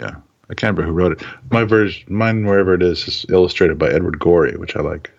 Yeah, 0.00 0.16
I 0.48 0.54
can't 0.54 0.76
remember 0.76 0.84
who 0.84 0.92
wrote 0.92 1.12
it. 1.12 1.26
My 1.50 1.64
version, 1.64 2.04
mine, 2.12 2.44
wherever 2.44 2.74
it 2.74 2.82
is, 2.82 3.06
is 3.06 3.26
illustrated 3.28 3.78
by 3.78 3.90
Edward 3.90 4.18
Gorey, 4.18 4.56
which 4.56 4.76
I 4.76 4.80
like. 4.80 5.10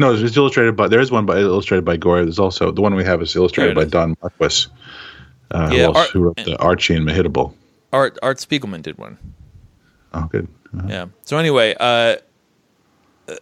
No, 0.00 0.14
it's 0.14 0.34
illustrated 0.34 0.76
by. 0.76 0.88
There 0.88 0.98
is 0.98 1.10
one 1.10 1.26
by 1.26 1.38
illustrated 1.40 1.84
by 1.84 1.98
Gore. 1.98 2.22
There's 2.22 2.38
also 2.38 2.72
the 2.72 2.80
one 2.80 2.94
we 2.94 3.04
have 3.04 3.20
is 3.20 3.36
illustrated 3.36 3.74
by 3.74 3.82
is. 3.82 3.90
Don 3.90 4.16
Marquis, 4.22 4.66
uh, 5.50 5.68
Yeah, 5.70 5.88
who, 5.88 5.92
Art- 5.92 6.10
who 6.10 6.20
wrote 6.20 6.36
the 6.36 6.56
Archie 6.58 6.94
and 6.94 7.06
Mehitabel. 7.06 7.52
Art 7.92 8.18
Art 8.22 8.38
Spiegelman 8.38 8.80
did 8.80 8.96
one. 8.96 9.18
Oh, 10.14 10.26
good. 10.32 10.48
Uh-huh. 10.74 10.86
Yeah. 10.88 11.06
So 11.22 11.36
anyway, 11.36 11.74
uh, 11.78 12.16
uh, 13.28 13.36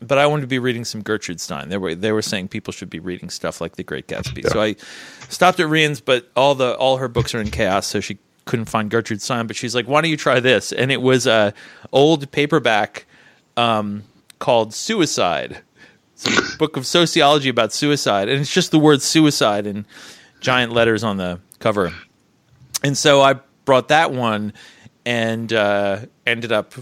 but 0.00 0.16
I 0.16 0.26
wanted 0.26 0.40
to 0.40 0.46
be 0.46 0.58
reading 0.58 0.86
some 0.86 1.02
Gertrude 1.02 1.38
Stein. 1.38 1.68
They 1.68 1.76
were 1.76 1.94
they 1.94 2.12
were 2.12 2.22
saying 2.22 2.48
people 2.48 2.72
should 2.72 2.88
be 2.88 2.98
reading 2.98 3.28
stuff 3.28 3.60
like 3.60 3.76
The 3.76 3.82
Great 3.84 4.06
Gatsby. 4.06 4.48
So 4.48 4.62
I 4.62 4.76
stopped 5.28 5.60
at 5.60 5.66
Rian's, 5.66 6.00
but 6.00 6.30
all 6.34 6.54
the 6.54 6.74
all 6.76 6.96
her 6.96 7.08
books 7.08 7.34
are 7.34 7.42
in 7.42 7.50
chaos, 7.50 7.86
so 7.86 8.00
she 8.00 8.16
couldn't 8.46 8.70
find 8.70 8.90
Gertrude 8.90 9.20
Stein. 9.20 9.46
But 9.46 9.56
she's 9.56 9.74
like, 9.74 9.86
"Why 9.86 10.00
don't 10.00 10.10
you 10.10 10.16
try 10.16 10.40
this?" 10.40 10.72
And 10.72 10.90
it 10.90 11.02
was 11.02 11.26
a 11.26 11.52
old 11.92 12.30
paperback 12.32 13.04
um, 13.58 14.04
called 14.38 14.72
Suicide. 14.72 15.58
It's 16.14 16.54
a 16.54 16.58
book 16.58 16.76
of 16.76 16.86
sociology 16.86 17.48
about 17.48 17.72
suicide, 17.72 18.28
and 18.28 18.40
it's 18.40 18.52
just 18.52 18.70
the 18.70 18.78
word 18.78 19.02
suicide 19.02 19.66
in 19.66 19.84
giant 20.40 20.72
letters 20.72 21.02
on 21.02 21.16
the 21.16 21.40
cover. 21.58 21.92
And 22.82 22.96
so 22.96 23.20
I 23.20 23.34
brought 23.64 23.88
that 23.88 24.12
one 24.12 24.52
and 25.04 25.52
uh, 25.52 26.00
ended 26.26 26.52
up. 26.52 26.74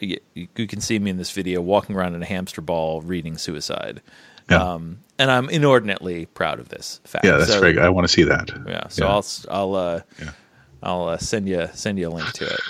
You, 0.00 0.18
you 0.34 0.66
can 0.68 0.80
see 0.80 0.98
me 0.98 1.10
in 1.10 1.16
this 1.16 1.32
video 1.32 1.60
walking 1.60 1.96
around 1.96 2.14
in 2.14 2.22
a 2.22 2.26
hamster 2.26 2.60
ball 2.60 3.00
reading 3.02 3.36
Suicide. 3.36 4.00
Yeah. 4.48 4.62
Um, 4.62 5.00
and 5.18 5.30
I'm 5.30 5.50
inordinately 5.50 6.26
proud 6.26 6.60
of 6.60 6.68
this 6.68 7.00
fact. 7.04 7.24
yeah, 7.24 7.36
that's 7.36 7.52
so, 7.52 7.60
very 7.60 7.72
good. 7.72 7.82
I 7.82 7.88
want 7.88 8.06
to 8.06 8.12
see 8.12 8.22
that. 8.22 8.50
Yeah, 8.66 8.86
so 8.88 9.04
Yeah. 9.04 9.12
I'll 9.12 9.26
I'll 9.50 9.74
uh, 9.74 10.00
Yeah. 10.20 10.30
I'll 10.82 11.08
uh, 11.08 11.16
send 11.18 11.48
you 11.48 11.68
send 11.74 11.98
you 11.98 12.08
a 12.08 12.10
link 12.10 12.32
to 12.34 12.46
it. 12.46 12.60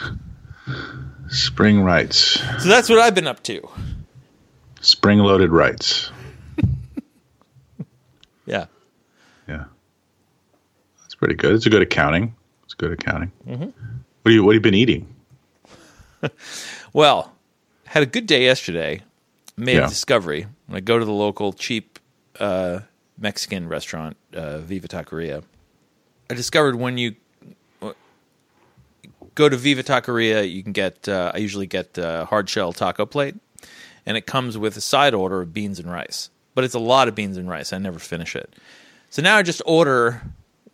Spring 1.29 1.83
writes, 1.83 2.41
So 2.63 2.69
that's 2.69 2.89
what 2.89 2.99
I've 2.99 3.15
been 3.15 3.27
up 3.27 3.43
to. 3.45 3.69
Spring 4.81 5.19
loaded 5.21 5.51
rights. 5.51 6.11
Yeah. 8.47 8.65
Yeah, 9.47 9.65
that's 11.03 11.15
pretty 11.15 11.35
good. 11.35 11.55
It's 11.55 11.67
a 11.67 11.71
good 11.71 11.83
accounting. 11.83 12.35
It's 12.65 12.73
good 12.73 12.93
accounting. 12.93 13.31
Mm-hmm. 13.47 13.65
What 13.65 14.25
do 14.25 14.33
you 14.33 14.43
What 14.43 14.55
have 14.55 14.61
you 14.61 14.71
been 14.71 14.75
eating? 14.75 15.07
Well, 16.95 17.33
had 17.85 18.03
a 18.03 18.07
good 18.07 18.27
day 18.27 18.45
yesterday. 18.45 19.03
Made 19.59 19.77
Yeah. 19.77 19.85
a 19.85 19.89
discovery. 19.89 20.47
When 20.67 20.77
I 20.79 20.81
go 20.81 20.99
to 20.99 21.05
the 21.05 21.13
local 21.13 21.53
cheap 21.53 21.99
uh, 22.41 22.81
Mexican 23.19 23.69
restaurant, 23.69 24.17
uh, 24.33 24.59
Viva 24.59 24.89
Taqueria, 24.89 25.45
I 26.31 26.35
discovered 26.35 26.77
when 26.77 26.97
you 26.97 27.15
go 29.35 29.49
to 29.51 29.57
Viva 29.57 29.83
Taqueria, 29.83 30.51
you 30.51 30.63
can 30.63 30.73
get. 30.73 31.07
Uh, 31.07 31.33
I 31.35 31.39
usually 31.39 31.67
get 31.67 31.99
a 31.99 32.25
hard 32.25 32.49
shell 32.49 32.73
taco 32.73 33.05
plate, 33.05 33.35
and 34.09 34.17
it 34.17 34.27
comes 34.27 34.57
with 34.57 34.75
a 34.77 34.81
side 34.81 35.13
order 35.15 35.43
of 35.43 35.53
beans 35.53 35.79
and 35.79 35.91
rice. 35.93 36.31
But 36.55 36.65
it's 36.65 36.75
a 36.75 36.79
lot 36.81 37.07
of 37.07 37.15
beans 37.15 37.37
and 37.37 37.49
rice. 37.49 37.73
I 37.73 37.79
never 37.79 37.99
finish 37.99 38.35
it. 38.35 38.57
So 39.11 39.23
now 39.23 39.37
I 39.37 39.43
just 39.43 39.63
order 39.67 40.23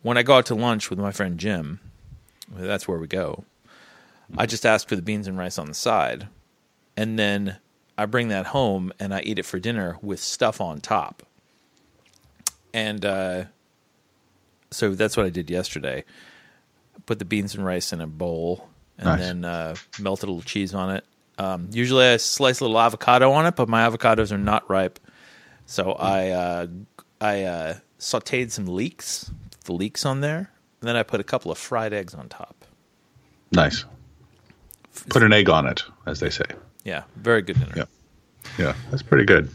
when 0.01 0.17
I 0.17 0.23
go 0.23 0.35
out 0.37 0.45
to 0.47 0.55
lunch 0.55 0.89
with 0.89 0.97
my 0.97 1.11
friend 1.11 1.37
Jim. 1.37 1.79
That's 2.49 2.87
where 2.87 2.97
we 2.97 3.07
go. 3.07 3.43
I 4.37 4.45
just 4.45 4.65
ask 4.65 4.87
for 4.87 4.95
the 4.95 5.01
beans 5.01 5.27
and 5.27 5.37
rice 5.37 5.59
on 5.59 5.67
the 5.67 5.73
side, 5.73 6.27
and 6.97 7.19
then 7.19 7.57
I 7.97 8.05
bring 8.07 8.29
that 8.29 8.47
home 8.47 8.91
and 8.99 9.13
I 9.13 9.21
eat 9.21 9.37
it 9.37 9.45
for 9.45 9.59
dinner 9.59 9.97
with 10.01 10.19
stuff 10.19 10.59
on 10.59 10.81
top. 10.81 11.21
And 12.73 13.05
uh, 13.05 13.43
so 14.71 14.95
that's 14.95 15.15
what 15.15 15.25
I 15.25 15.29
did 15.29 15.49
yesterday. 15.49 16.03
Put 17.05 17.19
the 17.19 17.25
beans 17.25 17.53
and 17.55 17.65
rice 17.65 17.93
in 17.93 18.01
a 18.01 18.07
bowl, 18.07 18.67
and 18.97 19.05
Nice. 19.05 19.19
then 19.19 19.45
uh, 19.45 19.75
melted 19.99 20.29
a 20.29 20.31
little 20.31 20.41
cheese 20.45 20.73
on 20.73 20.89
it. 20.95 21.05
Um, 21.37 21.69
usually 21.71 22.05
I 22.05 22.17
slice 22.17 22.59
a 22.59 22.63
little 22.63 22.79
avocado 22.79 23.31
on 23.31 23.45
it, 23.45 23.55
but 23.55 23.67
my 23.67 23.87
avocados 23.87 24.31
are 24.31 24.37
not 24.37 24.69
ripe, 24.69 24.99
so 25.65 25.91
I 25.93 26.29
uh, 26.29 26.67
I 27.19 27.43
uh, 27.43 27.73
sautéed 27.99 28.51
some 28.51 28.65
leeks, 28.67 29.31
the 29.65 29.73
leeks 29.73 30.05
on 30.05 30.21
there, 30.21 30.51
and 30.81 30.87
then 30.87 30.95
I 30.95 31.03
put 31.03 31.19
a 31.19 31.23
couple 31.23 31.51
of 31.51 31.57
fried 31.57 31.93
eggs 31.93 32.13
on 32.13 32.29
top. 32.29 32.65
Nice. 33.51 33.85
Put 35.09 35.23
an 35.23 35.33
egg 35.33 35.49
on 35.49 35.67
it, 35.67 35.83
as 36.05 36.21
they 36.21 36.29
say. 36.29 36.45
Yeah, 36.85 37.03
very 37.17 37.41
good 37.41 37.59
dinner. 37.59 37.73
Yeah. 37.75 37.85
Yeah, 38.57 38.75
that's 38.89 39.01
pretty 39.03 39.25
good. 39.25 39.49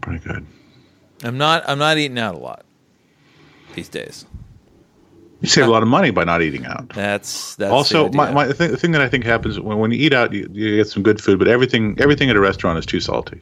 Pretty 0.00 0.24
good. 0.24 0.46
I'm 1.22 1.36
not 1.36 1.64
I'm 1.68 1.78
not 1.78 1.98
eating 1.98 2.18
out 2.18 2.34
a 2.34 2.38
lot. 2.38 2.64
these 3.74 3.88
days. 3.88 4.24
You 5.40 5.48
save 5.48 5.66
a 5.66 5.70
lot 5.70 5.82
of 5.82 5.88
money 5.88 6.10
by 6.10 6.24
not 6.24 6.42
eating 6.42 6.66
out. 6.66 6.90
That's 6.90 7.54
that's 7.56 7.72
also, 7.72 8.08
the 8.10 8.16
my, 8.16 8.30
my 8.32 8.46
the, 8.46 8.54
thing, 8.54 8.70
the 8.72 8.76
thing 8.76 8.92
that 8.92 9.00
I 9.00 9.08
think 9.08 9.24
happens 9.24 9.58
when, 9.58 9.78
when 9.78 9.90
you 9.90 9.98
eat 9.98 10.12
out, 10.12 10.32
you, 10.34 10.48
you 10.52 10.76
get 10.76 10.88
some 10.88 11.02
good 11.02 11.20
food, 11.20 11.38
but 11.38 11.48
everything 11.48 11.96
everything 11.98 12.28
at 12.28 12.36
a 12.36 12.40
restaurant 12.40 12.78
is 12.78 12.84
too 12.84 13.00
salty. 13.00 13.40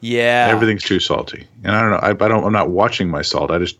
yeah. 0.00 0.48
Everything's 0.50 0.82
too 0.82 0.98
salty, 1.00 1.46
and 1.64 1.74
I 1.76 1.80
don't 1.82 1.90
know. 1.92 1.96
I, 1.98 2.10
I 2.10 2.28
don't. 2.28 2.44
I'm 2.44 2.52
not 2.52 2.70
watching 2.70 3.08
my 3.08 3.22
salt. 3.22 3.50
I 3.52 3.58
just 3.58 3.78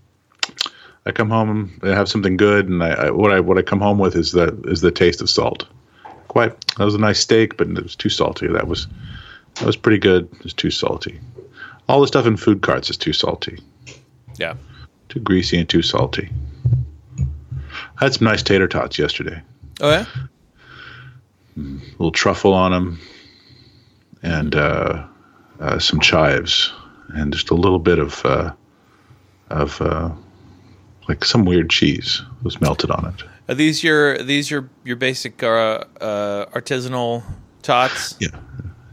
I 1.05 1.11
come 1.11 1.29
home 1.31 1.73
and 1.83 1.91
have 1.93 2.09
something 2.09 2.37
good, 2.37 2.69
and 2.69 2.83
I, 2.83 2.91
I 2.91 3.11
what 3.11 3.33
I 3.33 3.41
what 3.41 3.59
I 3.59 3.63
come 3.63 3.81
home 3.81 3.99
with 3.99 4.15
is 4.15 4.33
the 4.33 4.57
is 4.69 4.81
the 4.81 4.93
taste 4.93 5.21
of 5.21 5.29
salt. 5.29 5.67
Quite. 6.29 6.59
That 6.79 6.85
was 6.85 6.95
a 6.95 6.99
nice 6.99 7.19
steak, 7.21 7.57
but 7.57 7.69
it 7.69 7.83
was 7.83 7.97
too 7.97 8.09
salty. 8.11 8.47
That 8.47 8.69
was 8.69 8.87
that 9.57 9.67
was 9.67 9.77
pretty 9.77 9.99
good. 9.99 10.29
It 10.33 10.45
was 10.45 10.55
too 10.55 10.71
salty. 10.71 11.19
All 11.89 12.01
the 12.01 12.07
stuff 12.07 12.27
in 12.27 12.37
food 12.37 12.63
carts 12.63 12.89
is 12.91 12.97
too 12.97 13.13
salty, 13.13 13.59
Yeah. 14.39 14.55
too 15.09 15.19
greasy, 15.19 15.59
and 15.59 15.69
too 15.69 15.83
salty. 15.83 16.31
I 18.03 18.07
had 18.07 18.15
some 18.15 18.25
nice 18.27 18.43
tater 18.43 18.67
tots 18.67 18.99
yesterday. 18.99 19.41
Oh 19.81 19.89
yeah. 19.91 20.07
A 21.57 21.61
little 21.93 22.11
truffle 22.11 22.53
on 22.53 22.73
them, 22.73 23.01
and 24.25 24.57
uh, 24.57 25.07
uh, 25.61 25.79
some 25.79 26.01
chives, 26.01 26.73
and 27.11 27.33
just 27.33 27.51
a 27.51 27.55
little 27.55 27.79
bit 27.79 28.01
of 28.01 28.27
uh, 28.27 28.51
of 29.51 29.81
uh, 29.81 30.11
like 31.09 31.25
some 31.25 31.45
weird 31.45 31.71
cheese 31.71 32.23
was 32.43 32.61
melted 32.61 32.91
on 32.91 33.07
it. 33.07 33.23
Are 33.49 33.55
these 33.55 33.85
your 33.85 34.15
are 34.15 34.23
these 34.25 34.51
your 34.51 34.69
your 34.83 34.97
basic 34.97 35.41
uh, 35.41 35.85
uh, 36.01 36.47
artisanal 36.47 37.23
tots? 37.63 38.17
Yeah, 38.19 38.37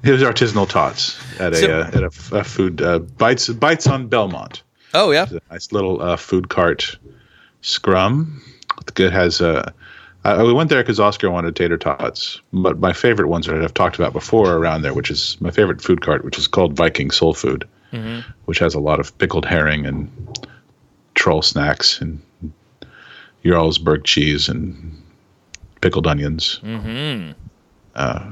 it 0.03 0.11
was 0.11 0.21
artisanal 0.21 0.69
tots 0.69 1.17
at 1.39 1.53
a 1.53 1.55
So- 1.55 1.79
uh, 1.79 1.91
at 1.95 2.03
a, 2.03 2.11
a 2.37 2.43
food 2.43 2.79
uh, 2.83 2.99
bites 2.99 3.49
bites 3.49 3.87
on 3.87 4.07
Belmont. 4.07 4.61
Oh 4.93 5.09
yeah. 5.09 5.25
A 5.31 5.41
nice 5.51 5.71
little 5.71 5.99
uh, 5.99 6.15
food 6.15 6.49
cart 6.49 6.95
scrum. 7.61 8.43
It 8.97 9.11
has 9.11 9.41
uh, 9.41 9.71
I, 10.23 10.43
we 10.43 10.53
went 10.53 10.69
there 10.69 10.81
because 10.81 10.99
Oscar 10.99 11.31
wanted 11.31 11.55
tater 11.55 11.77
tots, 11.77 12.41
but 12.51 12.79
my 12.79 12.93
favorite 12.93 13.27
ones 13.27 13.45
that 13.45 13.61
I've 13.61 13.73
talked 13.73 13.95
about 13.95 14.13
before 14.13 14.53
around 14.53 14.81
there, 14.81 14.93
which 14.93 15.09
is 15.09 15.37
my 15.39 15.51
favorite 15.51 15.81
food 15.81 16.01
cart, 16.01 16.25
which 16.25 16.37
is 16.37 16.47
called 16.47 16.75
Viking 16.75 17.11
Soul 17.11 17.33
Food, 17.33 17.67
which 18.45 18.59
has 18.59 18.75
a 18.75 18.79
lot 18.79 18.99
of 18.99 19.17
pickled 19.17 19.45
herring 19.45 19.85
and 19.85 20.11
troll 21.15 21.41
snacks 21.41 22.01
and 22.01 22.21
Jarlsberg 23.43 24.03
cheese 24.03 24.49
and 24.49 25.01
pickled 25.81 26.05
onions. 26.05 26.59
Mm-hmm. 26.63 27.31
Uh, 27.95 28.31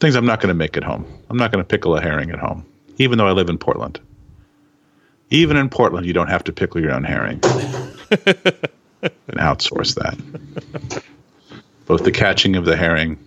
things 0.00 0.14
I'm 0.14 0.26
not 0.26 0.40
going 0.40 0.48
to 0.48 0.54
make 0.54 0.76
at 0.76 0.84
home. 0.84 1.06
I'm 1.28 1.36
not 1.36 1.52
going 1.52 1.62
to 1.62 1.68
pickle 1.68 1.96
a 1.96 2.00
herring 2.00 2.30
at 2.30 2.38
home, 2.38 2.64
even 2.96 3.18
though 3.18 3.26
I 3.26 3.32
live 3.32 3.50
in 3.50 3.58
Portland. 3.58 4.00
Even 5.30 5.58
in 5.58 5.68
Portland, 5.68 6.06
you 6.06 6.14
don't 6.14 6.28
have 6.28 6.44
to 6.44 6.52
pickle 6.52 6.80
your 6.80 6.92
own 6.92 7.04
herring. 7.04 7.42
and 9.02 9.38
outsource 9.38 9.94
that. 9.96 11.02
Both 11.86 12.04
the 12.04 12.10
catching 12.12 12.56
of 12.56 12.64
the 12.64 12.76
herring 12.76 13.18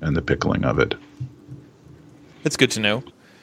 and 0.00 0.16
the 0.16 0.22
pickling 0.22 0.64
of 0.64 0.78
it. 0.78 0.94
It's 2.44 2.56
good 2.56 2.70
to 2.72 2.80
know. 2.80 3.02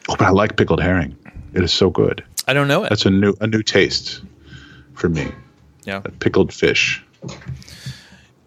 Oh, 0.09 0.15
but 0.17 0.21
I 0.21 0.29
like 0.29 0.57
pickled 0.57 0.81
herring. 0.81 1.15
It 1.53 1.63
is 1.63 1.71
so 1.71 1.89
good. 1.89 2.23
I 2.47 2.53
don't 2.53 2.67
know 2.67 2.83
it. 2.83 2.89
That's 2.89 3.05
a 3.05 3.09
new 3.11 3.35
a 3.41 3.47
new 3.47 3.61
taste 3.61 4.21
for 4.93 5.09
me. 5.09 5.31
yeah. 5.83 6.01
Pickled 6.19 6.53
fish. 6.53 7.03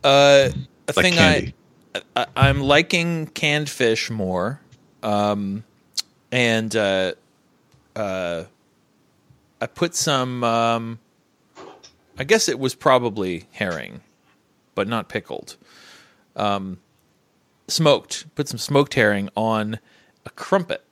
Uh, 0.03 0.49
a 0.49 0.53
Like 0.89 0.95
thing 0.97 1.15
candy. 1.15 1.55
I, 1.95 2.01
I 2.17 2.27
I'm 2.37 2.61
liking 2.63 3.27
canned 3.27 3.69
fish 3.69 4.11
more, 4.11 4.61
um, 5.03 5.65
and 6.33 6.75
uh, 6.75 7.13
uh, 7.95 8.45
I 9.61 9.67
put 9.67 9.95
some. 9.95 10.43
Um, 10.45 10.99
I 12.21 12.25
guess 12.25 12.49
it 12.51 12.59
was 12.59 12.75
probably 12.75 13.47
herring, 13.53 14.03
but 14.75 14.87
not 14.87 15.09
pickled. 15.09 15.57
Um, 16.37 16.79
smoked. 17.67 18.27
Put 18.35 18.47
some 18.47 18.59
smoked 18.59 18.93
herring 18.95 19.31
on 19.35 19.79
a 20.27 20.31
crumpet. 20.31 20.85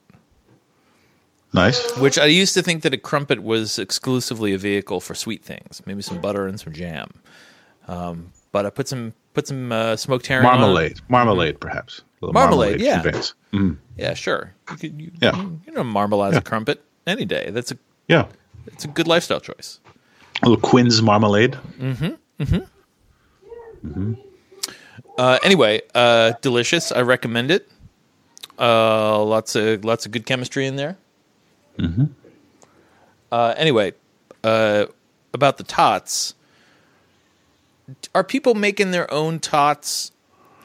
Nice. 1.53 1.97
Which 1.97 2.17
I 2.17 2.25
used 2.25 2.53
to 2.55 2.63
think 2.63 2.81
that 2.81 2.93
a 2.93 2.97
crumpet 2.97 3.43
was 3.43 3.77
exclusively 3.77 4.53
a 4.53 4.57
vehicle 4.57 4.99
for 4.99 5.13
sweet 5.13 5.43
things, 5.43 5.81
maybe 5.85 6.01
some 6.01 6.19
butter 6.19 6.47
and 6.47 6.59
some 6.59 6.73
jam. 6.73 7.11
Um, 7.87 8.31
but 8.51 8.65
I 8.65 8.71
put 8.71 8.87
some 8.87 9.13
put 9.35 9.47
some 9.47 9.71
uh, 9.71 9.95
smoked 9.97 10.25
herring 10.25 10.47
on. 10.47 10.59
Marmalade. 10.59 10.99
Marmalade, 11.09 11.59
perhaps. 11.59 12.01
Little 12.21 12.33
Marmalade, 12.33 12.81
yeah. 12.81 13.01
Mm. 13.53 13.77
Yeah, 13.97 14.13
sure. 14.15 14.53
You 14.71 14.77
could 14.77 15.01
you, 15.01 15.11
Yeah. 15.21 15.39
you 15.65 15.73
know 15.73 15.83
marmalade 15.83 16.33
a 16.35 16.41
crumpet 16.41 16.83
any 17.07 17.25
day. 17.25 17.49
That's 17.51 17.71
a 17.71 17.77
Yeah. 18.07 18.27
it's 18.67 18.85
a 18.85 18.87
good 18.87 19.07
lifestyle 19.07 19.39
choice. 19.39 19.79
A 20.41 20.49
little 20.49 20.61
Quinn's 20.61 21.01
marmalade. 21.01 21.57
Mm-hmm. 21.79 22.43
Mm-hmm. 23.85 24.13
Uh, 25.17 25.37
anyway, 25.43 25.81
uh, 25.93 26.33
delicious. 26.41 26.91
I 26.91 27.01
recommend 27.01 27.51
it. 27.51 27.69
Uh, 28.57 29.21
lots 29.23 29.55
of 29.55 29.83
lots 29.85 30.05
of 30.05 30.11
good 30.11 30.25
chemistry 30.25 30.65
in 30.65 30.75
there. 30.75 30.97
Mm-hmm. 31.77 32.05
Uh, 33.31 33.53
anyway, 33.57 33.93
uh, 34.43 34.85
about 35.33 35.57
the 35.57 35.63
tots. 35.63 36.33
Are 38.13 38.23
people 38.23 38.53
making 38.53 38.91
their 38.91 39.11
own 39.11 39.39
tots, 39.39 40.11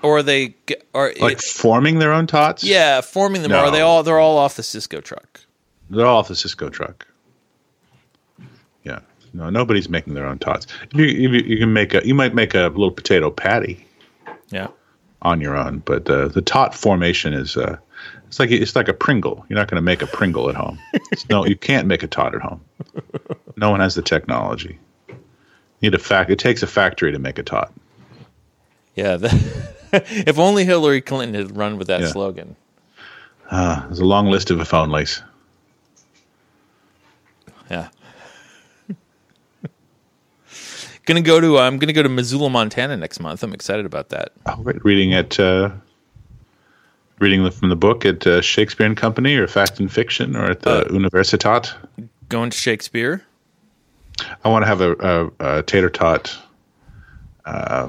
or 0.02 0.18
are 0.18 0.22
they 0.22 0.54
are 0.94 1.12
Like 1.18 1.40
forming 1.40 1.98
their 1.98 2.12
own 2.12 2.26
tots? 2.26 2.62
yeah 2.62 3.00
forming 3.00 3.42
them? 3.42 3.52
Or 3.52 3.56
are 3.56 3.70
they 3.70 3.80
all 3.80 4.02
they're 4.02 4.18
all 4.18 4.38
off 4.38 4.56
the 4.56 4.62
Sysco 4.62 5.02
truck? 5.02 5.40
They're 5.90 6.06
all 6.06 6.18
off 6.18 6.28
the 6.28 6.34
Sysco 6.34 6.70
truck. 6.70 7.06
No, 9.34 9.50
nobody's 9.50 9.88
making 9.88 10.14
their 10.14 10.26
own 10.26 10.38
tots. 10.38 10.66
You, 10.94 11.04
you, 11.04 11.28
you 11.30 11.58
can 11.58 11.72
make 11.72 11.92
a, 11.92 12.06
you 12.06 12.14
might 12.14 12.34
make 12.34 12.54
a 12.54 12.68
little 12.68 12.90
potato 12.92 13.30
patty 13.32 13.84
Yeah, 14.50 14.68
on 15.22 15.40
your 15.40 15.56
own, 15.56 15.80
but 15.80 16.08
uh, 16.08 16.28
the 16.28 16.40
tot 16.40 16.72
formation 16.74 17.32
is, 17.34 17.56
uh, 17.56 17.76
it's 18.28 18.38
like 18.38 18.50
it's 18.52 18.76
like 18.76 18.86
a 18.88 18.92
Pringle. 18.94 19.44
You're 19.48 19.58
not 19.58 19.66
going 19.68 19.76
to 19.76 19.82
make 19.82 20.02
a 20.02 20.06
Pringle 20.06 20.48
at 20.50 20.54
home. 20.54 20.78
It's, 21.12 21.28
no, 21.28 21.44
you 21.44 21.56
can't 21.56 21.86
make 21.88 22.02
a 22.04 22.06
tot 22.06 22.34
at 22.34 22.40
home. 22.42 22.60
No 23.56 23.70
one 23.70 23.80
has 23.80 23.94
the 23.96 24.02
technology. 24.02 24.78
You 25.08 25.16
need 25.90 25.94
a 25.94 25.98
fact. 25.98 26.30
It 26.30 26.38
takes 26.38 26.62
a 26.62 26.66
factory 26.68 27.10
to 27.12 27.18
make 27.18 27.38
a 27.38 27.42
tot. 27.42 27.72
yeah. 28.94 29.16
The, 29.16 29.30
if 30.26 30.38
only 30.38 30.64
Hillary 30.64 31.00
Clinton 31.00 31.34
had 31.40 31.56
run 31.56 31.76
with 31.78 31.88
that 31.88 32.00
Yeah. 32.02 32.08
slogan. 32.08 32.54
Uh, 33.50 33.84
there's 33.86 33.98
a 34.00 34.04
long 34.04 34.26
list 34.30 34.50
of 34.50 34.60
if 34.60 34.70
onlys. 34.70 35.22
Yeah. 37.70 37.88
Gonna 41.06 41.20
go 41.20 41.40
to 41.40 41.58
I'm 41.58 41.78
gonna 41.78 41.92
go 41.92 42.02
to 42.02 42.08
Missoula, 42.08 42.50
Montana 42.50 42.96
next 42.96 43.20
month. 43.20 43.42
I'm 43.42 43.52
excited 43.52 43.86
about 43.86 44.08
that. 44.10 44.32
Oh, 44.46 44.62
right. 44.62 44.82
Reading 44.84 45.12
it, 45.12 45.38
uh, 45.38 45.70
reading 47.18 47.44
the, 47.44 47.50
from 47.50 47.68
the 47.68 47.76
book 47.76 48.04
at 48.04 48.26
uh, 48.26 48.40
Shakespeare 48.40 48.86
and 48.86 48.96
Company, 48.96 49.36
or 49.36 49.46
Fact 49.46 49.80
and 49.80 49.92
Fiction, 49.92 50.36
or 50.36 50.50
at 50.50 50.60
the 50.62 50.84
Universitat. 50.84 51.74
Going 52.28 52.50
to 52.50 52.56
Shakespeare. 52.56 53.24
I 54.44 54.48
want 54.48 54.62
to 54.62 54.66
have 54.66 54.80
a, 54.80 55.30
a, 55.40 55.58
a 55.58 55.62
tater 55.62 55.90
tot 55.90 56.36
uh, 57.44 57.88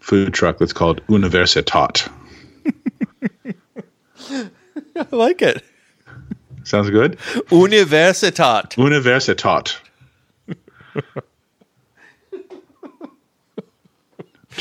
food 0.00 0.32
truck 0.34 0.58
that's 0.58 0.72
called 0.72 1.06
Universitat. 1.06 2.10
I 4.96 5.06
like 5.12 5.42
it. 5.42 5.62
Sounds 6.64 6.90
good. 6.90 7.18
Universitat. 7.48 8.74
Universitat. 8.74 9.76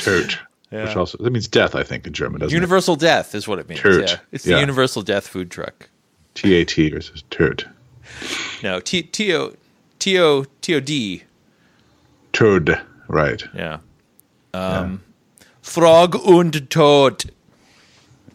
Turt. 0.03 0.39
Yeah. 0.71 0.83
Which 0.85 0.95
also 0.95 1.17
that 1.19 1.31
means 1.31 1.47
death, 1.47 1.73
I 1.75 1.83
think, 1.83 2.05
in 2.05 2.13
German, 2.13 2.41
doesn't 2.41 2.53
Universal 2.53 2.97
Death 2.97 3.33
is 3.33 3.47
what 3.47 3.57
it 3.59 3.67
means. 3.67 3.81
Turt. 3.81 4.09
Yeah. 4.09 4.17
It's 4.31 4.45
Yeah. 4.45 4.55
the 4.55 4.61
Universal 4.61 5.01
Death 5.03 5.27
food 5.27 5.49
truck. 5.49 5.89
T 6.35 6.53
A 6.55 6.65
T 6.65 6.91
or 6.93 7.01
says 7.01 7.23
Turt. 7.31 7.65
No, 8.63 8.79
T 8.79 9.01
T 9.03 9.33
O 9.35 9.53
T 9.97 10.19
O 10.19 10.45
T 10.61 10.75
O 10.75 10.79
D. 10.79 11.23
Turd. 12.33 12.79
Right. 13.07 13.43
Yeah. 13.55 13.79
Um 14.53 15.01
Frog 15.61 16.15
und 16.15 16.69
Tod. 16.69 17.25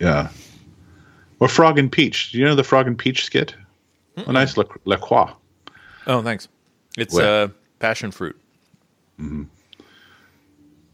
Yeah. 0.01 0.29
Or 1.41 1.49
Frog 1.49 1.79
and 1.79 1.91
Peach. 1.91 2.33
Do 2.33 2.39
you 2.39 2.45
know 2.45 2.55
the 2.55 2.65
Frog 2.65 2.87
and 2.87 2.99
Peach 2.99 3.25
skit? 3.25 3.55
A 4.17 4.33
nice 4.33 4.57
La, 4.57 4.65
La 4.85 4.97
Croix. 4.97 5.31
Oh, 6.07 6.23
thanks. 6.23 6.49
It's 6.97 7.17
a 7.17 7.29
uh 7.29 7.49
passion 7.79 8.11
fruit. 8.11 8.39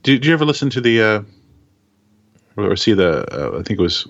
Did, 0.03 0.25
you 0.25 0.33
ever 0.33 0.45
listen 0.45 0.71
to 0.71 0.81
the 0.81 1.03
uh, 1.03 1.23
or, 2.57 2.77
see 2.77 2.93
the? 2.93 3.25
Uh, 3.31 3.59
I 3.59 3.63
think 3.63 3.79
it 3.79 3.83
was 3.83 4.07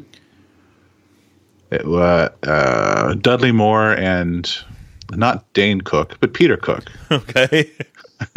it, 1.70 1.84
uh, 1.84 2.28
uh, 2.44 3.14
Dudley 3.14 3.52
Moore 3.52 3.92
and 3.92 4.52
not 5.10 5.52
Dane 5.52 5.80
Cook, 5.80 6.16
but 6.20 6.34
Peter 6.34 6.56
Cook. 6.56 6.90
Okay. 7.10 7.68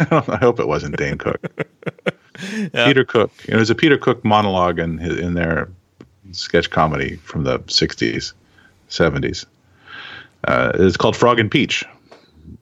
I 0.10 0.38
hope 0.40 0.58
it 0.58 0.66
wasn't 0.66 0.96
Dane 0.96 1.18
Cook. 1.18 1.40
Peter 2.72 3.04
Cook. 3.04 3.30
It 3.46 3.54
was 3.54 3.70
a 3.70 3.74
Peter 3.74 3.96
Cook 3.96 4.24
monologue 4.24 4.78
in 4.78 4.98
in 4.98 5.34
their 5.34 5.68
sketch 6.32 6.70
comedy 6.70 7.16
from 7.16 7.44
the 7.44 7.60
'60s, 7.60 8.32
'70s. 8.88 9.44
Uh, 10.48 10.72
it's 10.74 10.96
called 10.96 11.16
Frog 11.16 11.38
and 11.38 11.50
Peach. 11.50 11.84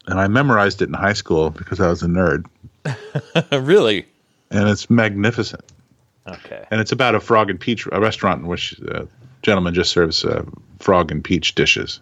and 0.06 0.20
I 0.20 0.28
memorized 0.28 0.82
it 0.82 0.88
in 0.88 0.94
high 0.94 1.14
school 1.14 1.50
because 1.50 1.80
I 1.80 1.88
was 1.88 2.02
a 2.02 2.06
nerd, 2.06 2.44
really? 3.52 4.06
And 4.52 4.68
it's 4.68 4.88
magnificent. 4.90 5.62
Okay. 6.26 6.64
And 6.70 6.80
it's 6.80 6.92
about 6.92 7.14
a 7.14 7.20
frog 7.20 7.50
and 7.50 7.58
peach, 7.58 7.86
a 7.90 8.00
restaurant 8.00 8.42
in 8.42 8.46
which 8.46 8.78
a 8.80 9.08
gentleman 9.42 9.74
just 9.74 9.90
serves 9.90 10.24
uh, 10.24 10.44
frog 10.78 11.10
and 11.10 11.22
peach 11.22 11.54
dishes. 11.54 12.00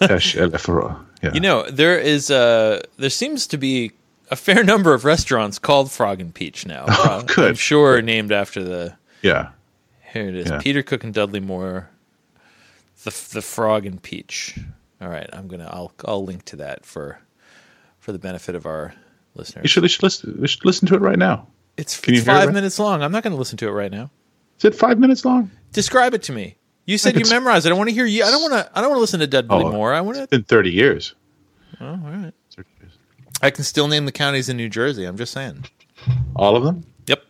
Peche 0.00 0.36
et 0.36 0.68
le 0.68 1.06
yeah. 1.22 1.32
You 1.32 1.40
know, 1.40 1.68
there 1.70 1.98
is 1.98 2.30
uh 2.30 2.80
there 2.96 3.10
seems 3.10 3.46
to 3.48 3.56
be 3.56 3.92
a 4.30 4.36
fair 4.36 4.62
number 4.62 4.94
of 4.94 5.04
restaurants 5.04 5.58
called 5.58 5.90
Frog 5.90 6.20
and 6.20 6.34
Peach 6.34 6.66
now. 6.66 6.84
Uh, 6.88 7.22
good. 7.22 7.48
I'm 7.50 7.54
sure 7.54 8.02
named 8.02 8.32
after 8.32 8.62
the 8.62 8.96
yeah. 9.22 9.50
here 10.12 10.28
it 10.28 10.34
is. 10.34 10.50
Yeah. 10.50 10.58
Peter 10.58 10.82
Cook 10.82 11.04
and 11.04 11.14
Dudley 11.14 11.40
Moore. 11.40 11.88
The 13.04 13.10
the 13.32 13.42
Frog 13.42 13.86
and 13.86 14.02
Peach. 14.02 14.58
All 15.00 15.08
right, 15.08 15.28
I'm 15.32 15.48
gonna 15.48 15.68
I'll 15.72 15.92
I'll 16.04 16.24
link 16.24 16.44
to 16.46 16.56
that 16.56 16.84
for 16.84 17.20
for 18.00 18.12
the 18.12 18.18
benefit 18.18 18.54
of 18.54 18.66
our 18.66 18.94
listeners. 19.34 19.64
You 19.64 19.68
should, 19.68 19.82
you 19.84 19.88
should 19.88 20.02
listen. 20.02 20.36
We 20.40 20.48
should 20.48 20.64
listen 20.64 20.88
to 20.88 20.94
it 20.94 21.00
right 21.00 21.18
now. 21.18 21.46
it's 21.76 21.98
Can 22.00 22.14
it's 22.14 22.24
hear 22.24 22.34
five 22.34 22.48
it? 22.48 22.52
minutes 22.52 22.78
long. 22.78 23.02
I'm 23.02 23.12
not 23.12 23.22
going 23.22 23.32
to 23.32 23.38
listen 23.38 23.56
to 23.58 23.68
it 23.68 23.72
right 23.72 23.90
now. 23.92 24.10
Is 24.58 24.64
it 24.64 24.74
five 24.74 24.98
minutes 24.98 25.24
long? 25.24 25.50
Describe 25.72 26.14
it 26.14 26.22
to 26.24 26.32
me. 26.32 26.56
You 26.86 26.98
said 26.98 27.16
you 27.18 27.24
memorized 27.30 27.66
it. 27.66 27.70
I 27.70 27.74
want 27.74 27.88
to 27.90 27.94
hear 27.94 28.06
you. 28.06 28.24
I 28.24 28.30
don't 28.30 28.40
want 28.50 28.54
to. 28.54 28.70
I 28.78 28.80
don't 28.80 28.90
want 28.90 28.96
to 28.98 29.02
listen 29.02 29.20
to 29.20 29.26
Dudley 29.26 29.62
Oh. 29.64 29.70
Moore. 29.72 29.92
I 29.94 30.00
want 30.00 30.16
to. 30.16 30.22
It's 30.22 30.30
been 30.30 30.42
thirty 30.44 30.70
years. 30.72 31.14
Oh, 31.80 31.86
all 31.90 31.96
right. 31.98 32.32
I 33.42 33.50
can 33.50 33.62
still 33.62 33.86
name 33.86 34.04
the 34.06 34.10
counties 34.12 34.48
in 34.48 34.56
New 34.56 34.68
Jersey. 34.68 35.04
I'm 35.04 35.16
just 35.16 35.32
saying. 35.32 35.64
All 36.34 36.56
of 36.56 36.64
them. 36.64 36.84
Yep. 37.06 37.22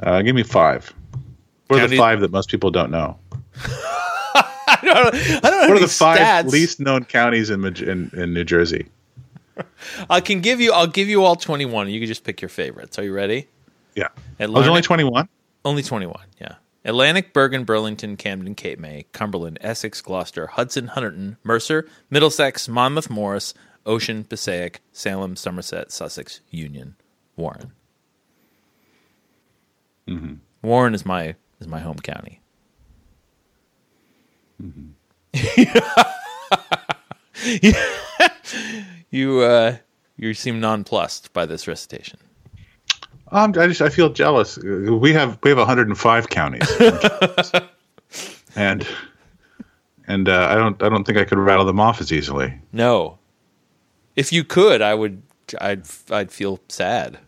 Uh, 0.00 0.22
give 0.22 0.34
me 0.34 0.42
five. 0.44 0.92
What 1.66 1.80
are 1.80 1.86
the 1.88 1.96
five 1.98 2.20
that 2.20 2.30
most 2.30 2.48
people 2.48 2.70
don't 2.70 2.90
know? 2.90 3.18
I 3.56 4.78
don't. 4.82 5.14
I 5.14 5.40
don't 5.40 5.42
know 5.42 5.42
What 5.42 5.70
are 5.70 5.70
any 5.72 5.80
the 5.80 5.88
five 5.88 6.18
stats. 6.20 6.50
least 6.52 6.80
known 6.80 7.04
counties 7.04 7.50
in, 7.50 7.64
in 7.66 8.10
in 8.14 8.32
New 8.32 8.44
Jersey? 8.44 8.86
I 10.10 10.20
can 10.20 10.40
give 10.40 10.60
you. 10.60 10.72
I'll 10.72 10.86
give 10.86 11.08
you 11.08 11.24
all 11.24 11.36
21. 11.36 11.90
You 11.90 12.00
can 12.00 12.06
just 12.06 12.24
pick 12.24 12.40
your 12.40 12.48
favorites. 12.48 12.98
Are 12.98 13.04
you 13.04 13.12
ready? 13.12 13.48
Yeah. 13.94 14.08
I 14.38 14.46
was 14.46 14.68
only 14.68 14.82
twenty 14.82 15.04
one. 15.04 15.28
only 15.64 15.82
21. 15.82 16.20
Yeah. 16.40 16.54
Atlantic, 16.84 17.34
Bergen, 17.34 17.64
Burlington, 17.64 18.16
Camden, 18.16 18.54
Cape 18.54 18.78
May, 18.78 19.04
Cumberland, 19.12 19.58
Essex, 19.60 20.00
Gloucester, 20.00 20.46
Hudson, 20.46 20.88
Hunterdon, 20.88 21.36
Mercer, 21.42 21.86
Middlesex, 22.08 22.68
Monmouth, 22.68 23.10
Morris, 23.10 23.52
Ocean, 23.84 24.24
Passaic, 24.24 24.80
Salem, 24.92 25.36
Somerset, 25.36 25.90
Sussex, 25.90 26.40
Union, 26.50 26.94
Warren. 27.36 27.72
Mm-hmm. 30.06 30.34
Warren 30.62 30.94
is 30.94 31.04
my 31.04 31.34
is 31.60 31.66
my 31.66 31.80
home 31.80 31.98
county. 31.98 32.40
you 39.10 39.40
uh, 39.40 39.76
you 40.18 40.34
seem 40.34 40.60
nonplussed 40.60 41.32
by 41.32 41.46
this 41.46 41.66
recitation. 41.66 42.18
Um, 43.30 43.54
I 43.58 43.66
just 43.66 43.80
I 43.80 43.88
feel 43.88 44.10
jealous. 44.10 44.58
We 44.58 45.12
have 45.12 45.38
we 45.42 45.50
have 45.50 45.58
105 45.58 46.28
counties, 46.28 46.68
and 48.56 48.86
and 50.06 50.28
uh, 50.28 50.48
I 50.50 50.54
don't 50.54 50.82
I 50.82 50.88
don't 50.88 51.04
think 51.04 51.18
I 51.18 51.24
could 51.24 51.38
rattle 51.38 51.64
them 51.64 51.78
off 51.78 52.00
as 52.00 52.12
easily. 52.12 52.58
No. 52.72 53.18
If 54.16 54.32
you 54.32 54.44
could, 54.44 54.82
I 54.82 54.94
would. 54.94 55.22
I'd. 55.60 55.86
I'd 56.10 56.32
feel 56.32 56.58
sad. 56.68 57.18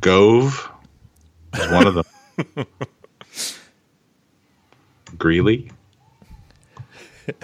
Gove 0.00 0.70
is 1.54 1.70
one 1.72 1.86
of 1.86 1.94
them. 1.94 2.66
Greeley. 5.18 5.70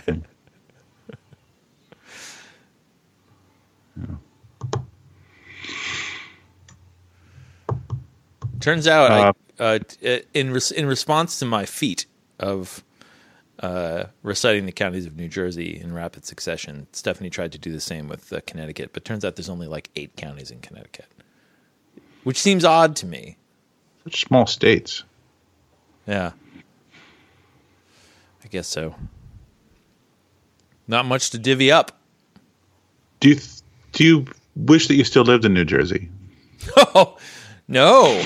Turns 8.60 8.86
out, 8.86 9.10
Uh, 9.10 9.32
I, 9.60 9.80
uh, 10.06 10.18
in 10.32 10.50
res- 10.52 10.70
in 10.72 10.86
response 10.86 11.38
to 11.40 11.44
my 11.44 11.66
feat 11.66 12.06
of 12.38 12.82
uh, 13.60 14.04
reciting 14.22 14.66
the 14.66 14.72
counties 14.72 15.06
of 15.06 15.16
New 15.16 15.28
Jersey 15.28 15.78
in 15.80 15.92
rapid 15.92 16.24
succession, 16.24 16.86
Stephanie 16.92 17.30
tried 17.30 17.52
to 17.52 17.58
do 17.58 17.70
the 17.72 17.80
same 17.80 18.08
with 18.08 18.32
uh, 18.32 18.40
Connecticut. 18.46 18.90
But 18.92 19.04
turns 19.04 19.24
out 19.24 19.36
there's 19.36 19.48
only 19.48 19.66
like 19.66 19.90
eight 19.96 20.16
counties 20.16 20.50
in 20.50 20.60
Connecticut, 20.60 21.06
which 22.24 22.40
seems 22.40 22.64
odd 22.64 22.96
to 22.96 23.06
me. 23.06 23.36
Such 24.04 24.24
small 24.26 24.46
states. 24.46 25.04
Yeah, 26.06 26.32
I 28.44 28.48
guess 28.48 28.66
so. 28.66 28.94
Not 30.88 31.06
much 31.06 31.30
to 31.30 31.38
divvy 31.38 31.70
up. 31.72 31.98
Do 33.20 33.28
you 33.30 33.34
th- 33.36 33.53
do 33.94 34.04
you 34.04 34.26
wish 34.54 34.88
that 34.88 34.94
you 34.94 35.04
still 35.04 35.24
lived 35.24 35.44
in 35.44 35.54
New 35.54 35.64
Jersey? 35.64 36.08
Oh 36.76 37.16
no, 37.66 38.22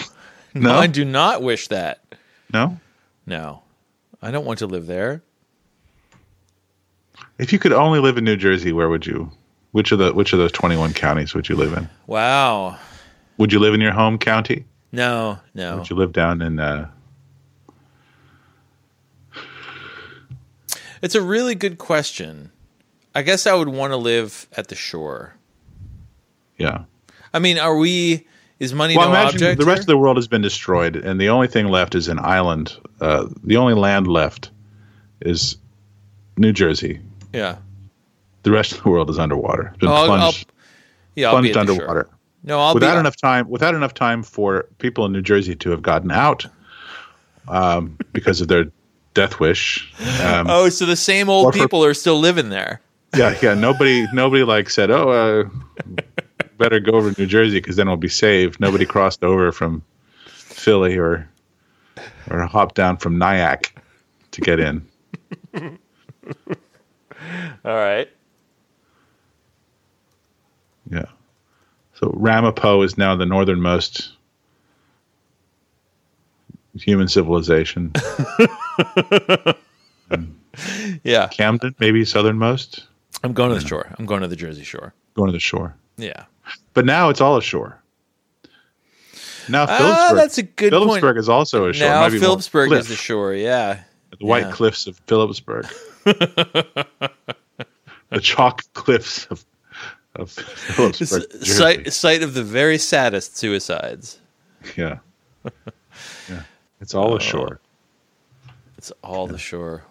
no, 0.55 0.61
No? 0.61 0.75
I 0.75 0.87
do 0.89 1.05
not 1.05 1.43
wish 1.43 1.69
that. 1.69 2.03
No. 2.53 2.79
No, 3.27 3.63
I 4.21 4.31
don't 4.31 4.45
want 4.45 4.59
to 4.61 4.67
live 4.67 4.87
there. 4.87 5.23
If 7.39 7.53
you 7.53 7.59
could 7.59 7.73
only 7.73 8.01
live 8.01 8.19
in 8.19 8.25
New 8.25 8.37
Jersey, 8.37 8.73
where 8.73 8.89
would 8.89 9.07
you? 9.07 9.31
Which 9.73 9.93
of 9.93 9.99
the 9.99 10.13
which 10.13 10.33
of 10.33 10.39
those 10.39 10.53
21 10.53 10.93
counties 10.95 11.35
would 11.35 11.49
you 11.49 11.57
live 11.57 11.73
in? 11.73 11.89
Wow. 12.07 12.79
Would 13.39 13.53
you 13.53 13.61
live 13.61 13.75
in 13.75 13.81
your 13.81 13.93
home 13.93 14.19
county? 14.19 14.65
No, 14.93 15.39
no. 15.55 15.79
Would 15.79 15.91
you 15.91 15.97
live 15.97 16.13
down 16.13 16.43
in 16.43 16.59
uh, 16.59 16.89
It's 21.03 21.15
a 21.15 21.23
really 21.23 21.55
good 21.55 21.79
question. 21.79 22.51
I 23.15 23.23
guess 23.23 23.47
I 23.47 23.55
would 23.55 23.69
want 23.69 23.93
to 23.93 23.97
live 23.97 24.49
at 24.57 24.69
the 24.69 24.75
shore. 24.75 25.35
Yeah. 26.59 26.85
I 27.33 27.39
mean, 27.39 27.59
are 27.59 27.77
we? 27.77 28.27
Is 28.59 28.75
money 28.75 28.97
Well, 28.97 29.11
no 29.11 29.15
object? 29.17 29.61
the 29.61 29.65
rest 29.67 29.79
here? 29.79 29.83
of 29.83 29.87
the 29.87 29.97
world 29.99 30.17
has 30.17 30.27
been 30.27 30.43
destroyed, 30.43 30.97
and 30.97 31.21
the 31.21 31.29
only 31.29 31.47
thing 31.47 31.69
left 31.69 31.95
is 31.95 32.09
an 32.09 32.19
island. 32.19 32.77
Uh, 33.01 33.27
the 33.45 33.57
only 33.57 33.75
land 33.75 34.07
left 34.09 34.51
is 35.21 35.57
New 36.37 36.53
Jersey. 36.53 37.01
yeah. 37.33 37.57
The 38.45 38.53
rest 38.53 38.73
of 38.73 38.83
the 38.83 38.89
world 38.89 39.11
is 39.11 39.19
underwater. 39.19 39.69
It's 39.69 39.79
been 39.79 39.89
Oh, 39.91 40.07
plunged, 40.07 40.47
I'll- 40.49 40.55
yeah, 41.17 41.31
I'll 41.31 41.43
be 41.43 41.53
plunged 41.53 41.71
underwater. 41.71 42.09
No, 42.45 42.61
I'll 42.61 42.73
without 42.75 42.95
be 42.95 43.01
enough 43.01 43.17
time. 43.17 43.49
Without 43.49 43.75
enough 43.75 43.93
time 43.95 44.23
for 44.23 44.67
people 44.79 45.05
in 45.05 45.13
New 45.13 45.21
Jersey 45.23 45.55
to 45.57 45.71
have 45.71 45.83
gotten 45.83 46.11
out 46.11 46.47
um, 47.49 47.97
because 48.13 48.41
of 48.41 48.49
their 48.49 48.67
death 49.15 49.39
wish. 49.41 49.93
Um, 50.23 50.47
Oh, 50.49 50.69
so 50.69 50.87
the 50.87 50.97
same 50.97 51.29
old 51.29 51.53
for- 51.53 51.61
people 51.61 51.85
are 51.85 51.95
still 51.95 52.19
living 52.19 52.49
there. 52.49 52.81
Yeah, 53.17 53.37
yeah. 53.43 53.55
Nobody, 53.55 54.07
nobody 54.13 54.45
like 54.45 54.69
said, 54.71 54.91
"Oh, 54.91 55.11
uh, 55.11 56.03
better 56.59 56.81
go 56.81 56.93
over 56.93 57.13
to 57.13 57.21
New 57.21 57.27
Jersey 57.27 57.59
because 57.61 57.77
then 57.77 57.87
we'll 57.89 57.97
be 57.97 58.09
saved." 58.09 58.61
Nobody 58.61 58.85
crossed 58.95 59.25
over 59.25 59.53
from 59.53 59.83
Philly 60.27 60.97
or 60.99 61.29
or 62.31 62.41
hopped 62.47 62.75
down 62.75 62.97
from 62.97 63.19
Nyack 63.19 63.75
to 64.33 64.41
get 64.41 64.61
in. 64.61 64.87
All 65.55 65.71
right. 67.65 68.09
Yeah. 70.91 71.07
So 71.95 72.13
Ramapo 72.15 72.83
is 72.83 72.97
now 72.97 73.17
the 73.17 73.27
northernmost 73.27 74.13
human 76.75 77.09
civilization. 77.09 77.93
Mm. 80.11 80.33
Yeah, 81.05 81.29
Camden, 81.29 81.75
maybe 81.79 82.03
southernmost, 82.07 82.87
I'm 83.23 83.35
going 83.35 83.51
to 83.51 83.61
the 83.61 83.67
shore. 83.69 83.95
I'm 83.99 84.07
going 84.07 84.23
to 84.23 84.29
the 84.29 84.37
Jersey 84.37 84.65
Shore. 84.65 84.95
going 85.15 85.29
to 85.29 85.33
the 85.33 85.39
shore. 85.39 85.77
Yeah. 85.99 86.25
But 86.75 86.85
now 86.85 87.09
it's 87.09 87.21
all 87.21 87.37
ashore. 87.37 87.81
Now 89.49 89.65
Ah, 89.69 89.79
Phillipsburg. 89.79 90.17
that's 90.17 90.39
a 90.39 90.43
good 90.43 90.73
point. 90.73 90.85
Phillipsburg 90.85 91.17
is 91.19 91.29
also 91.29 91.69
ashore. 91.69 91.89
Now 91.89 92.09
Phillipsburg 92.11 92.73
is 92.73 92.87
cliff. 92.87 92.89
the 92.89 92.97
shore. 92.97 93.33
Yeah. 93.35 93.81
the 94.19 94.27
white 94.27 94.47
Yeah. 94.47 94.53
cliffs 94.53 94.87
of 94.87 94.99
Phillipsburg. 95.07 95.67
the 96.05 97.11
chalk 98.21 98.63
cliffs 98.75 99.27
of 99.27 99.45
of 100.17 100.31
Phillipsburg. 100.31 101.45
Site 101.45 101.93
site 101.93 102.23
of 102.23 102.35
the 102.35 102.43
very 102.43 102.79
saddest 102.79 103.37
suicides. 103.37 104.19
Yeah. 104.77 104.99
yeah. 106.29 106.43
It's 106.81 106.95
all 106.95 107.17
ashore. 107.17 107.61
It's 108.77 108.93
all 109.03 109.27
the 109.27 109.39
shore. 109.39 109.85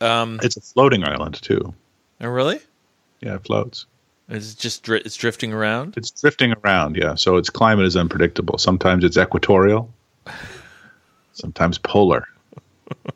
Um. 0.00 0.40
It's 0.42 0.56
a 0.56 0.60
floating 0.60 1.04
island 1.04 1.40
too. 1.40 1.74
Oh, 2.20 2.28
really? 2.28 2.58
Yeah, 3.24 3.36
it 3.36 3.44
floats. 3.44 3.86
It's 4.28 4.54
just 4.54 4.82
dri- 4.82 5.02
it's 5.04 5.16
drifting 5.16 5.52
around. 5.52 5.96
It's 5.96 6.10
drifting 6.10 6.54
around, 6.62 6.96
yeah. 6.96 7.14
So 7.14 7.36
its 7.36 7.50
climate 7.50 7.86
is 7.86 7.96
unpredictable. 7.96 8.58
Sometimes 8.58 9.02
it's 9.04 9.16
equatorial, 9.16 9.92
sometimes 11.32 11.78
polar. 11.78 12.28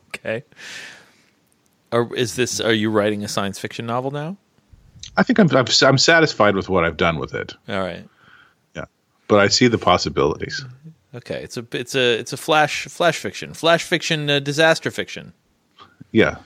Okay. 0.09 0.43
Or 1.91 2.15
is 2.15 2.35
this? 2.35 2.59
Are 2.59 2.73
you 2.73 2.89
writing 2.89 3.23
a 3.23 3.27
science 3.27 3.59
fiction 3.59 3.85
novel 3.85 4.11
now? 4.11 4.37
I 5.17 5.23
think 5.23 5.39
I'm, 5.39 5.49
I'm 5.55 5.65
I'm 5.83 5.97
satisfied 5.97 6.55
with 6.55 6.69
what 6.69 6.85
I've 6.85 6.97
done 6.97 7.19
with 7.19 7.33
it, 7.33 7.55
All 7.67 7.79
right. 7.79 8.07
Yeah, 8.75 8.85
but 9.27 9.39
I 9.39 9.47
see 9.47 9.67
the 9.67 9.77
possibilities. 9.77 10.63
Okay, 11.15 11.41
it's 11.41 11.57
a 11.57 11.65
it's 11.71 11.95
a 11.95 12.19
it's 12.19 12.33
a 12.33 12.37
flash 12.37 12.85
flash 12.85 13.17
fiction, 13.17 13.53
flash 13.53 13.83
fiction, 13.83 14.29
uh, 14.29 14.39
disaster 14.39 14.91
fiction. 14.91 15.33
Yeah. 16.11 16.37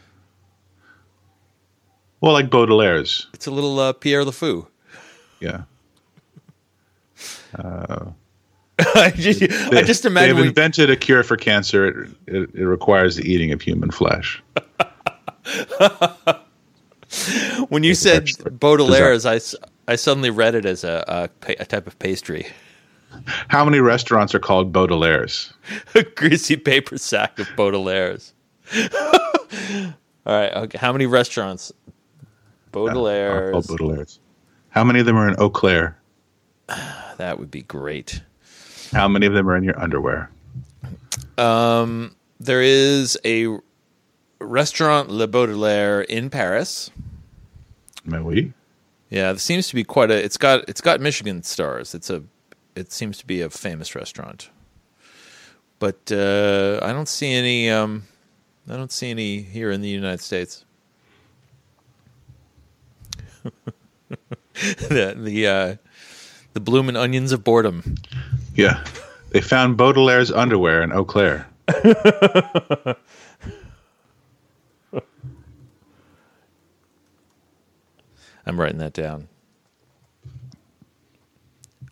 Well, 2.23 2.31
like 2.31 2.49
Baudelaire's. 2.49 3.27
It's 3.33 3.47
a 3.47 3.51
little 3.51 3.77
uh, 3.77 3.91
Pierre 3.91 4.23
LeFou. 4.23 4.65
Yeah. 5.41 5.63
I 7.59 9.11
just, 9.13 9.43
I 9.43 9.81
just 9.81 10.05
imagine 10.05 10.29
They've 10.29 10.37
when, 10.37 10.47
invented 10.47 10.89
a 10.89 10.95
cure 10.95 11.23
for 11.23 11.35
cancer. 11.35 11.85
It, 11.85 12.09
it, 12.27 12.49
it 12.55 12.65
requires 12.65 13.17
the 13.17 13.29
eating 13.29 13.51
of 13.51 13.61
human 13.61 13.91
flesh. 13.91 14.41
when 17.67 17.83
you 17.83 17.93
said 17.93 18.23
Dessert. 18.23 18.57
Baudelaire's, 18.57 19.25
I 19.25 19.95
suddenly 19.97 20.29
read 20.29 20.55
it 20.55 20.65
as 20.65 20.85
a, 20.85 21.29
a, 21.45 21.55
a 21.59 21.65
type 21.65 21.87
of 21.87 21.99
pastry. 21.99 22.47
How 23.49 23.65
many 23.65 23.81
restaurants 23.81 24.33
are 24.33 24.39
called 24.39 24.71
Baudelaire's? 24.71 25.51
a 25.93 26.03
greasy 26.03 26.55
paper 26.55 26.97
sack 26.97 27.37
of 27.37 27.47
Baudelaire's. 27.57 28.31
All 30.25 30.39
right, 30.39 30.53
okay. 30.53 30.77
How 30.77 30.93
many 30.93 31.05
restaurants? 31.05 31.73
Are 32.75 33.51
called 33.51 33.67
Baudelaire's. 33.67 33.67
Baudelaire's. 33.67 34.19
How 34.69 34.83
many 34.83 34.99
of 34.99 35.05
them 35.05 35.17
are 35.17 35.27
in 35.27 35.35
Eau 35.39 35.49
Claire? 35.49 35.97
that 36.67 37.39
would 37.39 37.51
be 37.51 37.61
great. 37.61 38.21
How 38.91 39.07
many 39.07 39.25
of 39.25 39.33
them 39.33 39.49
are 39.49 39.55
in 39.55 39.63
your 39.63 39.79
underwear? 39.79 40.29
Um, 41.37 42.15
there 42.39 42.61
is 42.61 43.17
a 43.25 43.57
restaurant 44.39 45.09
Le 45.09 45.27
Baudelaire 45.27 46.01
in 46.01 46.29
Paris. 46.29 46.91
Mais 48.05 48.21
oui. 48.21 48.53
Yeah, 49.09 49.31
it 49.31 49.39
seems 49.39 49.67
to 49.69 49.75
be 49.75 49.83
quite 49.83 50.11
a. 50.11 50.23
It's 50.23 50.37
got 50.37 50.67
it's 50.67 50.81
got 50.81 50.99
Michelin 50.99 51.43
stars. 51.43 51.93
It's 51.93 52.09
a. 52.09 52.23
It 52.75 52.91
seems 52.91 53.19
to 53.19 53.27
be 53.27 53.41
a 53.41 53.49
famous 53.49 53.95
restaurant. 53.95 54.49
But 55.79 56.11
uh, 56.11 56.79
I 56.81 56.91
don't 56.93 57.07
see 57.07 57.31
any. 57.31 57.69
Um, 57.69 58.03
I 58.67 58.75
don't 58.75 58.91
see 58.91 59.11
any 59.11 59.41
here 59.41 59.69
in 59.69 59.81
the 59.81 59.89
United 59.89 60.21
States. 60.21 60.65
the 64.53 65.15
the 65.17 65.47
uh, 65.47 65.75
the 66.53 66.59
bloomin' 66.59 66.95
onions 66.95 67.31
of 67.31 67.43
boredom. 67.43 67.95
Yeah. 68.55 68.83
They 69.31 69.41
found 69.41 69.77
Baudelaire's 69.77 70.31
underwear 70.31 70.83
in 70.83 70.91
Eau 70.91 71.03
Claire. 71.03 71.47
I'm 78.45 78.59
writing 78.59 78.77
that 78.77 78.93
down. 78.93 79.27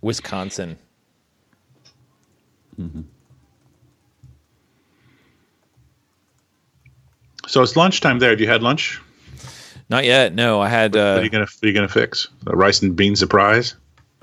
Wisconsin. 0.02 0.78
So 7.47 7.62
it's 7.62 7.76
lunchtime 7.76 8.20
there. 8.20 8.30
Have 8.30 8.39
you 8.39 8.47
had 8.47 8.64
lunch? 8.64 9.02
Not 9.92 10.06
yet. 10.06 10.34
No, 10.34 10.60
I 10.62 10.70
had. 10.70 10.96
what 10.96 11.02
are 11.02 11.18
Uh, 11.20 11.22
you 11.22 11.30
gonna 11.30 11.44
What 11.46 11.64
are 11.64 11.68
you 11.68 11.74
gonna 11.74 11.88
fix? 11.89 12.28
A 12.48 12.56
rice 12.56 12.82
and 12.82 12.96
bean 12.96 13.16
surprise? 13.16 13.76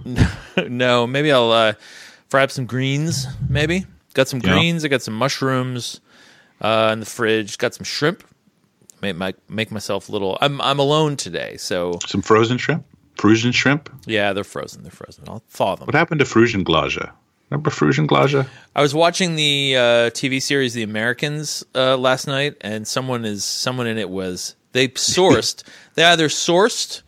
no, 0.69 1.07
maybe 1.07 1.31
I'll 1.33 1.53
uh, 1.53 1.73
fry 2.29 2.43
up 2.43 2.51
some 2.51 2.67
greens. 2.67 3.27
Maybe 3.49 3.87
got 4.15 4.29
some 4.29 4.41
Yeah. 4.43 4.55
greens. 4.55 4.85
I 4.85 4.89
got 4.89 5.03
some 5.03 5.15
mushrooms 5.15 6.01
uh, 6.61 6.91
in 6.93 7.01
the 7.01 7.07
fridge. 7.07 7.59
Got 7.59 7.75
some 7.75 7.85
shrimp. 7.85 8.25
Make 9.01 9.15
my, 9.17 9.35
make 9.49 9.71
myself 9.71 10.09
a 10.09 10.13
little. 10.13 10.39
I'm 10.41 10.61
I'm 10.61 10.79
alone 10.81 11.17
today, 11.17 11.57
so 11.59 11.99
Some 12.07 12.23
frozen 12.23 12.59
shrimp? 12.59 12.85
Frusian 13.17 13.53
shrimp? 13.53 13.91
yeah, 14.07 14.33
they're 14.33 14.45
frozen. 14.45 14.83
They're 14.83 14.91
frozen. 14.93 15.25
I'll 15.29 15.43
thaw 15.51 15.77
them. 15.77 15.87
What 15.87 15.95
happened 15.95 16.21
to 16.21 16.25
Frusen 16.25 16.63
Glädjé? 16.65 17.11
Remember 17.51 17.71
Frusen 17.71 18.07
Glädjé? 18.07 18.47
I 18.77 18.81
was 18.83 18.95
watching 18.95 19.35
the 19.37 19.75
uh, 19.77 19.81
TV 20.11 20.41
series 20.41 20.75
The 20.75 20.83
Americans 20.85 21.65
uh, 21.75 21.97
last 21.97 22.27
night, 22.27 22.57
and 22.61 22.87
someone 22.87 23.25
is 23.25 23.45
someone 23.45 23.87
in 23.89 23.99
it 23.99 24.09
was 24.11 24.55
they 24.79 24.89
sourced 24.89 25.63
they 25.95 26.05
either 26.05 26.29
sourced 26.29 27.03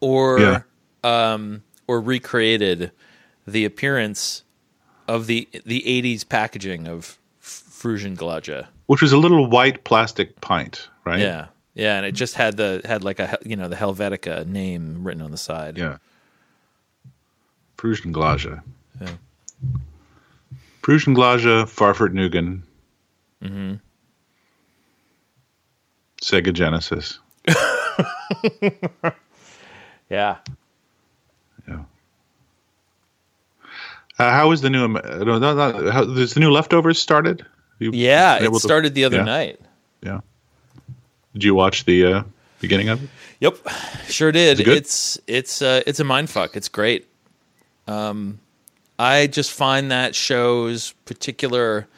or 0.00 0.40
Yeah. 0.40 0.62
um, 1.04 1.62
or 1.86 2.00
recreated 2.00 2.90
the 3.46 3.64
appearance 3.64 4.42
of 5.06 5.26
the 5.26 5.48
the 5.64 5.82
'80s 5.86 6.28
packaging 6.28 6.88
of 6.88 7.18
Frusen 7.40 8.16
Glädjé. 8.16 8.66
Which 8.86 9.02
was 9.02 9.12
a 9.12 9.16
little 9.18 9.46
white 9.46 9.84
plastic 9.84 10.40
pint, 10.40 10.88
right? 11.04 11.20
Yeah, 11.20 11.46
yeah, 11.74 11.96
and 11.96 12.06
it 12.06 12.12
just 12.12 12.34
had 12.34 12.56
the 12.56 12.80
had 12.84 13.02
like 13.04 13.20
a 13.20 13.38
you 13.44 13.56
know 13.56 13.68
the 13.68 13.76
Helvetica 13.76 14.44
name 14.46 15.04
written 15.04 15.22
on 15.22 15.30
the 15.30 15.38
side. 15.38 15.78
Yeah. 15.78 15.98
Prussian 17.76 18.12
Glaja. 18.12 18.62
Yeah. 19.00 19.16
Prussian 20.82 21.14
Glaja, 21.14 21.64
Farfurt 21.66 22.12
Nugan. 22.12 22.62
Mm-hmm. 23.42 23.74
Sega 26.22 26.52
Genesis. 26.52 27.18
yeah. 30.08 30.36
Yeah. 31.68 31.82
Uh, 34.18 34.30
how 34.30 34.52
is 34.52 34.60
the 34.60 34.70
new? 34.70 34.86
No, 34.86 35.24
no, 35.24 35.38
no, 35.38 35.90
how, 35.90 36.04
is 36.04 36.34
the 36.34 36.40
new 36.40 36.52
leftovers 36.52 37.00
started? 37.00 37.44
Yeah, 37.80 38.36
it 38.36 38.48
to- 38.50 38.60
started 38.60 38.94
the 38.94 39.04
other 39.04 39.18
yeah. 39.18 39.24
night. 39.24 39.60
Yeah. 40.00 40.20
Did 41.32 41.42
you 41.42 41.56
watch 41.56 41.86
the 41.86 42.04
uh, 42.04 42.22
beginning 42.60 42.88
of 42.88 43.02
it? 43.02 43.10
Yep, 43.40 43.56
sure 44.08 44.30
did. 44.30 44.60
it? 44.60 44.68
It's 44.68 45.18
it's 45.26 45.60
uh, 45.60 45.82
it's 45.88 45.98
a 45.98 46.04
mind 46.04 46.30
fuck. 46.30 46.56
It's 46.56 46.68
great. 46.68 47.08
Um, 47.88 48.38
I 48.96 49.26
just 49.26 49.50
find 49.50 49.90
that 49.90 50.14
show's 50.14 50.92
particular 51.04 51.88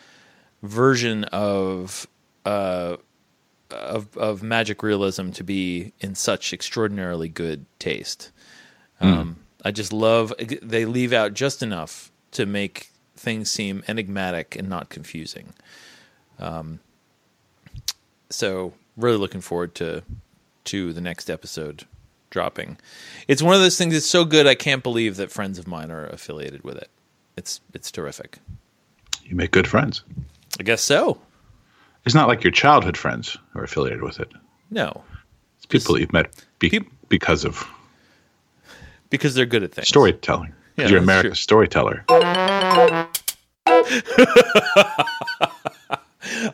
version 0.62 1.24
of 1.24 2.06
uh 2.46 2.96
of 3.70 4.16
of 4.16 4.42
magic 4.42 4.82
realism 4.82 5.30
to 5.30 5.44
be 5.44 5.92
in 6.00 6.14
such 6.14 6.52
extraordinarily 6.52 7.28
good 7.28 7.66
taste. 7.78 8.30
Um, 9.00 9.36
I 9.64 9.70
just 9.70 9.92
love 9.92 10.32
they 10.62 10.84
leave 10.84 11.12
out 11.12 11.34
just 11.34 11.62
enough 11.62 12.10
to 12.32 12.46
make 12.46 12.90
things 13.16 13.50
seem 13.50 13.82
enigmatic 13.88 14.56
and 14.56 14.68
not 14.68 14.88
confusing. 14.88 15.54
Um, 16.38 16.80
so 18.30 18.74
really 18.96 19.16
looking 19.16 19.40
forward 19.40 19.74
to 19.76 20.02
to 20.64 20.92
the 20.92 21.00
next 21.00 21.28
episode 21.30 21.84
dropping. 22.30 22.78
It's 23.28 23.42
one 23.42 23.54
of 23.54 23.60
those 23.60 23.78
things 23.78 23.94
that's 23.94 24.06
so 24.06 24.24
good 24.24 24.46
I 24.46 24.54
can't 24.54 24.82
believe 24.82 25.16
that 25.16 25.30
friends 25.30 25.58
of 25.58 25.68
mine 25.68 25.90
are 25.90 26.06
affiliated 26.06 26.64
with 26.64 26.76
it. 26.76 26.90
It's 27.36 27.60
it's 27.72 27.90
terrific. 27.90 28.38
You 29.24 29.36
make 29.36 29.52
good 29.52 29.68
friends. 29.68 30.02
I 30.60 30.62
guess 30.62 30.82
so. 30.82 31.18
It's 32.06 32.14
not 32.14 32.28
like 32.28 32.44
your 32.44 32.50
childhood 32.50 32.96
friends 32.96 33.36
are 33.54 33.64
affiliated 33.64 34.02
with 34.02 34.20
it. 34.20 34.30
No, 34.70 35.02
It's 35.56 35.66
people 35.66 35.94
that 35.94 36.00
you've 36.00 36.12
met 36.12 36.30
be- 36.58 36.80
because 37.08 37.44
of 37.44 37.66
because 39.10 39.34
they're 39.34 39.46
good 39.46 39.62
at 39.62 39.72
things. 39.72 39.88
Storytelling. 39.88 40.52
Yeah, 40.76 40.88
you're 40.88 40.98
America's 40.98 41.38
true. 41.38 41.66
storyteller. 41.66 42.04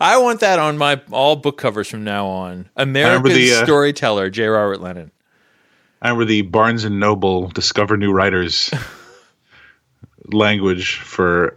I 0.01 0.17
want 0.19 0.41
that 0.41 0.59
on 0.59 0.77
my 0.79 1.01
all 1.11 1.37
book 1.37 1.57
covers 1.59 1.89
from 1.89 2.05
now 2.05 2.27
on. 2.27 2.69
America's 2.77 3.35
the, 3.35 3.53
uh, 3.55 3.65
storyteller, 3.65 4.29
J. 4.31 4.47
Robert 4.47 4.81
Lennon. 4.81 5.11
I 6.03 6.09
remember 6.09 6.25
the 6.27 6.43
Barnes 6.43 6.85
and 6.85 6.99
Noble 6.99 7.49
Discover 7.49 7.97
New 7.97 8.13
Writers 8.13 8.71
language 10.27 10.97
for. 10.97 11.57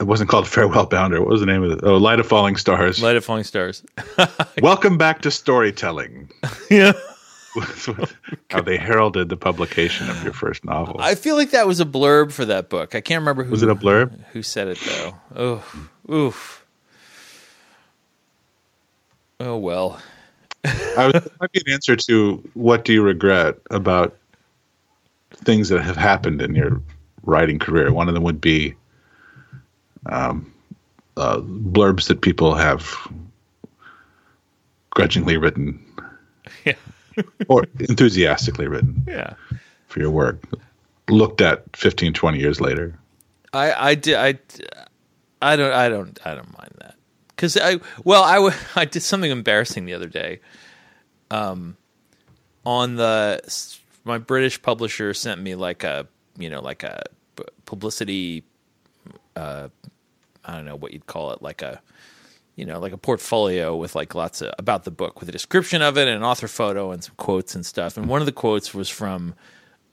It 0.00 0.06
wasn't 0.06 0.30
called 0.30 0.48
Farewell 0.48 0.86
Bounder. 0.86 1.20
What 1.20 1.28
was 1.28 1.40
the 1.40 1.46
name 1.46 1.62
of 1.62 1.72
it? 1.72 1.80
Oh, 1.82 1.98
Light 1.98 2.20
of 2.20 2.26
Falling 2.26 2.56
Stars. 2.56 3.02
Light 3.02 3.16
of 3.16 3.24
Falling 3.24 3.44
Stars. 3.44 3.82
Welcome 4.62 4.96
back 4.96 5.20
to 5.22 5.30
storytelling. 5.30 6.30
yeah. 6.70 6.92
How 8.48 8.62
they 8.62 8.78
heralded 8.78 9.28
the 9.28 9.36
publication 9.36 10.08
of 10.08 10.24
your 10.24 10.32
first 10.32 10.64
novel. 10.64 10.96
I 11.00 11.16
feel 11.16 11.36
like 11.36 11.50
that 11.50 11.66
was 11.66 11.80
a 11.80 11.84
blurb 11.84 12.32
for 12.32 12.46
that 12.46 12.70
book. 12.70 12.94
I 12.94 13.02
can't 13.02 13.20
remember 13.20 13.44
who 13.44 13.50
was 13.50 13.62
it 13.62 13.68
a 13.68 13.74
blurb? 13.74 14.18
who 14.32 14.42
said 14.42 14.68
it 14.68 14.78
though. 14.78 15.14
Oh, 15.36 15.82
oof. 16.10 16.64
Oh 19.38 19.58
well. 19.58 20.00
I 20.64 21.06
was, 21.06 21.12
that 21.12 21.40
might 21.40 21.52
be 21.52 21.60
an 21.66 21.72
answer 21.72 21.96
to 21.96 22.50
what 22.54 22.84
do 22.84 22.92
you 22.94 23.02
regret 23.02 23.56
about 23.70 24.16
things 25.34 25.68
that 25.70 25.82
have 25.82 25.96
happened 25.96 26.40
in 26.40 26.54
your 26.54 26.80
writing 27.24 27.58
career. 27.58 27.92
One 27.92 28.08
of 28.08 28.14
them 28.14 28.22
would 28.22 28.40
be 28.40 28.76
um, 30.06 30.52
uh, 31.16 31.38
blurbs 31.40 32.08
that 32.08 32.20
people 32.22 32.54
have 32.54 32.96
grudgingly 34.90 35.36
written 35.36 35.78
Yeah. 36.64 36.74
or 37.48 37.66
enthusiastically 37.78 38.66
written 38.68 39.04
Yeah. 39.06 39.34
for 39.88 40.00
your 40.00 40.10
work, 40.10 40.42
looked 41.08 41.40
at 41.40 41.64
15, 41.76 42.12
20 42.12 42.38
years 42.38 42.60
later. 42.60 42.98
I 43.52 43.90
I 43.90 43.94
did 43.96 44.14
I 44.14 44.38
I 45.42 45.56
don't 45.56 45.72
I 45.72 45.88
don't 45.88 46.18
I 46.24 46.34
don't 46.36 46.56
mind 46.56 46.70
that 46.78 46.94
because 47.28 47.56
I 47.56 47.80
well 48.04 48.22
I 48.22 48.34
w- 48.36 48.54
I 48.76 48.84
did 48.84 49.02
something 49.02 49.30
embarrassing 49.30 49.86
the 49.86 49.94
other 49.94 50.06
day. 50.06 50.40
Um, 51.32 51.76
on 52.64 52.94
the 52.96 53.40
my 54.04 54.18
British 54.18 54.60
publisher 54.62 55.14
sent 55.14 55.40
me 55.40 55.54
like 55.56 55.82
a 55.82 56.06
you 56.38 56.48
know 56.48 56.60
like 56.60 56.82
a 56.84 57.02
publicity 57.66 58.44
uh, 59.40 59.68
I 60.44 60.54
don't 60.54 60.66
know 60.66 60.76
what 60.76 60.92
you'd 60.92 61.06
call 61.06 61.32
it, 61.32 61.42
like 61.42 61.62
a 61.62 61.80
you 62.56 62.66
know, 62.66 62.78
like 62.78 62.92
a 62.92 62.98
portfolio 62.98 63.74
with 63.74 63.94
like 63.94 64.14
lots 64.14 64.42
of 64.42 64.52
about 64.58 64.84
the 64.84 64.90
book 64.90 65.18
with 65.20 65.28
a 65.28 65.32
description 65.32 65.80
of 65.80 65.96
it 65.96 66.08
and 66.08 66.16
an 66.16 66.22
author 66.22 66.48
photo 66.48 66.90
and 66.90 67.02
some 67.02 67.14
quotes 67.16 67.54
and 67.54 67.64
stuff. 67.64 67.96
And 67.96 68.06
one 68.06 68.20
of 68.20 68.26
the 68.26 68.32
quotes 68.32 68.74
was 68.74 68.90
from 68.90 69.34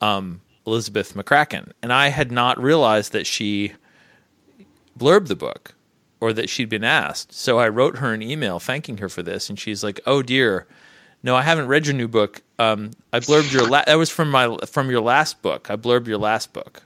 um, 0.02 0.42
Elizabeth 0.66 1.14
McCracken, 1.14 1.72
and 1.82 1.94
I 1.94 2.10
had 2.10 2.30
not 2.30 2.62
realized 2.62 3.14
that 3.14 3.26
she 3.26 3.74
blurbed 5.00 5.28
the 5.28 5.36
book 5.36 5.76
or 6.20 6.34
that 6.34 6.50
she'd 6.50 6.68
been 6.68 6.84
asked. 6.84 7.32
So 7.32 7.58
I 7.58 7.70
wrote 7.70 8.00
her 8.00 8.14
an 8.14 8.22
email 8.22 8.60
thanking 8.60 8.98
her 8.98 9.08
for 9.08 9.24
this, 9.24 9.50
and 9.50 9.58
she's 9.58 9.84
like, 9.84 10.02
"Oh 10.06 10.22
dear." 10.22 10.68
No, 11.24 11.36
I 11.36 11.42
haven't 11.42 11.68
read 11.68 11.88
your 11.88 11.96
new 11.96 12.08
book. 12.08 12.42
Um, 12.60 12.92
I 13.12 13.20
blurbed 13.20 13.52
your 13.52 13.68
la- 13.68 13.84
that 13.86 13.96
was 13.96 14.10
from 14.10 14.30
my 14.30 14.58
from 14.68 14.90
your 14.92 15.02
last 15.02 15.42
book. 15.42 15.70
I 15.72 15.76
blurbed 15.76 16.08
your 16.08 16.20
last 16.20 16.54
book, 16.54 16.84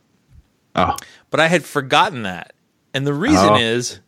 Oh, 0.75 0.95
but 1.29 1.39
I 1.39 1.47
had 1.47 1.63
forgotten 1.65 2.23
that. 2.23 2.53
And 2.93 3.05
the 3.07 3.13
reason 3.13 3.49
Oh. 3.51 3.55
is 3.57 3.99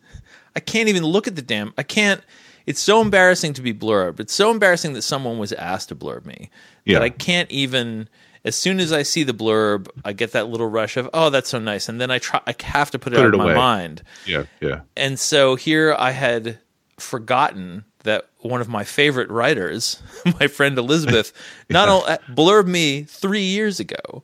I 0.56 0.60
can't 0.60 0.88
even 0.88 1.04
look 1.04 1.26
at 1.26 1.36
the 1.36 1.42
damn. 1.42 1.72
I 1.78 1.82
can't. 1.82 2.20
It's 2.66 2.80
so 2.80 3.00
embarrassing 3.02 3.52
to 3.54 3.62
be 3.62 3.74
blurbed. 3.74 4.20
It's 4.20 4.32
so 4.34 4.50
embarrassing 4.50 4.92
that 4.94 5.02
someone 5.02 5.38
was 5.38 5.52
asked 5.52 5.88
to 5.90 5.94
blurb 5.96 6.24
me 6.24 6.50
Yeah. 6.84 6.94
that 6.98 7.04
I 7.04 7.10
can't 7.10 7.50
even. 7.50 8.08
As 8.46 8.54
soon 8.56 8.78
as 8.78 8.92
I 8.92 9.02
see 9.04 9.22
the 9.22 9.32
blurb, 9.32 9.88
I 10.04 10.12
get 10.12 10.32
that 10.32 10.48
little 10.48 10.68
rush 10.68 10.98
of, 10.98 11.08
"Oh, 11.14 11.30
that's 11.30 11.48
so 11.48 11.58
nice," 11.58 11.88
and 11.88 11.98
then 12.00 12.10
I 12.10 12.18
try. 12.18 12.40
I 12.46 12.54
have 12.62 12.90
to 12.90 12.98
put 12.98 13.12
it 13.14 13.16
Put 13.16 13.22
out 13.22 13.28
it 13.28 13.34
of 13.34 13.38
my 13.38 13.44
away. 13.46 13.54
mind. 13.54 14.02
yeah, 14.26 14.44
yeah. 14.60 14.80
And 14.96 15.18
so 15.18 15.54
here 15.56 15.94
I 15.98 16.10
had 16.10 16.58
forgotten 16.98 17.84
that 18.04 18.26
one 18.40 18.60
of 18.60 18.68
my 18.68 18.84
favorite 18.84 19.30
writers, 19.30 20.02
my 20.40 20.46
friend 20.46 20.76
Elizabeth, 20.78 21.32
not 21.70 21.88
only 21.90 22.06
uh, 22.08 22.18
blurbed 22.30 22.66
me 22.66 23.02
three 23.04 23.42
years 23.44 23.80
ago, 23.80 24.22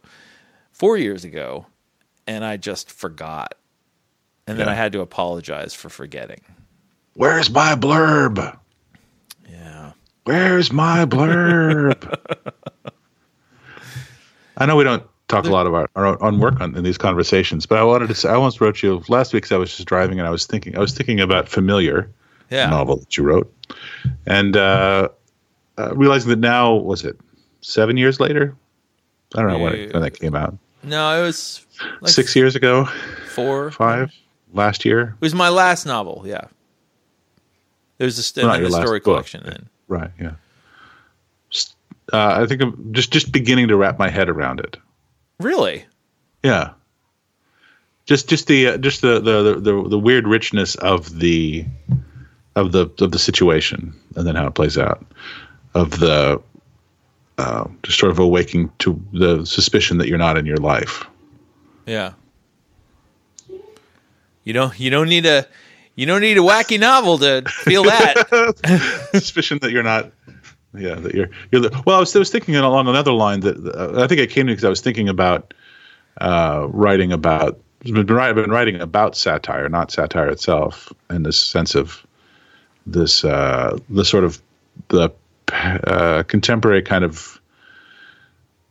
four 0.73 0.97
years 0.99 1.25
ago, 1.25 1.67
and 2.31 2.45
I 2.45 2.57
just 2.57 2.93
forgot. 2.93 3.55
And 4.47 4.59
then 4.59 4.69
I 4.69 4.75
had 4.75 4.93
to 4.93 5.01
apologize 5.01 5.75
for 5.75 5.89
forgetting. 5.89 6.41
Where's 7.15 7.51
my 7.51 7.75
blurb? 7.75 8.57
Yeah. 9.49 9.93
Where's 10.25 10.73
my 10.73 11.05
blurb? 11.07 12.19
I 14.57 14.67
know 14.67 14.77
we 14.77 14.85
don't 14.85 15.03
talk 15.29 15.45
a 15.47 15.51
lot 15.51 15.67
about 15.67 15.91
our 15.97 16.23
own, 16.23 16.39
work 16.39 16.61
on 16.61 16.77
in 16.77 16.85
these 16.85 16.99
conversations, 16.99 17.67
but 17.67 17.79
I 17.79 17.83
wanted 17.85 18.09
to 18.09 18.15
say 18.15 18.29
I 18.29 18.37
once 18.37 18.61
wrote 18.61 18.83
you 18.83 19.03
last 19.09 19.33
week 19.33 19.51
I 19.51 19.57
was 19.57 19.75
just 19.77 19.89
driving 19.89 20.19
and 20.19 20.27
I 20.27 20.31
was 20.31 20.47
thinking 20.47 20.77
I 20.77 20.81
was 20.81 20.93
thinking 20.93 21.21
about 21.21 21.49
familiar 21.49 22.11
Yeah. 22.51 22.69
novel 22.71 22.97
that 22.99 23.17
you 23.17 23.25
wrote, 23.25 23.53
and 24.27 24.57
uh, 24.57 25.09
uh, 25.79 25.95
realizing 25.95 26.31
that 26.31 26.39
now 26.41 26.75
was 26.75 27.05
it 27.05 27.19
seven 27.61 27.97
years 27.97 28.21
later? 28.21 28.57
I 29.37 29.43
don't 29.43 29.51
know 29.51 29.59
when, 29.59 29.75
it, 29.75 29.93
when 29.95 30.03
that 30.03 30.19
came 30.19 30.35
out. 30.35 30.57
No, 30.83 31.21
it 31.21 31.23
was 31.25 31.65
like 32.01 32.13
Six 32.13 32.35
years 32.37 32.57
ago, 32.57 32.87
four, 33.29 33.71
five 33.71 34.13
last 34.53 34.85
year, 34.85 35.15
It 35.21 35.21
was 35.21 35.35
my 35.35 35.49
last 35.49 35.87
novel. 35.87 36.23
Yeah. 36.27 36.47
There's 37.99 38.19
a, 38.19 38.23
st- 38.23 38.45
Well, 38.45 38.55
not 38.55 38.61
your 38.61 38.69
the 38.71 38.75
last 38.77 38.87
story 38.87 39.01
collection. 39.01 39.43
Then 39.45 39.69
right? 39.89 40.11
Yeah. 40.19 40.33
Uh, 42.13 42.43
I 42.43 42.47
think 42.47 42.61
I'm 42.63 42.93
just 42.93 43.13
just 43.13 43.31
beginning 43.31 43.69
to 43.69 43.77
wrap 43.77 43.99
my 43.99 44.09
head 44.09 44.29
around 44.29 44.61
it. 44.61 44.77
really, 45.39 45.85
Yeah. 46.43 46.71
Just 48.07 48.29
just 48.29 48.49
the 48.49 48.67
uh, 48.69 48.77
just 48.79 49.03
the, 49.03 49.21
the 49.21 49.61
the 49.61 49.89
the 49.91 49.99
weird 49.99 50.27
richness 50.27 50.75
of 50.77 51.21
the 51.21 51.65
of 52.57 52.73
the 52.73 52.91
of 52.99 53.13
the 53.13 53.19
situation 53.21 53.95
and 54.17 54.27
then 54.27 54.35
how 54.35 54.49
it 54.49 54.55
plays 54.55 54.77
out 54.77 55.05
of 55.75 56.01
the 56.01 56.43
uh, 57.39 57.69
just 57.85 57.99
sort 58.01 58.11
of 58.11 58.19
awaking 58.19 58.73
to 58.81 59.01
the 59.13 59.45
suspicion 59.47 59.99
that 59.99 60.09
you're 60.09 60.19
not 60.19 60.37
in 60.37 60.45
your 60.47 60.57
life. 60.57 61.05
Yeah. 61.91 62.13
You 64.45 64.53
don't. 64.53 64.79
You 64.79 64.91
don't 64.91 65.09
need 65.09 65.27
a. 65.27 65.47
You 65.97 66.07
don't 66.07 66.21
need 66.21 66.39
a 66.39 66.41
wacky 66.41 66.79
novel 66.79 67.19
to 67.19 67.43
feel 67.49 67.83
that. 67.85 69.11
suspicion 69.13 69.59
that 69.61 69.71
you're 69.71 69.83
not 69.83 70.13
yeah 70.73 70.95
that 70.95 71.15
you're 71.15 71.29
you're 71.51 71.63
well 71.85 71.97
I 71.97 72.01
was, 72.01 72.15
I 72.15 72.21
was 72.21 72.31
thinking 72.31 72.55
along 72.55 72.87
another 72.87 73.13
line 73.13 73.41
that 73.41 73.57
uh, 73.57 74.03
I 74.03 74.07
think 74.07 74.21
it 74.21 74.31
came 74.31 74.47
to 74.47 74.53
because 74.53 74.65
I 74.65 74.69
was 74.69 74.81
thinking 74.81 75.09
about 75.09 75.53
uh, 76.21 76.69
writing 76.71 77.13
about 77.13 77.59
I've 77.85 78.07
been, 78.07 78.19
I've 78.19 78.35
been 78.37 78.51
writing 78.51 78.81
about 78.81 79.17
satire 79.17 79.69
not 79.69 79.91
satire 79.91 80.29
itself 80.29 80.93
in 81.11 81.25
this 81.25 81.39
sense 81.39 81.75
of 81.75 82.07
this 82.87 83.25
uh, 83.25 83.77
the 83.89 84.05
sort 84.05 84.23
of 84.23 84.41
the 84.89 85.11
uh, 85.53 86.23
contemporary 86.29 86.83
kind 86.83 87.05
of 87.05 87.41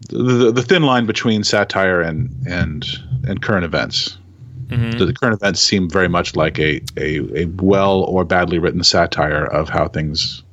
the, 0.08 0.52
the 0.52 0.62
thin 0.64 0.84
line 0.84 1.06
between 1.06 1.43
satire 1.43 2.02
and 2.02 2.34
and 2.47 2.86
and 3.28 3.41
current 3.41 3.66
events 3.66 4.18
the, 4.70 5.06
the 5.06 5.14
current 5.14 5.34
events 5.34 5.60
seem 5.60 5.89
very 5.89 6.08
much 6.08 6.36
like 6.36 6.60
a, 6.60 6.82
a, 6.95 7.41
a 7.41 7.45
well 7.58 8.04
or 8.04 8.24
badly 8.24 8.60
written 8.60 8.84
satire 8.84 9.45
of 9.45 9.68
how 9.68 9.88
things 9.88 10.43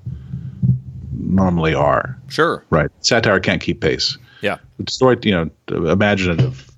normally 1.12 1.74
are. 1.74 2.18
sure. 2.28 2.64
Right. 2.70 2.90
Satire 3.00 3.40
can't 3.40 3.60
keep 3.60 3.80
pace. 3.80 4.16
Yeah. 4.40 4.56
the 4.78 4.90
Story, 4.90 5.18
you 5.22 5.32
know, 5.32 5.50
imaginative 5.68 6.70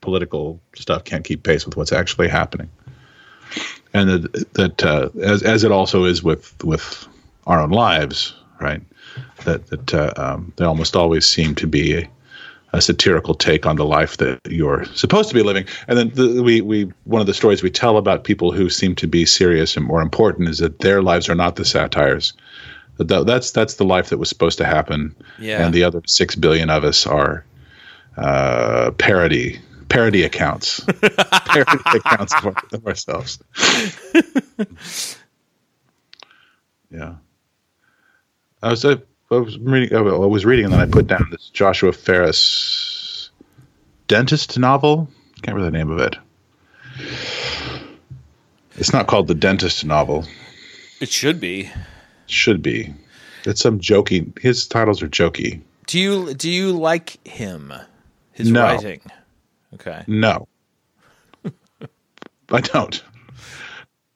political 0.00 0.60
stuff 0.74 1.04
can't 1.04 1.24
keep 1.24 1.44
pace 1.44 1.64
with 1.64 1.76
what's 1.76 1.92
actually 1.92 2.28
happening. 2.28 2.68
And 3.94 4.08
that, 4.08 4.54
that 4.54 4.84
uh, 4.84 5.10
as, 5.22 5.42
as 5.42 5.62
it 5.62 5.70
also 5.70 6.04
is 6.04 6.24
with, 6.24 6.64
with 6.64 7.06
our 7.46 7.60
own 7.60 7.70
lives, 7.70 8.34
right? 8.60 8.82
That, 9.44 9.66
that 9.68 9.94
uh, 9.94 10.12
um, 10.16 10.52
they 10.56 10.64
almost 10.64 10.96
always 10.96 11.26
seem 11.26 11.54
to 11.56 11.66
be 11.66 11.98
a, 11.98 12.10
a 12.72 12.80
satirical 12.80 13.34
take 13.34 13.66
on 13.66 13.76
the 13.76 13.84
life 13.84 14.16
that 14.18 14.40
you're 14.48 14.84
supposed 14.94 15.28
to 15.28 15.34
be 15.34 15.42
living. 15.42 15.66
And 15.88 15.98
then 15.98 16.10
the, 16.10 16.42
we, 16.42 16.60
we 16.60 16.92
one 17.04 17.20
of 17.20 17.26
the 17.26 17.34
stories 17.34 17.62
we 17.62 17.70
tell 17.70 17.96
about 17.96 18.24
people 18.24 18.52
who 18.52 18.70
seem 18.70 18.94
to 18.96 19.06
be 19.06 19.26
serious 19.26 19.76
and 19.76 19.84
more 19.84 20.00
important 20.00 20.48
is 20.48 20.58
that 20.58 20.78
their 20.78 21.02
lives 21.02 21.28
are 21.28 21.34
not 21.34 21.56
the 21.56 21.64
satires. 21.64 22.32
That 22.98 23.26
that's 23.26 23.50
that's 23.50 23.74
the 23.74 23.84
life 23.84 24.10
that 24.10 24.18
was 24.18 24.28
supposed 24.28 24.58
to 24.58 24.64
happen. 24.64 25.14
Yeah. 25.38 25.64
And 25.64 25.74
the 25.74 25.82
other 25.82 26.02
six 26.06 26.34
billion 26.36 26.70
of 26.70 26.84
us 26.84 27.06
are 27.06 27.44
uh, 28.16 28.92
parody 28.92 29.58
parody 29.92 30.24
accounts, 30.24 30.80
parody 31.46 31.78
accounts 31.94 32.34
of, 32.34 32.46
our, 32.46 32.54
of 32.72 32.86
ourselves. 32.86 33.38
yeah. 36.90 37.16
I 38.62 38.70
was 38.70 38.84
I 38.84 38.96
was 39.30 39.58
reading 39.58 39.96
I 39.96 40.00
was 40.02 40.44
reading 40.44 40.66
and 40.66 40.74
then 40.74 40.80
I 40.80 40.86
put 40.86 41.06
down 41.06 41.26
this 41.30 41.48
Joshua 41.50 41.92
Ferris 41.92 43.30
dentist 44.08 44.58
novel. 44.58 45.08
Can't 45.42 45.56
remember 45.56 45.70
the 45.70 45.76
name 45.76 45.90
of 45.90 45.98
it. 45.98 46.16
It's 48.76 48.92
not 48.92 49.06
called 49.06 49.26
the 49.28 49.34
dentist 49.34 49.84
novel. 49.84 50.24
It 51.00 51.08
should 51.10 51.40
be. 51.40 51.70
Should 52.26 52.62
be. 52.62 52.94
It's 53.44 53.60
some 53.60 53.80
jokey. 53.80 54.38
His 54.38 54.66
titles 54.66 55.02
are 55.02 55.08
jokey. 55.08 55.60
Do 55.86 55.98
you 55.98 56.34
do 56.34 56.50
you 56.50 56.72
like 56.72 57.24
him? 57.26 57.72
His 58.32 58.50
No. 58.50 58.62
writing. 58.62 59.00
Okay. 59.74 60.04
No, 60.06 60.46
I 62.50 62.60
don't. 62.60 63.02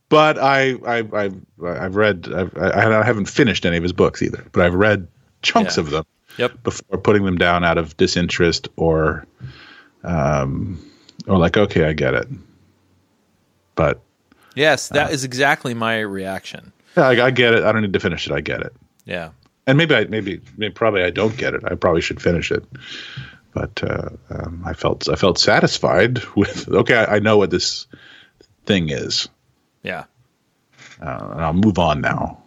But 0.09 0.39
I, 0.39 0.75
I, 0.87 0.99
I, 1.13 1.31
I've 1.67 1.97
read. 1.97 2.29
I've, 2.33 2.57
I, 2.57 3.01
I 3.01 3.05
haven't 3.05 3.25
finished 3.27 3.67
any 3.67 3.77
of 3.77 3.83
his 3.83 3.93
books 3.93 4.23
either. 4.23 4.47
But 4.53 4.63
I've 4.65 4.75
read 4.75 5.09
chunks 5.43 5.77
Yeah. 5.77 5.81
of 5.83 5.91
them 5.91 6.05
Yep. 6.39 6.63
before 6.63 6.99
putting 6.99 7.25
them 7.25 7.39
down 7.39 7.65
out 7.65 7.79
of 7.79 7.97
disinterest 7.97 8.69
or, 8.77 9.27
um, 10.05 10.79
or 11.27 11.39
like, 11.39 11.57
okay, 11.57 11.85
I 11.87 11.93
get 11.93 12.15
it. 12.15 12.29
But 13.75 14.01
Yes, 14.55 14.91
Uh. 14.91 14.95
that 14.95 15.13
is 15.13 15.25
exactly 15.25 15.75
my 15.75 15.99
reaction. 16.01 16.73
yeah, 16.97 17.09
I, 17.09 17.27
I 17.27 17.31
get 17.31 17.55
it. 17.55 17.65
I 17.65 17.73
don't 17.73 17.83
need 17.83 17.93
to 17.93 18.01
finish 18.01 18.27
it. 18.27 18.33
I 18.33 18.41
get 18.41 18.61
it. 18.61 18.73
Yeah. 19.05 19.31
and 19.67 19.77
maybe 19.77 19.95
I 19.97 20.05
maybe, 20.05 20.41
maybe 20.57 20.73
probably 20.73 21.03
I 21.03 21.11
don't 21.11 21.37
get 21.37 21.53
it. 21.55 21.63
I 21.65 21.75
probably 21.75 22.01
should 22.01 22.23
finish 22.23 22.51
it. 22.53 22.65
But 23.53 23.83
uh, 23.83 24.11
um, 24.31 24.63
I 24.65 24.73
felt 24.75 25.09
I 25.09 25.17
felt 25.17 25.39
satisfied 25.39 26.21
with 26.37 26.69
okay. 26.69 26.95
I, 26.97 27.17
I 27.17 27.19
know 27.19 27.37
what 27.39 27.51
this 27.51 27.87
thing 28.67 28.91
is, 28.91 29.29
Yeah. 29.87 30.05
uh, 31.01 31.28
and 31.32 31.41
I'll 31.41 31.53
move 31.53 31.78
on 31.78 32.01
now. 32.01 32.43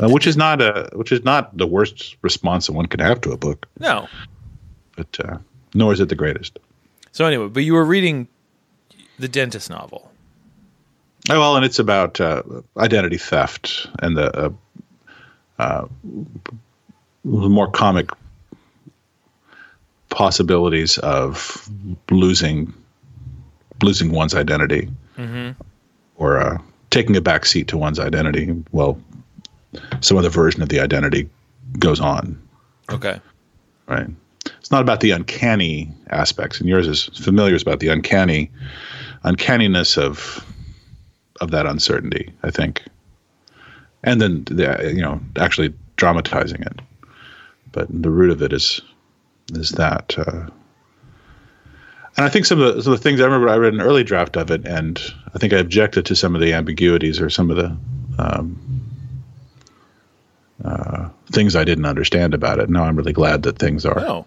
Uh, 0.00 0.08
which 0.08 0.28
is 0.28 0.36
not 0.36 0.62
a 0.62 0.88
which 0.94 1.10
is 1.10 1.24
not 1.24 1.56
the 1.58 1.66
worst 1.66 2.16
response 2.22 2.66
that 2.68 2.72
one 2.72 2.86
could 2.86 3.00
have 3.00 3.20
to 3.22 3.32
a 3.32 3.36
book, 3.36 3.66
No. 3.80 4.06
but 4.96 5.18
uh, 5.24 5.38
nor 5.74 5.92
is 5.92 5.98
it 5.98 6.08
the 6.08 6.14
greatest. 6.14 6.58
So 7.10 7.24
anyway, 7.26 7.48
but 7.48 7.64
you 7.64 7.74
were 7.74 7.84
reading 7.84 8.28
the 9.18 9.26
dentist 9.26 9.68
novel. 9.70 10.08
Oh, 11.30 11.40
well, 11.40 11.56
and 11.56 11.64
it's 11.64 11.80
about 11.80 12.20
uh, 12.20 12.42
identity 12.76 13.18
theft 13.18 13.88
and 14.00 14.16
the 14.16 14.28
uh, 14.38 14.50
uh, 15.58 15.86
the 17.24 17.48
more 17.48 17.68
comic 17.68 18.10
possibilities 20.10 20.96
of 20.98 21.68
losing 22.10 22.72
losing 23.82 24.12
one's 24.12 24.34
identity 24.34 24.88
or 26.16 26.40
uh, 26.40 26.58
taking 26.90 27.16
a 27.16 27.20
back 27.20 27.44
seat 27.46 27.68
to 27.68 27.78
one's 27.78 27.98
identity. 27.98 28.54
Well, 28.72 29.00
some 30.00 30.16
other 30.16 30.30
version 30.30 30.62
of 30.62 30.68
the 30.68 30.80
identity 30.80 31.28
goes 31.78 32.00
on, 32.00 32.40
Okay. 32.90 33.20
right? 33.86 34.08
It's 34.60 34.70
not 34.70 34.80
about 34.82 35.00
the 35.00 35.10
uncanny 35.10 35.92
aspects, 36.10 36.58
and 36.60 36.68
yours 36.68 36.86
is 36.86 37.04
familiar 37.22 37.54
is 37.54 37.62
about 37.62 37.80
the 37.80 37.88
uncanny 37.88 38.50
uncanniness 39.24 39.98
of 39.98 40.44
of 41.40 41.50
that 41.50 41.66
uncertainty. 41.66 42.32
I 42.42 42.50
think, 42.50 42.82
and 44.04 44.20
then 44.20 44.44
the, 44.44 44.92
you 44.94 45.02
know 45.02 45.20
actually 45.36 45.74
dramatizing 45.96 46.62
it. 46.62 46.80
But 47.72 47.88
the 47.90 48.10
root 48.10 48.30
of 48.30 48.42
it 48.42 48.52
is 48.52 48.80
is 49.52 49.70
that. 49.72 50.14
Uh, 50.18 50.48
and 52.16 52.26
I 52.26 52.28
think 52.28 52.46
some 52.46 52.60
of 52.60 52.76
the, 52.76 52.82
some 52.82 52.92
of 52.92 52.98
the 52.98 53.02
things 53.02 53.20
I 53.20 53.24
remember 53.24 53.48
I 53.48 53.56
read 53.56 53.74
an 53.74 53.80
early 53.80 54.04
draft 54.04 54.36
of 54.36 54.50
it, 54.50 54.66
and 54.66 54.98
I 55.34 55.38
think 55.38 55.52
I 55.52 55.58
objected 55.58 56.06
to 56.06 56.16
some 56.16 56.34
of 56.34 56.40
the 56.40 56.52
ambiguities 56.52 57.20
or 57.20 57.30
some 57.30 57.50
of 57.50 57.56
the 57.56 57.76
um, 58.18 58.58
uh, 60.64 61.08
things 61.30 61.54
I 61.54 61.64
didn't 61.64 61.86
understand 61.86 62.34
about 62.34 62.58
it. 62.58 62.68
Now 62.68 62.84
I'm 62.84 62.96
really 62.96 63.12
glad 63.12 63.42
that 63.44 63.58
things 63.58 63.84
are 63.86 64.00
Oh, 64.00 64.26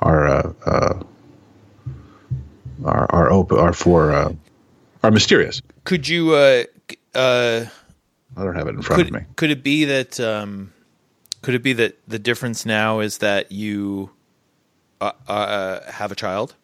are 0.00 0.28
uh, 0.28 0.52
uh, 0.64 1.02
are 2.84 3.06
are 3.10 3.30
open 3.32 3.58
are 3.58 3.72
for 3.72 4.12
uh, 4.12 4.32
are 5.02 5.10
mysterious. 5.10 5.60
could 5.84 6.06
you? 6.08 6.34
Uh, 6.34 6.64
uh, 7.14 7.64
I 8.36 8.44
don't 8.44 8.54
have 8.54 8.68
it 8.68 8.74
in 8.76 8.82
front 8.82 9.02
of 9.02 9.10
me. 9.10 9.20
could 9.36 9.50
it 9.50 9.62
be 9.64 9.84
that? 9.86 10.20
Um, 10.20 10.72
could 11.42 11.54
it 11.54 11.62
be 11.62 11.72
that 11.74 11.98
the 12.06 12.18
difference 12.18 12.64
now 12.64 13.00
is 13.00 13.18
that 13.18 13.50
you 13.50 14.10
uh, 15.00 15.12
uh, 15.28 15.90
have 15.92 16.12
a 16.12 16.14
child? 16.14 16.54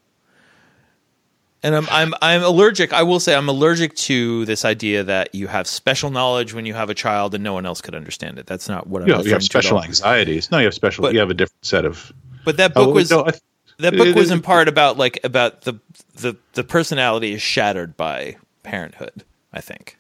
And 1.63 1.75
I'm 1.75 1.87
I'm 1.91 2.15
I'm 2.23 2.43
allergic. 2.43 2.93
I 2.93 3.03
will 3.03 3.19
say 3.19 3.35
I'm 3.35 3.49
allergic 3.49 3.95
to 3.97 4.45
this 4.45 4.65
idea 4.65 5.03
that 5.05 5.35
you 5.35 5.49
have 5.49 5.67
special 5.67 6.11
knowledge 6.11 6.55
when 6.55 6.67
you 6.67 6.75
have 6.75 6.91
a 6.91 6.95
child 6.95 7.35
and 7.35 7.43
no 7.43 7.55
one 7.55 7.67
else 7.67 7.81
could 7.81 7.95
understand 7.95 8.39
it. 8.39 8.47
That's 8.47 8.69
not 8.69 8.87
what 8.87 9.03
I'm 9.03 9.09
You, 9.09 9.15
know, 9.15 9.21
you 9.23 9.31
have 9.33 9.43
referring 9.43 9.49
to 9.49 9.59
at 9.59 9.63
special 9.65 9.83
anxieties. 9.83 10.51
No, 10.51 10.59
you 10.59 10.67
have 10.67 10.75
special. 10.75 11.03
But- 11.03 11.15
you 11.15 11.19
have 11.19 11.31
a 11.31 11.35
different 11.35 11.65
set 11.65 11.85
of. 11.85 12.13
But 12.45 12.59
that 12.59 12.75
book 12.75 12.89
Oh, 12.89 12.93
was 12.93 13.11
no, 13.11 13.25
I- 13.27 13.33
that 13.79 13.97
book 13.97 14.07
it 14.07 14.15
was 14.15 14.31
in 14.31 14.43
part 14.43 14.69
about 14.69 14.97
like 14.97 15.19
about 15.25 15.63
the 15.63 15.75
the 16.15 16.37
the 16.53 16.63
personality 16.63 17.33
is 17.33 17.43
shattered 17.43 17.97
by 17.97 18.37
parenthood. 18.63 19.25
I 19.53 19.61
think. 19.61 19.99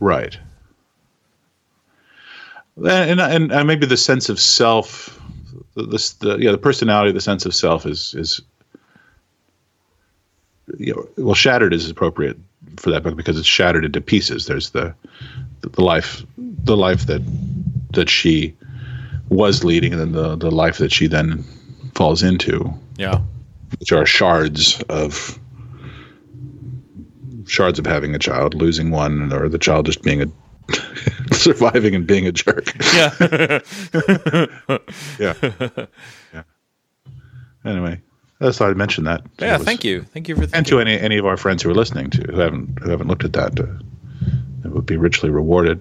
Right. 0.00 0.36
And, 2.76 3.20
and 3.20 3.52
and 3.52 3.66
maybe 3.68 3.86
the 3.86 3.96
sense 3.96 4.28
of 4.28 4.40
self, 4.40 5.19
the, 5.82 5.86
the, 6.20 6.36
the 6.36 6.38
yeah 6.44 6.50
the 6.52 6.58
personality, 6.58 7.12
the 7.12 7.20
sense 7.20 7.46
of 7.46 7.54
self 7.54 7.86
is 7.86 8.14
is 8.14 8.40
you 10.78 10.94
know, 10.94 11.08
well 11.24 11.34
shattered 11.34 11.72
is 11.74 11.88
appropriate 11.90 12.36
for 12.76 12.90
that 12.90 13.02
book 13.02 13.16
because 13.16 13.38
it's 13.38 13.48
shattered 13.48 13.84
into 13.84 14.00
pieces. 14.00 14.46
There's 14.46 14.70
the 14.70 14.94
the 15.62 15.82
life 15.82 16.24
the 16.38 16.76
life 16.76 17.06
that 17.06 17.22
that 17.92 18.08
she 18.08 18.54
was 19.28 19.64
leading, 19.64 19.92
and 19.92 20.00
then 20.00 20.12
the 20.12 20.36
the 20.36 20.50
life 20.50 20.78
that 20.78 20.92
she 20.92 21.06
then 21.06 21.44
falls 21.94 22.22
into, 22.22 22.72
Yeah. 22.98 23.20
which 23.78 23.92
are 23.92 24.06
shards 24.06 24.80
of 24.88 25.38
shards 27.46 27.78
of 27.78 27.86
having 27.86 28.14
a 28.14 28.18
child, 28.18 28.54
losing 28.54 28.90
one, 28.90 29.32
or 29.32 29.48
the 29.48 29.58
child 29.58 29.86
just 29.86 30.02
being 30.02 30.22
a 30.22 30.26
surviving 31.32 31.94
and 31.94 32.06
being 32.06 32.26
a 32.26 32.32
jerk. 32.32 32.72
Yeah. 32.94 33.60
Yeah. 35.18 35.34
yeah. 36.34 36.42
Anyway, 37.64 38.00
that's 38.38 38.58
thought 38.58 38.70
I 38.70 38.74
mentioned 38.74 39.06
that. 39.06 39.22
yeah. 39.38 39.56
Was- 39.58 39.66
Thank 39.66 39.84
you. 39.84 40.02
Thank 40.02 40.28
you 40.28 40.36
for 40.36 40.46
And 40.54 40.66
to 40.66 40.80
any 40.80 40.98
any 40.98 41.18
of 41.18 41.26
our 41.26 41.36
friends 41.36 41.62
who 41.62 41.70
are 41.70 41.74
listening 41.74 42.10
to 42.10 42.22
who 42.22 42.38
haven't 42.40 42.78
who 42.82 42.90
haven't 42.90 43.08
looked 43.08 43.24
at 43.24 43.32
that, 43.34 43.58
uh, 43.60 43.66
it 44.64 44.70
would 44.72 44.86
be 44.86 44.96
richly 44.96 45.30
rewarded 45.30 45.80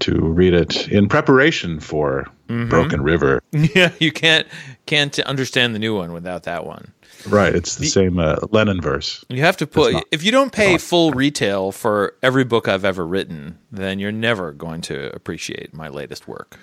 to 0.00 0.12
read 0.18 0.52
it 0.54 0.88
in 0.88 1.08
preparation 1.08 1.80
for 1.80 2.26
Mm-hmm. 2.48 2.68
Broken 2.68 3.02
River. 3.02 3.42
Yeah. 3.52 3.92
You 3.98 4.12
can't 4.12 4.46
can't 4.86 5.18
understand 5.20 5.74
the 5.74 5.78
new 5.78 5.96
one 5.96 6.12
without 6.12 6.42
that 6.44 6.66
one. 6.66 6.92
Right, 7.28 7.54
it's 7.54 7.76
the 7.76 7.86
same 7.86 8.18
uh, 8.18 8.36
Lennon 8.50 8.80
verse. 8.80 9.24
You 9.28 9.42
have 9.42 9.56
to 9.58 9.66
put 9.66 9.92
not- 9.92 10.04
if 10.10 10.24
you 10.24 10.32
don't 10.32 10.52
pay 10.52 10.76
full 10.78 11.12
retail 11.12 11.70
for 11.70 12.14
every 12.22 12.42
book 12.44 12.66
I've 12.66 12.84
ever 12.84 13.06
written, 13.06 13.58
then 13.70 13.98
you're 14.00 14.10
never 14.10 14.50
going 14.52 14.80
to 14.82 15.14
appreciate 15.14 15.72
my 15.72 15.88
latest 15.88 16.26
work. 16.26 16.58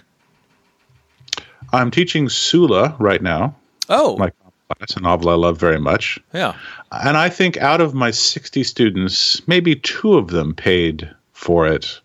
I'm 1.72 1.92
teaching 1.92 2.30
Sula 2.30 2.96
right 3.00 3.22
now, 3.22 3.56
Oh, 3.90 4.18
my 4.18 4.32
class, 4.78 4.96
a 4.98 5.02
novel 5.02 5.30
I 5.30 5.36
love 5.36 5.58
very 5.60 5.80
much. 5.80 6.20
yeah. 6.34 6.56
And 6.92 7.16
I 7.18 7.30
think 7.30 7.58
out 7.58 7.80
of 7.82 7.94
my 7.94 8.12
60 8.12 8.64
students, 8.64 9.48
maybe 9.48 9.76
two 9.76 10.16
of 10.16 10.28
them 10.28 10.54
paid 10.56 11.10
for 11.34 11.68
it 11.68 12.00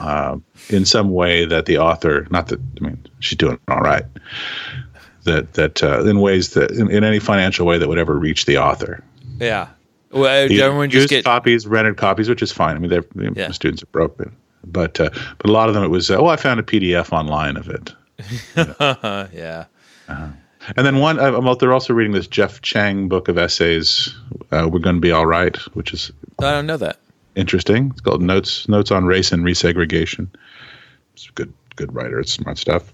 uh, 0.00 0.36
in 0.70 0.84
some 0.84 1.10
way 1.10 1.44
that 1.44 1.66
the 1.66 1.78
author, 1.78 2.26
not 2.30 2.48
that, 2.48 2.60
I 2.80 2.84
mean, 2.84 3.04
she's 3.20 3.36
doing 3.38 3.58
all 3.68 3.80
right, 3.80 4.04
that, 5.24 5.54
that 5.54 5.82
uh, 5.82 6.04
in 6.04 6.20
ways 6.20 6.50
that, 6.54 6.70
in, 6.70 6.90
in 6.90 7.04
any 7.04 7.18
financial 7.18 7.66
way 7.66 7.78
that 7.78 7.88
would 7.88 7.98
ever 7.98 8.18
reach 8.18 8.46
the 8.46 8.58
author. 8.58 9.02
Yeah. 9.40 9.68
Well, 10.10 10.48
He 10.48 10.62
everyone 10.62 10.90
just 10.90 11.08
get 11.08 11.24
copies, 11.24 11.66
rented 11.66 11.96
copies, 11.96 12.28
which 12.28 12.42
is 12.42 12.52
fine. 12.52 12.76
I 12.76 12.78
mean, 12.78 12.90
they're, 12.90 13.04
Yeah. 13.34 13.48
the 13.48 13.54
students 13.54 13.82
are 13.82 13.86
broke, 13.86 14.16
but, 14.16 14.28
but, 14.64 15.00
uh, 15.00 15.10
but 15.38 15.50
a 15.50 15.52
lot 15.52 15.68
of 15.68 15.74
them, 15.74 15.82
it 15.84 15.88
was, 15.88 16.10
uh, 16.10 16.16
oh, 16.18 16.26
I 16.26 16.36
found 16.36 16.60
a 16.60 16.62
PDF 16.62 17.12
online 17.12 17.56
of 17.56 17.68
it. 17.68 17.92
uh, 18.56 19.26
yeah. 19.32 19.64
And 20.08 20.86
then 20.86 20.98
one, 20.98 21.18
I'm, 21.20 21.44
they're 21.58 21.72
also 21.72 21.92
reading 21.92 22.12
this 22.14 22.26
Jeff 22.26 22.62
Chang 22.62 23.08
book 23.08 23.28
of 23.28 23.36
essays, 23.36 24.14
uh, 24.52 24.68
We're 24.70 24.78
Going 24.78 24.96
to 24.96 25.00
Be 25.00 25.10
All 25.10 25.26
Right, 25.26 25.56
which 25.74 25.92
is 25.92 26.10
I 26.38 26.52
don't 26.52 26.66
know 26.66 26.76
that. 26.78 26.98
interesting. 27.34 27.90
It's 27.90 28.00
called 28.00 28.22
Notes 28.22 28.66
Notes 28.68 28.90
on 28.90 29.04
Race 29.04 29.30
and 29.32 29.44
Resegregation. 29.44 30.28
It's 31.14 31.28
a 31.28 31.32
good 31.32 31.52
good 31.76 31.94
writer. 31.94 32.18
It's 32.18 32.32
smart 32.32 32.56
stuff. 32.56 32.90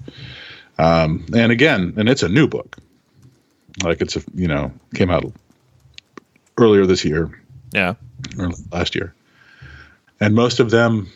Um, 0.81 1.27
and 1.35 1.53
again, 1.53 1.95
and 1.97 2.09
it's 2.09 2.23
a 2.23 2.29
new 2.29 2.47
book. 2.49 2.77
Like 3.85 4.01
it's 4.01 4.17
a 4.17 4.23
you 4.35 4.49
know 4.49 4.73
came 4.95 5.11
out 5.11 5.25
earlier 6.59 6.87
this 6.87 7.05
year 7.05 7.31
Yeah. 7.73 7.95
or 8.39 8.51
last 8.73 8.95
year, 8.95 9.15
and 10.21 10.35
most 10.35 10.59
of 10.61 10.71
them 10.71 11.09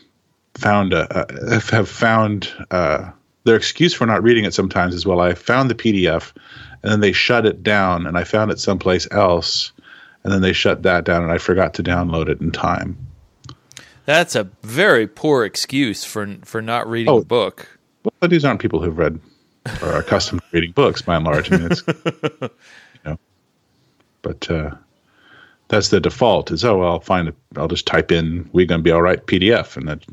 found 0.55 0.95
uh, 0.95 1.07
uh, 1.11 1.61
have 1.71 1.89
found 1.89 2.49
uh, 2.71 3.11
their 3.45 3.57
excuse 3.57 3.93
for 3.95 4.07
not 4.07 4.23
reading 4.23 4.45
it 4.45 4.55
sometimes 4.55 4.95
is 4.95 5.05
well 5.07 5.21
I 5.21 5.35
found 5.35 5.69
the 5.71 5.75
PDF 5.75 6.33
and 6.83 6.93
then 6.93 7.01
they 7.01 7.13
shut 7.13 7.45
it 7.47 7.63
down 7.63 8.07
and 8.07 8.17
I 8.17 8.25
found 8.25 8.51
it 8.51 8.59
someplace 8.61 9.09
else 9.11 9.73
and 10.23 10.33
then 10.33 10.43
they 10.43 10.53
shut 10.53 10.83
that 10.85 11.05
down 11.05 11.23
and 11.23 11.33
I 11.33 11.39
forgot 11.39 11.75
to 11.75 11.83
download 11.83 12.29
it 12.29 12.41
in 12.41 12.51
time. 12.53 12.97
That's 14.07 14.37
a 14.37 14.45
very 14.63 15.07
poor 15.07 15.45
excuse 15.45 16.05
for 16.05 16.37
for 16.45 16.63
not 16.63 16.89
reading 16.89 17.13
Oh. 17.13 17.19
a 17.21 17.25
book. 17.25 17.79
Well, 18.05 18.29
these 18.29 18.45
aren't 18.45 18.61
people 18.61 18.81
who've 18.83 18.97
read 18.97 19.19
or 19.83 19.89
are 19.93 19.99
accustomed 20.01 20.41
to 20.43 20.47
reading 20.53 20.73
books 20.73 21.03
by 21.03 21.17
and 21.17 21.25
large. 21.25 21.51
I 21.53 21.57
mean, 21.57 21.69
it's, 21.71 21.83
you 22.43 22.49
know, 23.05 23.19
but 24.23 24.51
uh, 24.51 24.71
that's 25.69 25.89
the 25.89 26.01
default 26.01 26.51
is, 26.51 26.65
oh, 26.65 26.79
well, 26.79 26.93
I'll 26.93 27.01
find 27.01 27.29
it. 27.29 27.35
I'll 27.57 27.69
just 27.69 27.87
type 27.87 28.13
in, 28.13 28.49
we're 28.53 28.67
going 28.67 28.81
to 28.81 28.83
be 28.85 28.91
all 28.91 29.03
right 29.03 29.25
PDF 29.27 29.77
and 29.77 29.89
that 29.89 30.05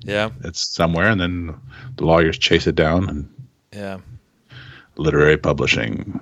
Yeah. 0.00 0.30
it's 0.44 0.60
somewhere. 0.60 1.08
And 1.08 1.20
then 1.20 1.54
the 1.96 2.04
lawyers 2.04 2.38
chase 2.38 2.66
it 2.66 2.74
down 2.76 3.08
and 3.08 3.28
Yeah. 3.72 3.98
literary 4.96 5.36
publishing 5.36 6.20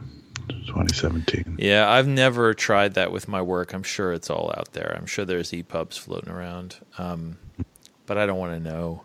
2017. 0.66 1.56
Yeah, 1.58 1.90
I've 1.90 2.06
never 2.08 2.54
tried 2.54 2.94
that 2.94 3.12
with 3.12 3.28
my 3.28 3.42
work. 3.42 3.72
I'm 3.74 3.82
sure 3.82 4.12
it's 4.12 4.30
all 4.30 4.52
out 4.56 4.72
there. 4.72 4.94
I'm 4.98 5.06
sure 5.06 5.24
there's 5.24 5.50
EPUBs 5.52 5.98
floating 5.98 6.30
around. 6.30 6.76
Um, 6.96 7.36
but 8.06 8.16
I 8.16 8.24
don't 8.26 8.38
want 8.38 8.54
to 8.54 8.60
know. 8.70 9.02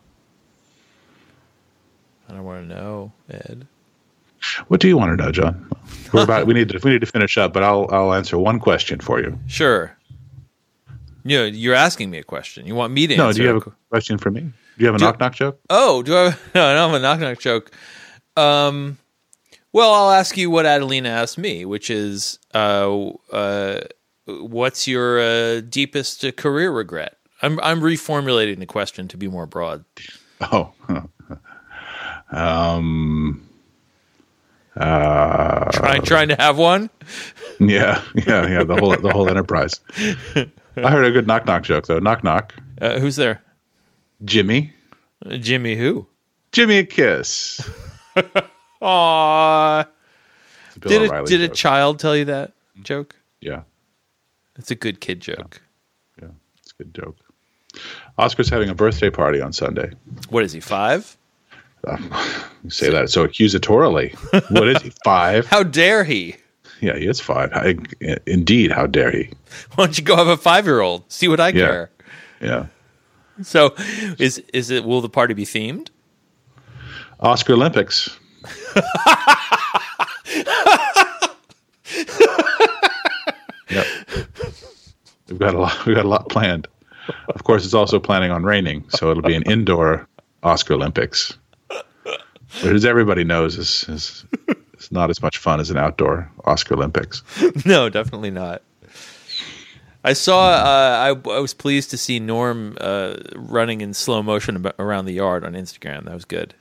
I 2.30 2.34
don't 2.34 2.46
want 2.46 2.68
to 2.70 2.74
know, 2.76 3.12
Ed. 3.30 3.68
What 4.68 4.80
do 4.80 4.88
you 4.88 4.98
want 4.98 5.18
to 5.18 5.24
know, 5.24 5.32
John? 5.32 5.70
We're 6.12 6.24
about, 6.24 6.46
we 6.48 6.54
need 6.54 6.70
to, 6.70 6.80
we 6.84 6.92
need 6.92 7.02
to 7.02 7.08
finish 7.08 7.38
up, 7.38 7.54
but 7.54 7.64
I'll, 7.64 7.88
I'll 7.92 8.14
answer 8.14 8.38
one 8.38 8.60
question 8.60 9.00
for 9.00 9.20
you. 9.20 9.38
Sure. 9.48 9.96
You 11.24 11.38
know, 11.38 11.46
you're 11.46 11.74
asking 11.76 12.10
me 12.12 12.18
a 12.18 12.24
question. 12.24 12.66
You 12.68 12.76
want 12.76 12.94
me 12.94 13.08
to 13.08 13.16
No, 13.16 13.28
answer? 13.28 13.38
do 13.38 13.44
you 13.44 13.54
have 13.54 13.66
a 13.68 13.72
question 13.90 14.18
for 14.18 14.30
me? 14.30 14.42
Do 14.42 14.52
you 14.78 14.86
have 14.88 14.96
a 14.96 14.98
Do- 15.00 15.06
knock 15.06 15.20
knock 15.20 15.34
joke? 15.36 15.60
Oh, 15.70 16.04
do 16.04 16.16
I? 16.16 16.36
No, 16.56 16.66
I 16.66 16.74
don't 16.74 16.92
have 16.92 16.94
a 16.94 17.00
knock 17.00 17.20
knock 17.20 17.40
joke. 17.40 17.72
Um, 18.36 18.98
well, 19.72 19.92
I'll 19.94 20.12
ask 20.12 20.36
you 20.38 20.50
what 20.52 20.66
Adelina 20.66 21.10
asked 21.10 21.38
me, 21.38 21.66
which 21.66 21.90
is, 21.90 22.38
uh, 22.54 23.10
uh, 23.32 23.82
what's 24.26 24.88
your 24.88 25.20
uh, 25.20 25.62
deepest 25.62 26.24
uh, 26.26 26.32
career 26.32 26.72
regret? 26.72 27.18
I'm 27.42 27.60
I'm 27.62 27.82
reformulating 27.82 28.60
the 28.60 28.66
question 28.66 29.08
to 29.10 29.18
be 29.18 29.28
more 29.28 29.46
broad. 29.46 29.84
Oh, 30.42 30.74
um, 32.32 33.48
uh, 34.76 35.72
Trying 35.72 36.02
trying 36.02 36.28
to 36.30 36.36
have 36.36 36.58
one. 36.58 36.90
yeah, 37.60 38.02
yeah, 38.16 38.48
yeah. 38.48 38.64
The 38.64 38.76
whole 38.80 38.96
the 38.98 39.12
whole 39.12 39.30
enterprise. 39.30 39.80
I 39.96 40.90
heard 40.90 41.06
a 41.06 41.12
good 41.12 41.28
knock 41.28 41.46
knock 41.46 41.64
joke 41.64 41.86
though. 41.88 42.00
Knock 42.00 42.24
knock. 42.24 42.54
Uh, 42.82 43.00
who's 43.00 43.16
there? 43.16 43.42
Jimmy, 44.26 44.74
Uh, 45.26 45.38
Jimmy 45.38 45.76
who? 45.76 46.08
Jimmy 46.52 46.78
a 46.80 46.86
kiss. 46.86 47.62
Aww. 48.82 49.82
A 49.82 49.88
Did 50.80 51.12
a, 51.12 51.24
did 51.26 51.42
a 51.42 51.48
child 51.50 52.00
tell 52.00 52.16
you 52.16 52.26
that 52.26 52.54
joke? 52.82 53.16
yeah, 53.42 53.62
It's 54.58 54.72
a 54.72 54.76
good 54.76 55.00
kid 55.00 55.22
joke. 55.22 55.62
yeah. 56.22 56.30
It's 56.60 56.72
a 56.72 56.84
good 56.84 56.94
joke. 56.94 57.18
Oscar's 58.18 58.50
having 58.50 58.70
a 58.70 58.76
birthday 58.76 59.10
party 59.10 59.40
on 59.42 59.54
Sunday. 59.54 59.92
What 60.30 60.44
is 60.44 60.52
he? 60.54 60.60
Five? 60.60 61.18
You 62.64 62.70
say 62.70 62.90
that 62.92 63.10
so 63.10 63.28
accusatorily. 63.28 64.14
what 64.52 64.68
is 64.70 64.82
he? 64.82 64.92
Five? 65.04 65.48
How 65.48 65.64
dare 65.64 66.04
he? 66.04 66.36
Yeah, 66.82 66.98
he 66.98 67.08
is 67.08 67.22
five. 67.22 67.50
I, 67.54 67.78
indeed, 68.26 68.72
how 68.72 68.88
dare 68.88 69.12
he? 69.12 69.30
Why 69.76 69.86
don't 69.86 69.98
you 69.98 70.04
go 70.04 70.18
have 70.18 70.28
a 70.28 70.36
five 70.36 70.66
year 70.66 70.82
old? 70.82 71.10
See 71.10 71.30
what 71.30 71.40
I 71.40 71.50
Yeah. 71.50 71.66
care. 71.68 71.90
Yeah. 72.42 72.66
So, 73.42 73.74
is 74.20 74.40
is 74.54 74.70
it? 74.70 74.84
Will 74.84 75.00
the 75.00 75.08
party 75.08 75.34
be 75.34 75.46
themed? 75.46 75.90
Oscar 77.22 77.54
Olympics. 77.54 78.20
yep. 83.70 83.86
We've 85.30 85.40
got 85.40 85.56
a 85.56 85.60
lot. 85.60 85.86
We've 85.86 85.96
got 85.96 86.06
a 86.06 86.10
lot 86.10 86.30
planned. 86.30 86.68
Of 87.30 87.44
course, 87.44 87.66
it's 87.66 87.74
also 87.74 88.00
planning 88.00 88.32
on 88.32 88.44
raining, 88.44 88.86
so 88.90 89.12
it'll 89.12 89.24
be 89.24 89.36
an 89.36 89.44
indoor 89.44 90.08
Oscar 90.44 90.76
Olympics, 90.76 91.38
as 92.64 92.86
everybody 92.86 93.24
knows, 93.24 93.58
is 93.58 93.86
is, 93.90 94.26
is 94.78 94.92
not 94.92 95.10
as 95.10 95.22
much 95.22 95.38
fun 95.38 95.60
as 95.60 95.70
an 95.70 95.78
outdoor 95.78 96.30
Oscar 96.46 96.76
Olympics. 96.76 97.24
No, 97.66 97.90
definitely 97.90 98.32
not. 98.32 98.62
I 100.04 100.14
saw. 100.14 100.50
Uh, 100.50 101.16
I, 101.26 101.30
I 101.32 101.40
was 101.40 101.54
pleased 101.54 101.90
to 101.92 101.98
see 101.98 102.20
Norm 102.20 102.78
uh, 102.82 103.16
running 103.36 103.80
in 103.82 103.94
slow 103.94 104.22
motion 104.22 104.66
around 104.78 105.06
the 105.06 105.14
yard 105.14 105.46
on 105.46 105.54
Instagram. 105.54 106.06
That 106.06 106.14
was 106.14 106.26
good. 106.26 106.54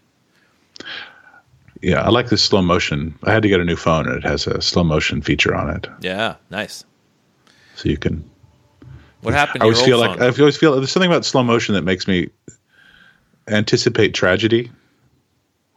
Yeah, 1.80 2.02
I 2.02 2.10
like 2.10 2.28
this 2.28 2.44
slow 2.44 2.62
motion. 2.62 3.18
I 3.24 3.32
had 3.32 3.42
to 3.42 3.48
get 3.48 3.58
a 3.60 3.64
new 3.64 3.74
phone, 3.74 4.06
and 4.06 4.16
it 4.16 4.22
has 4.24 4.46
a 4.46 4.62
slow 4.62 4.84
motion 4.84 5.20
feature 5.22 5.54
on 5.54 5.68
it, 5.70 5.88
Yeah, 6.00 6.36
nice. 6.50 6.84
so 7.74 7.88
you 7.88 7.98
can 7.98 8.22
What 9.22 9.34
happened? 9.34 9.62
I 9.62 9.66
always 9.66 9.82
feel 9.82 9.98
old 9.98 10.06
like 10.08 10.18
phone? 10.20 10.30
I 10.32 10.38
always 10.38 10.56
feel 10.56 10.76
there's 10.76 10.92
something 10.92 11.10
about 11.10 11.24
slow 11.24 11.42
motion 11.42 11.74
that 11.74 11.82
makes 11.82 12.06
me 12.06 12.30
anticipate 13.48 14.14
tragedy. 14.14 14.70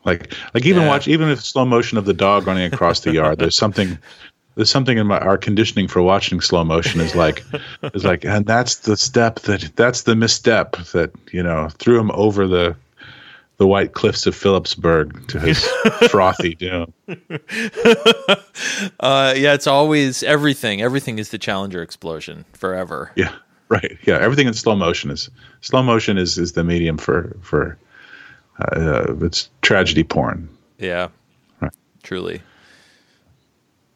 Like 0.06 0.34
like 0.54 0.66
even 0.66 0.84
Yeah. 0.84 0.88
watch 0.90 1.08
even 1.08 1.30
if 1.30 1.44
slow 1.44 1.66
motion 1.66 1.98
of 1.98 2.06
the 2.06 2.14
dog 2.14 2.48
running 2.48 2.72
across 2.72 3.02
the 3.02 3.12
yard. 3.12 3.40
There's 3.40 3.58
something 3.58 3.98
there's 4.56 4.70
something 4.70 4.98
in 4.98 5.08
my 5.08 5.20
our 5.20 5.38
conditioning 5.38 5.88
for 5.88 6.02
watching 6.02 6.40
slow 6.42 6.64
motion 6.64 7.02
is 7.02 7.16
like 7.16 7.44
is 7.94 8.06
like 8.06 8.24
and 8.24 8.46
that's 8.46 8.76
the 8.76 8.96
step 8.98 9.40
that 9.42 9.72
that's 9.76 10.04
the 10.04 10.16
misstep 10.16 10.78
that 10.94 11.12
you 11.32 11.44
know 11.44 11.70
threw 11.80 12.00
him 12.00 12.12
over 12.14 12.48
the 12.48 12.76
the 13.58 13.66
white 13.66 13.94
cliffs 13.94 14.28
of 14.28 14.36
Phillipsburg 14.36 15.28
to 15.30 15.40
his 15.40 15.66
frothy 16.10 16.56
doom. 16.56 16.94
Uh, 19.00 19.34
yeah, 19.36 19.54
it's 19.54 19.68
always 19.68 20.24
everything. 20.24 20.82
Everything 20.82 21.20
is 21.20 21.30
the 21.30 21.38
Challenger 21.38 21.82
explosion 21.82 22.46
forever. 22.54 23.12
Yeah, 23.16 23.34
right. 23.70 23.98
Yeah, 24.04 24.18
everything 24.18 24.48
in 24.48 24.54
slow 24.54 24.76
motion 24.76 25.12
is 25.12 25.30
slow 25.62 25.84
motion 25.84 26.18
is 26.18 26.38
is 26.38 26.54
the 26.54 26.64
medium 26.64 26.98
for 26.98 27.36
for 27.42 27.78
uh, 28.60 29.16
it's 29.22 29.50
tragedy 29.62 30.04
porn. 30.04 30.50
Yeah, 30.78 31.10
Right. 31.62 31.72
truly. 32.04 32.42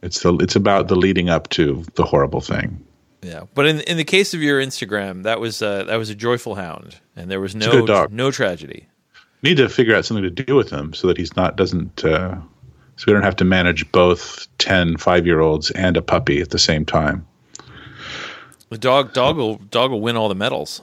It's 0.01 0.21
the 0.21 0.35
it's 0.35 0.55
about 0.55 0.87
the 0.87 0.95
leading 0.95 1.29
up 1.29 1.49
to 1.49 1.83
the 1.95 2.03
horrible 2.03 2.41
thing. 2.41 2.85
Yeah, 3.21 3.43
but 3.53 3.65
in 3.65 3.81
in 3.81 3.97
the 3.97 4.05
case 4.05 4.33
of 4.33 4.41
your 4.41 4.61
Instagram, 4.61 5.23
that 5.23 5.39
was 5.41 5.61
uh, 5.61 5.83
that 5.83 5.97
was 5.97 6.09
a 6.09 6.15
joyful 6.15 6.55
hound, 6.55 6.97
and 7.15 7.29
there 7.29 7.41
was 7.41 7.53
no 7.55 8.07
no 8.09 8.31
tragedy. 8.31 8.87
Need 9.41 9.57
to 9.57 9.69
figure 9.69 9.95
out 9.95 10.05
something 10.05 10.23
to 10.23 10.29
do 10.43 10.55
with 10.55 10.69
him 10.69 10.93
so 10.93 11.07
that 11.07 11.17
he's 11.17 11.35
not 11.35 11.55
doesn't 11.57 12.03
uh, 12.05 12.35
so 12.95 13.03
we 13.07 13.13
don't 13.13 13.23
have 13.23 13.37
to 13.37 13.45
manage 13.45 13.89
both 13.93 14.47
10 14.57 14.97
5 14.97 15.25
year 15.25 15.39
olds 15.39 15.71
and 15.71 15.95
a 15.95 16.01
puppy 16.01 16.41
at 16.41 16.49
the 16.49 16.59
same 16.59 16.85
time. 16.85 17.25
The 18.69 18.77
dog 18.77 19.13
dog 19.13 19.37
will 19.37 19.55
dog 19.55 19.91
will 19.91 20.01
win 20.01 20.17
all 20.17 20.27
the 20.29 20.35
medals. 20.35 20.81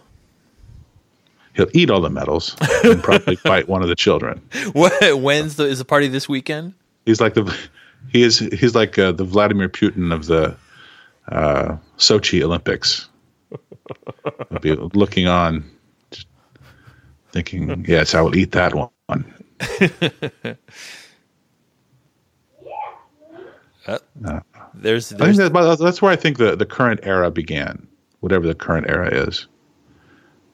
He'll 1.56 1.68
eat 1.72 1.90
all 1.90 2.02
the 2.02 2.10
medals 2.10 2.54
and 2.84 3.02
probably 3.02 3.38
bite 3.44 3.66
one 3.66 3.82
of 3.82 3.88
the 3.88 3.96
children. 3.96 4.42
What 4.72 4.92
when's 5.20 5.56
the 5.56 5.64
is 5.64 5.78
the 5.78 5.84
party 5.86 6.06
this 6.06 6.28
weekend? 6.28 6.74
He's 7.06 7.20
like 7.20 7.34
the 7.34 7.56
he 8.10 8.22
is 8.22 8.38
he's 8.38 8.74
like 8.74 8.98
uh, 8.98 9.12
the 9.12 9.24
Vladimir 9.24 9.68
Putin 9.68 10.12
of 10.12 10.26
the 10.26 10.54
uh, 11.28 11.76
Sochi 11.96 12.42
Olympics. 12.42 13.08
He'll 14.50 14.58
be 14.60 14.74
looking 14.74 15.28
on, 15.28 15.64
thinking, 17.32 17.84
"Yes, 17.88 18.14
I 18.14 18.20
will 18.20 18.36
eat 18.36 18.52
that 18.52 18.74
one." 18.74 18.92
There's 24.74 25.12
I 25.14 25.32
think 25.32 25.36
that, 25.36 25.78
that's 25.80 26.02
where 26.02 26.12
I 26.12 26.16
think 26.16 26.38
the, 26.38 26.56
the 26.56 26.66
current 26.66 27.00
era 27.02 27.30
began, 27.30 27.86
whatever 28.20 28.46
the 28.46 28.54
current 28.54 28.90
era 28.90 29.08
is. 29.08 29.46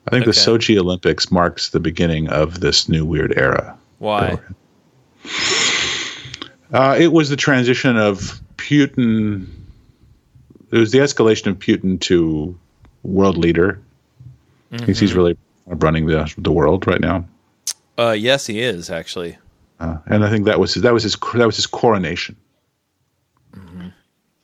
I 0.07 0.11
think 0.11 0.24
the 0.24 0.32
Sochi 0.32 0.76
Olympics 0.78 1.30
marks 1.30 1.70
the 1.70 1.80
beginning 1.80 2.28
of 2.28 2.61
this 2.61 2.88
new 2.88 3.05
weird 3.05 3.32
era. 3.36 3.76
why 3.98 4.38
Uh, 6.72 6.96
it 6.98 7.12
was 7.12 7.28
the 7.28 7.36
transition 7.36 7.96
of 7.96 8.40
Putin. 8.57 9.46
It 10.70 10.78
was 10.78 10.90
the 10.90 10.98
escalation 10.98 11.48
of 11.48 11.59
Putin 11.59 12.00
to 12.00 12.59
world 13.03 13.36
leader. 13.36 13.78
He's, 14.86 14.98
he's 14.98 15.14
really 15.14 15.36
running 15.66 16.07
the 16.07 16.32
the 16.38 16.50
world 16.50 16.86
right 16.86 17.00
now, 17.00 17.26
uh 17.98 18.12
yes 18.18 18.46
he 18.46 18.61
is 18.62 18.88
actually. 18.90 19.36
uh, 19.80 19.98
and 20.07 20.24
I 20.24 20.30
think 20.30 20.46
that 20.46 20.59
was 20.59 20.72
his, 20.74 20.82
that 20.82 20.94
was 20.94 21.03
his 21.03 21.14
that 21.34 21.46
was 21.46 21.57
his 21.57 21.66
coronation. 21.66 22.36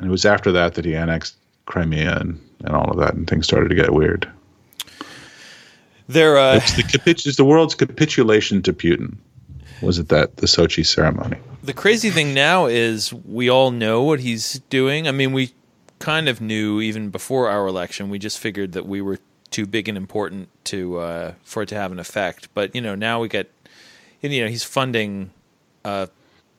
And 0.00 0.06
it 0.06 0.10
was 0.10 0.24
after 0.24 0.52
that 0.52 0.74
that 0.74 0.84
he 0.84 0.94
annexed 0.94 1.34
Crimea 1.66 2.18
and, 2.20 2.38
and 2.64 2.76
all 2.76 2.88
of 2.88 2.98
that, 2.98 3.14
and 3.14 3.26
things 3.28 3.46
started 3.46 3.68
to 3.70 3.74
get 3.74 3.92
weird. 3.92 4.30
There 6.08 6.38
uh 6.38 6.56
It's 6.56 6.74
the 6.74 6.82
capitu- 6.82 7.26
it's 7.26 7.36
the 7.36 7.44
world's 7.44 7.74
capitulation 7.74 8.62
to 8.62 8.72
Putin. 8.72 9.16
Was 9.82 9.98
it 9.98 10.08
that 10.08 10.36
the 10.38 10.46
Sochi 10.46 10.84
ceremony? 10.84 11.36
the 11.62 11.72
crazy 11.74 12.10
thing 12.10 12.32
now 12.32 12.66
is 12.66 13.12
we 13.12 13.50
all 13.50 13.70
know 13.70 14.02
what 14.02 14.20
he's 14.20 14.60
doing. 14.70 15.06
I 15.06 15.12
mean, 15.12 15.32
we 15.32 15.52
kind 15.98 16.28
of 16.28 16.40
knew 16.40 16.80
even 16.80 17.10
before 17.10 17.48
our 17.50 17.66
election. 17.66 18.08
We 18.08 18.18
just 18.18 18.38
figured 18.38 18.72
that 18.72 18.86
we 18.86 19.02
were 19.02 19.18
too 19.50 19.66
big 19.66 19.88
and 19.88 19.96
important 19.98 20.48
to 20.64 20.98
uh, 20.98 21.32
for 21.44 21.62
it 21.62 21.68
to 21.68 21.74
have 21.74 21.92
an 21.92 21.98
effect. 21.98 22.48
But 22.54 22.74
you 22.74 22.80
know, 22.80 22.94
now 22.94 23.20
we 23.20 23.28
get, 23.28 23.50
you 24.22 24.40
know, 24.42 24.48
he's 24.48 24.64
funding 24.64 25.30
uh, 25.84 26.06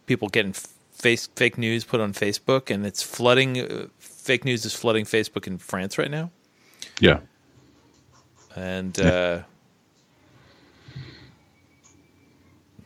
people 0.06 0.30
getting 0.30 0.54
face 0.54 1.28
fake 1.36 1.58
news 1.58 1.84
put 1.84 2.00
on 2.00 2.14
Facebook, 2.14 2.70
and 2.70 2.86
it's 2.86 3.02
flooding. 3.02 3.60
Uh, 3.60 3.88
fake 4.00 4.45
news 4.45 4.64
is 4.66 4.74
flooding 4.74 5.06
Facebook 5.06 5.47
in 5.47 5.58
France 5.58 5.97
right 5.97 6.12
now, 6.12 6.30
Yeah, 7.00 7.20
and 8.56 9.00
uh, 9.00 9.41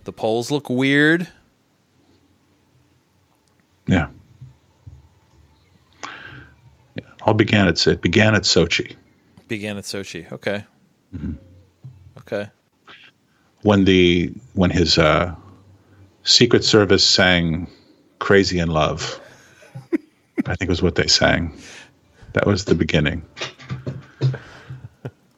the 0.03 0.13
polls 0.13 0.51
look 0.51 0.69
weird. 0.69 1.27
yeah. 3.87 4.07
Yeah, 6.95 7.05
all 7.23 7.33
began 7.33 7.67
at 7.67 7.85
it 7.87 8.01
began 8.01 8.35
at 8.35 8.43
Sochi 8.43 8.95
Began 9.47 9.77
at 9.77 9.83
Sochi. 9.83 10.31
Okay. 10.31 10.63
Okay. 12.17 12.47
when 13.61 13.85
the 13.85 14.31
when 14.53 14.69
his 14.69 14.97
uh, 14.97 15.33
Secret 16.23 16.63
Service 16.63 17.07
sang 17.07 17.67
"Crazy 18.19 18.59
in 18.59 18.69
Love." 18.69 19.19
I 20.45 20.55
think 20.55 20.69
was 20.69 20.81
what 20.81 20.95
they 20.95 21.07
sang. 21.07 21.53
That 22.33 22.47
was 22.47 22.65
the 22.65 22.75
beginning. 22.75 23.23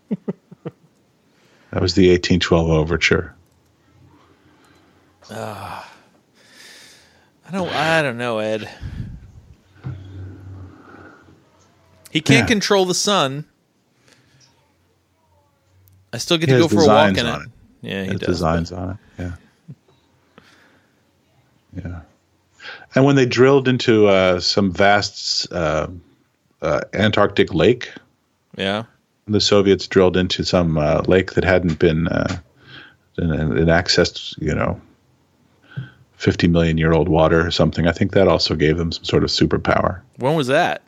that 1.71 1.81
was 1.81 1.95
the 1.95 2.09
1812 2.09 2.69
overture. 2.69 3.33
I 5.29 5.83
don't. 7.51 7.69
I 7.69 8.01
don't 8.01 8.17
know, 8.17 8.39
Ed. 8.39 8.69
He 12.11 12.21
can't 12.21 12.43
Yeah. 12.43 12.53
control 12.53 12.85
the 12.85 12.93
sun. 12.93 13.45
I 16.13 16.17
still 16.17 16.37
get 16.37 16.49
He 16.49 16.55
to 16.55 16.61
go 16.61 16.67
for 16.67 16.83
a 16.83 16.87
walk 16.87 17.17
in 17.17 17.25
it. 17.25 17.41
it. 17.41 17.49
Yeah, 17.81 18.03
he 18.03 18.09
does. 18.11 18.27
designs 18.27 18.71
on 18.71 18.91
it. 18.91 18.97
Yeah. 19.19 19.31
Yeah. 21.83 21.99
And 22.95 23.03
when 23.03 23.17
they 23.17 23.25
drilled 23.25 23.67
into 23.67 24.07
uh, 24.07 24.39
some 24.39 24.71
vast 24.71 25.51
uh, 25.51 25.87
uh, 26.61 26.81
Antarctic 26.93 27.53
lake, 27.53 27.91
Yeah. 28.57 28.83
The 29.27 29.41
Soviets 29.41 29.87
drilled 29.87 30.17
into 30.17 30.43
some 30.43 30.77
uh, 30.77 31.01
lake 31.07 31.33
that 31.33 31.43
hadn't 31.43 31.79
been 31.79 32.07
uh, 32.07 32.37
in, 33.17 33.31
in 33.31 33.67
accessed, 33.67 34.39
you 34.39 34.53
know, 34.53 34.79
50 36.17 36.47
million 36.47 36.77
year 36.77 36.93
old 36.93 37.09
water 37.09 37.45
or 37.45 37.51
something. 37.51 37.87
I 37.87 37.91
think 37.91 38.11
that 38.13 38.27
also 38.27 38.55
gave 38.55 38.77
them 38.77 38.91
some 38.91 39.03
sort 39.03 39.23
of 39.23 39.29
superpower. 39.29 40.01
When 40.17 40.35
was 40.35 40.47
that? 40.47 40.81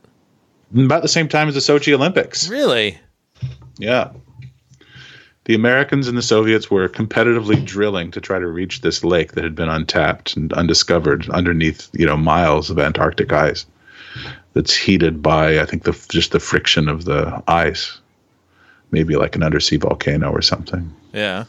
About 0.76 1.02
the 1.02 1.08
same 1.08 1.28
time 1.28 1.48
as 1.48 1.56
the 1.56 1.62
Sochi 1.62 1.94
Olympics. 1.94 2.50
Really? 2.50 3.00
Yeah. 3.78 4.12
The 5.46 5.56
Americans 5.56 6.10
and 6.10 6.18
the 6.18 6.22
Soviets 6.22 6.70
were 6.70 6.90
competitively 6.90 7.64
drilling 7.64 8.12
to 8.12 8.22
try 8.22 8.38
to 8.38 8.48
reach 8.48 8.82
this 8.82 9.04
lake 9.04 9.32
that 9.32 9.46
had 9.46 9.56
been 9.56 9.70
untapped 9.70 10.36
and 10.36 10.52
undiscovered 10.52 11.30
underneath, 11.30 11.90
you 11.94 12.06
know, 12.06 12.18
miles 12.18 12.70
of 12.70 12.80
Antarctic 12.80 13.32
ice. 13.32 13.66
That's 14.54 14.76
heated 14.76 15.22
by, 15.22 15.62
I 15.62 15.66
think, 15.66 15.84
the 15.84 15.94
just 16.10 16.32
the 16.32 16.40
friction 16.40 16.90
of 16.90 17.06
the 17.06 17.42
ice, 17.48 18.02
maybe 18.92 19.16
like 19.16 19.36
an 19.36 19.44
undersea 19.44 19.78
volcano 19.78 20.32
or 20.32 20.42
something. 20.42 20.94
Yeah. 21.14 21.46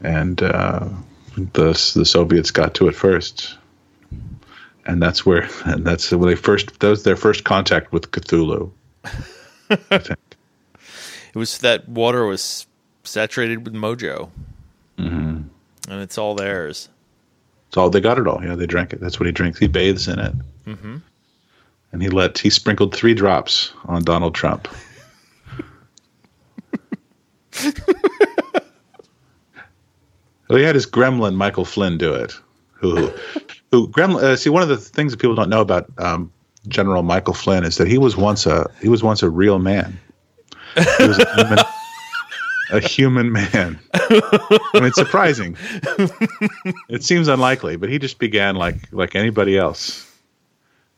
And 0.00 0.42
uh, 0.42 0.88
the 1.36 1.92
the 1.94 2.04
Soviets 2.04 2.50
got 2.50 2.74
to 2.74 2.88
it 2.88 2.94
first, 2.94 3.56
and 4.86 5.02
that's 5.02 5.24
where 5.24 5.48
and 5.64 5.84
that's 5.84 6.10
when 6.10 6.28
they 6.28 6.36
first 6.36 6.78
that 6.80 6.88
was 6.88 7.02
their 7.02 7.16
first 7.16 7.44
contact 7.44 7.92
with 7.92 8.10
Cthulhu. 8.10 8.70
I 9.04 9.98
think. 9.98 10.18
It 11.34 11.38
was 11.38 11.58
that 11.58 11.88
water 11.88 12.26
was 12.26 12.66
saturated 13.02 13.64
with 13.64 13.74
mojo, 13.74 14.30
mm-hmm. 14.98 15.42
and 15.88 16.02
it's 16.02 16.16
all 16.18 16.34
theirs. 16.34 16.88
It's 17.68 17.76
all 17.76 17.90
they 17.90 18.00
got 18.00 18.18
it 18.18 18.28
all. 18.28 18.44
Yeah, 18.44 18.54
they 18.54 18.66
drank 18.66 18.92
it. 18.92 19.00
That's 19.00 19.18
what 19.18 19.26
he 19.26 19.32
drinks. 19.32 19.58
He 19.58 19.66
bathes 19.66 20.06
in 20.06 20.18
it, 20.20 20.34
mm-hmm. 20.66 20.98
and 21.92 22.02
he 22.02 22.08
let 22.08 22.38
he 22.38 22.50
sprinkled 22.50 22.94
three 22.94 23.14
drops 23.14 23.72
on 23.86 24.04
Donald 24.04 24.34
Trump. 24.34 24.68
Well, 30.48 30.58
he 30.58 30.62
had 30.62 30.74
his 30.74 30.86
gremlin 30.86 31.34
Michael 31.34 31.64
Flynn 31.64 31.98
do 31.98 32.14
it. 32.14 32.34
Who, 32.72 33.10
who 33.70 33.88
gremlin? 33.88 34.22
Uh, 34.22 34.36
see, 34.36 34.50
one 34.50 34.62
of 34.62 34.68
the 34.68 34.76
things 34.76 35.12
that 35.12 35.20
people 35.20 35.34
don't 35.34 35.48
know 35.48 35.60
about 35.60 35.86
um, 35.98 36.32
General 36.68 37.02
Michael 37.02 37.34
Flynn 37.34 37.64
is 37.64 37.76
that 37.76 37.88
he 37.88 37.98
was 37.98 38.16
once 38.16 38.46
a 38.46 38.70
he 38.80 38.88
was 38.88 39.02
once 39.02 39.22
a 39.22 39.30
real 39.30 39.58
man. 39.58 39.98
He 40.98 41.06
was 41.06 41.18
a 41.18 41.34
human, 41.36 41.58
a 42.72 42.80
human 42.80 43.32
man. 43.32 43.78
I 43.94 44.60
mean, 44.74 44.84
it's 44.84 44.96
surprising. 44.96 45.56
it 46.88 47.04
seems 47.04 47.28
unlikely, 47.28 47.76
but 47.76 47.88
he 47.88 47.98
just 47.98 48.18
began 48.18 48.56
like 48.56 48.92
like 48.92 49.14
anybody 49.14 49.58
else, 49.58 50.10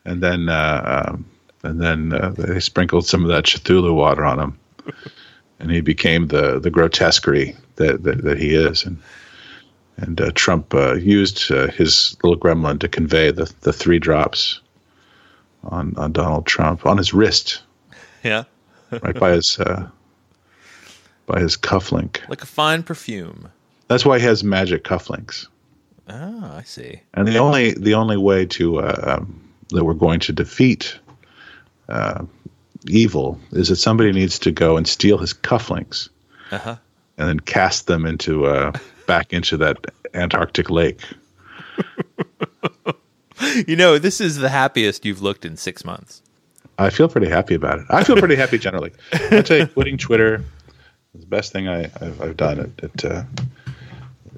and 0.05 0.21
then 0.23 0.49
uh, 0.49 1.05
um, 1.09 1.25
and 1.63 1.81
then 1.81 2.13
uh, 2.13 2.29
they 2.29 2.59
sprinkled 2.59 3.05
some 3.05 3.23
of 3.23 3.29
that 3.29 3.45
Cthulhu 3.45 3.93
water 3.93 4.25
on 4.25 4.39
him, 4.39 4.59
and 5.59 5.71
he 5.71 5.81
became 5.81 6.27
the 6.27 6.59
the 6.59 6.69
grotesquerie 6.69 7.55
that 7.75 8.03
that, 8.03 8.23
that 8.23 8.37
he 8.37 8.55
is, 8.55 8.83
and 8.85 8.97
and 9.97 10.21
uh, 10.21 10.31
Trump 10.35 10.73
uh, 10.73 10.93
used 10.95 11.51
uh, 11.51 11.67
his 11.67 12.15
little 12.23 12.37
gremlin 12.39 12.79
to 12.79 12.87
convey 12.87 13.31
the 13.31 13.51
the 13.61 13.73
three 13.73 13.99
drops 13.99 14.61
on 15.63 15.95
on 15.97 16.11
Donald 16.11 16.45
Trump 16.45 16.85
on 16.85 16.97
his 16.97 17.13
wrist, 17.13 17.61
Yeah, 18.23 18.43
right 18.91 19.17
by 19.19 19.31
his 19.31 19.59
uh, 19.59 19.87
by 21.25 21.39
his 21.39 21.57
cufflink. 21.57 22.27
like 22.29 22.41
a 22.43 22.47
fine 22.47 22.83
perfume. 22.83 23.49
That's 23.87 24.05
why 24.05 24.19
he 24.19 24.25
has 24.25 24.43
magic 24.43 24.83
cufflinks. 24.83 25.47
Oh, 26.09 26.51
I 26.55 26.63
see. 26.63 27.01
And 27.13 27.27
the 27.27 27.37
only 27.37 27.71
the 27.73 27.93
only 27.93 28.17
way 28.17 28.45
to 28.45 28.79
uh, 28.79 29.17
um, 29.19 29.41
that 29.69 29.83
we're 29.83 29.93
going 29.93 30.19
to 30.21 30.31
defeat 30.33 30.97
uh, 31.89 32.23
evil 32.89 33.39
is 33.51 33.69
that 33.69 33.75
somebody 33.77 34.11
needs 34.11 34.39
to 34.39 34.51
go 34.51 34.77
and 34.77 34.87
steal 34.87 35.17
his 35.17 35.33
cufflinks 35.33 36.09
Uh 36.51 36.57
huh. 36.57 36.75
and 37.17 37.27
then 37.29 37.39
cast 37.39 37.87
them 37.87 38.05
into 38.05 38.45
uh, 38.45 38.71
back 39.07 39.33
into 39.33 39.57
that 39.57 39.77
Antarctic 40.13 40.69
lake. 40.69 41.01
You 43.67 43.75
know, 43.75 43.99
this 43.99 44.19
is 44.19 44.37
the 44.37 44.49
happiest 44.49 45.05
you've 45.05 45.21
looked 45.21 45.45
in 45.45 45.57
six 45.57 45.85
months. 45.85 46.23
I 46.79 46.89
feel 46.89 47.07
pretty 47.07 47.29
happy 47.29 47.53
about 47.53 47.79
it. 47.79 47.85
I 47.89 48.03
feel 48.03 48.17
pretty 48.17 48.35
happy 48.35 48.57
generally. 48.57 48.91
I 49.13 49.41
tell 49.41 49.57
you, 49.57 49.67
quitting 49.67 49.97
Twitter 49.97 50.43
is 51.15 51.21
the 51.21 51.27
best 51.27 51.51
thing 51.51 51.67
I, 51.67 51.83
I've, 52.01 52.21
I've 52.21 52.37
done. 52.37 52.59
It 52.59 52.71
it, 52.83 53.05
uh, 53.05 53.23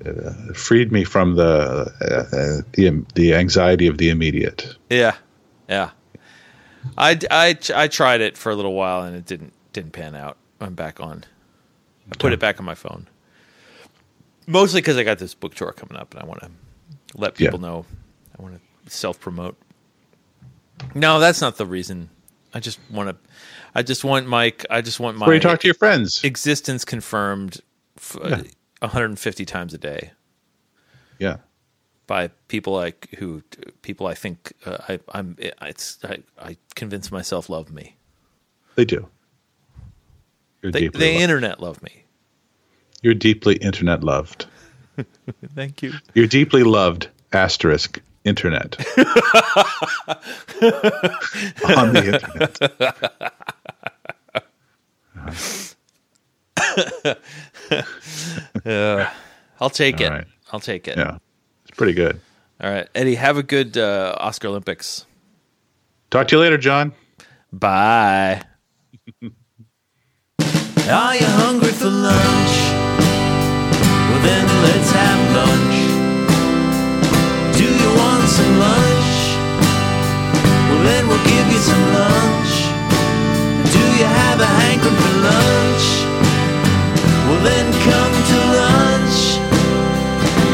it 0.02 0.26
uh, 0.26 0.54
freed 0.54 0.92
me 0.92 1.06
from 1.06 1.36
the 1.36 1.92
uh, 2.02 2.36
uh, 2.36 2.62
the 2.74 3.06
the 3.16 3.36
anxiety 3.36 3.88
of 3.88 3.98
the 3.98 4.10
immediate. 4.10 4.76
Yeah, 4.90 5.16
yeah. 5.70 5.92
I, 6.98 7.20
I, 7.30 7.58
I 7.76 7.88
tried 7.88 8.22
it 8.22 8.38
for 8.38 8.52
a 8.52 8.56
little 8.56 8.74
while 8.74 9.04
and 9.04 9.16
it 9.16 9.26
didn't 9.26 9.54
didn't 9.74 9.92
pan 9.92 10.16
out. 10.16 10.38
I'm 10.62 10.74
back 10.74 11.00
on. 11.00 11.24
I 12.12 12.16
put 12.18 12.34
it 12.34 12.40
back 12.40 12.60
on 12.60 12.66
my 12.66 12.76
phone. 12.76 13.08
Mostly 14.48 14.82
because 14.82 14.98
I 14.98 15.04
got 15.04 15.20
this 15.20 15.34
book 15.36 15.54
tour 15.56 15.72
coming 15.72 15.96
up 15.98 16.14
and 16.14 16.24
I 16.24 16.26
want 16.26 16.42
to 16.42 16.50
let 17.16 17.36
people 17.36 17.60
Yeah. 17.60 17.68
know. 17.68 17.86
I 18.38 18.42
want 18.42 18.60
to 18.86 18.92
self 18.92 19.20
promote. 19.20 19.56
No, 20.96 21.20
that's 21.20 21.42
not 21.42 21.58
the 21.58 21.66
reason. 21.66 22.10
I 22.54 22.60
just 22.60 22.80
want 22.90 23.10
to. 23.10 23.30
I 23.76 23.84
just 23.84 24.04
want 24.04 24.26
Mike. 24.28 24.66
I 24.70 24.82
just 24.82 25.00
want 25.00 25.18
my 25.18 25.28
Where 25.28 25.36
you 25.36 25.42
talk 25.42 25.60
to 25.60 25.68
your 25.68 25.76
friends. 25.76 26.24
existence 26.24 26.84
confirmed 26.84 27.60
f- 27.98 28.18
uh, 28.22 28.42
150 28.80 29.46
times 29.46 29.74
a 29.74 29.78
day 29.78 30.12
Yeah. 31.20 31.38
By 32.10 32.28
people 32.48 32.74
like 32.74 33.08
who 33.20 33.44
people 33.84 34.08
I 34.08 34.16
think 34.16 34.52
uh, 34.66 34.78
I, 34.90 35.00
I'm. 35.14 35.38
It's 35.40 36.00
I, 36.04 36.18
I 36.42 36.58
convince 36.76 37.12
myself 37.12 37.50
love 37.50 37.72
me. 37.72 37.96
They 38.76 38.84
do. 38.84 39.08
You're 40.64 40.72
The, 40.72 40.80
deeply 40.80 41.00
the 41.00 41.14
internet 41.14 41.62
love 41.62 41.84
me. 41.84 42.04
You're 43.04 43.14
deeply 43.14 43.58
internet 43.58 44.04
loved. 44.04 44.48
Thank 45.56 45.84
you. 45.84 45.94
You're 46.16 46.26
deeply 46.26 46.64
loved. 46.64 47.10
Asterisk 47.32 48.02
internet. 48.26 48.76
On 51.78 51.94
the 51.94 52.06
internet. 52.16 52.60
I'll 59.62 59.70
take 59.70 60.02
it. 60.02 60.08
All 60.08 60.18
right. 60.18 60.28
I'll 60.52 60.60
take 60.60 60.88
it. 60.88 60.98
Yeah. 60.98 61.20
It's 61.80 61.86
pretty 61.86 61.94
good. 61.94 62.20
All 62.60 62.70
right, 62.70 62.90
Eddie. 62.94 63.16
Have 63.16 63.38
a 63.38 63.44
good 63.44 63.78
uh, 63.78 64.14
Oscar 64.20 64.50
Olympics. 64.50 65.06
Talk 66.10 66.28
to 66.28 66.36
you 66.36 66.42
later, 66.42 66.58
John. 66.58 66.92
Bye. 67.54 68.42
Are 69.24 71.16
you 71.16 71.30
hungry 71.40 71.72
for 71.72 71.88
lunch? 71.88 72.56
Well, 73.80 74.22
then 74.28 74.46
let's 74.68 74.92
have 74.92 75.22
lunch. 75.40 75.80
Do 77.56 77.64
you 77.64 77.90
want 77.96 78.28
some 78.28 78.60
lunch? 78.60 79.40
Well, 80.68 80.84
then 80.84 81.08
we'll 81.08 81.24
give 81.24 81.48
you 81.48 81.62
some 81.64 81.86
lunch. 81.96 82.52
Do 83.72 83.80
you 83.80 84.08
have 84.20 84.42
a 84.42 84.52
hankering 84.68 85.00
for 85.00 85.16
lunch? 85.32 85.86
Well, 87.24 87.40
then 87.48 87.72
come 87.88 88.14
to 88.32 88.38
lunch. 88.60 89.40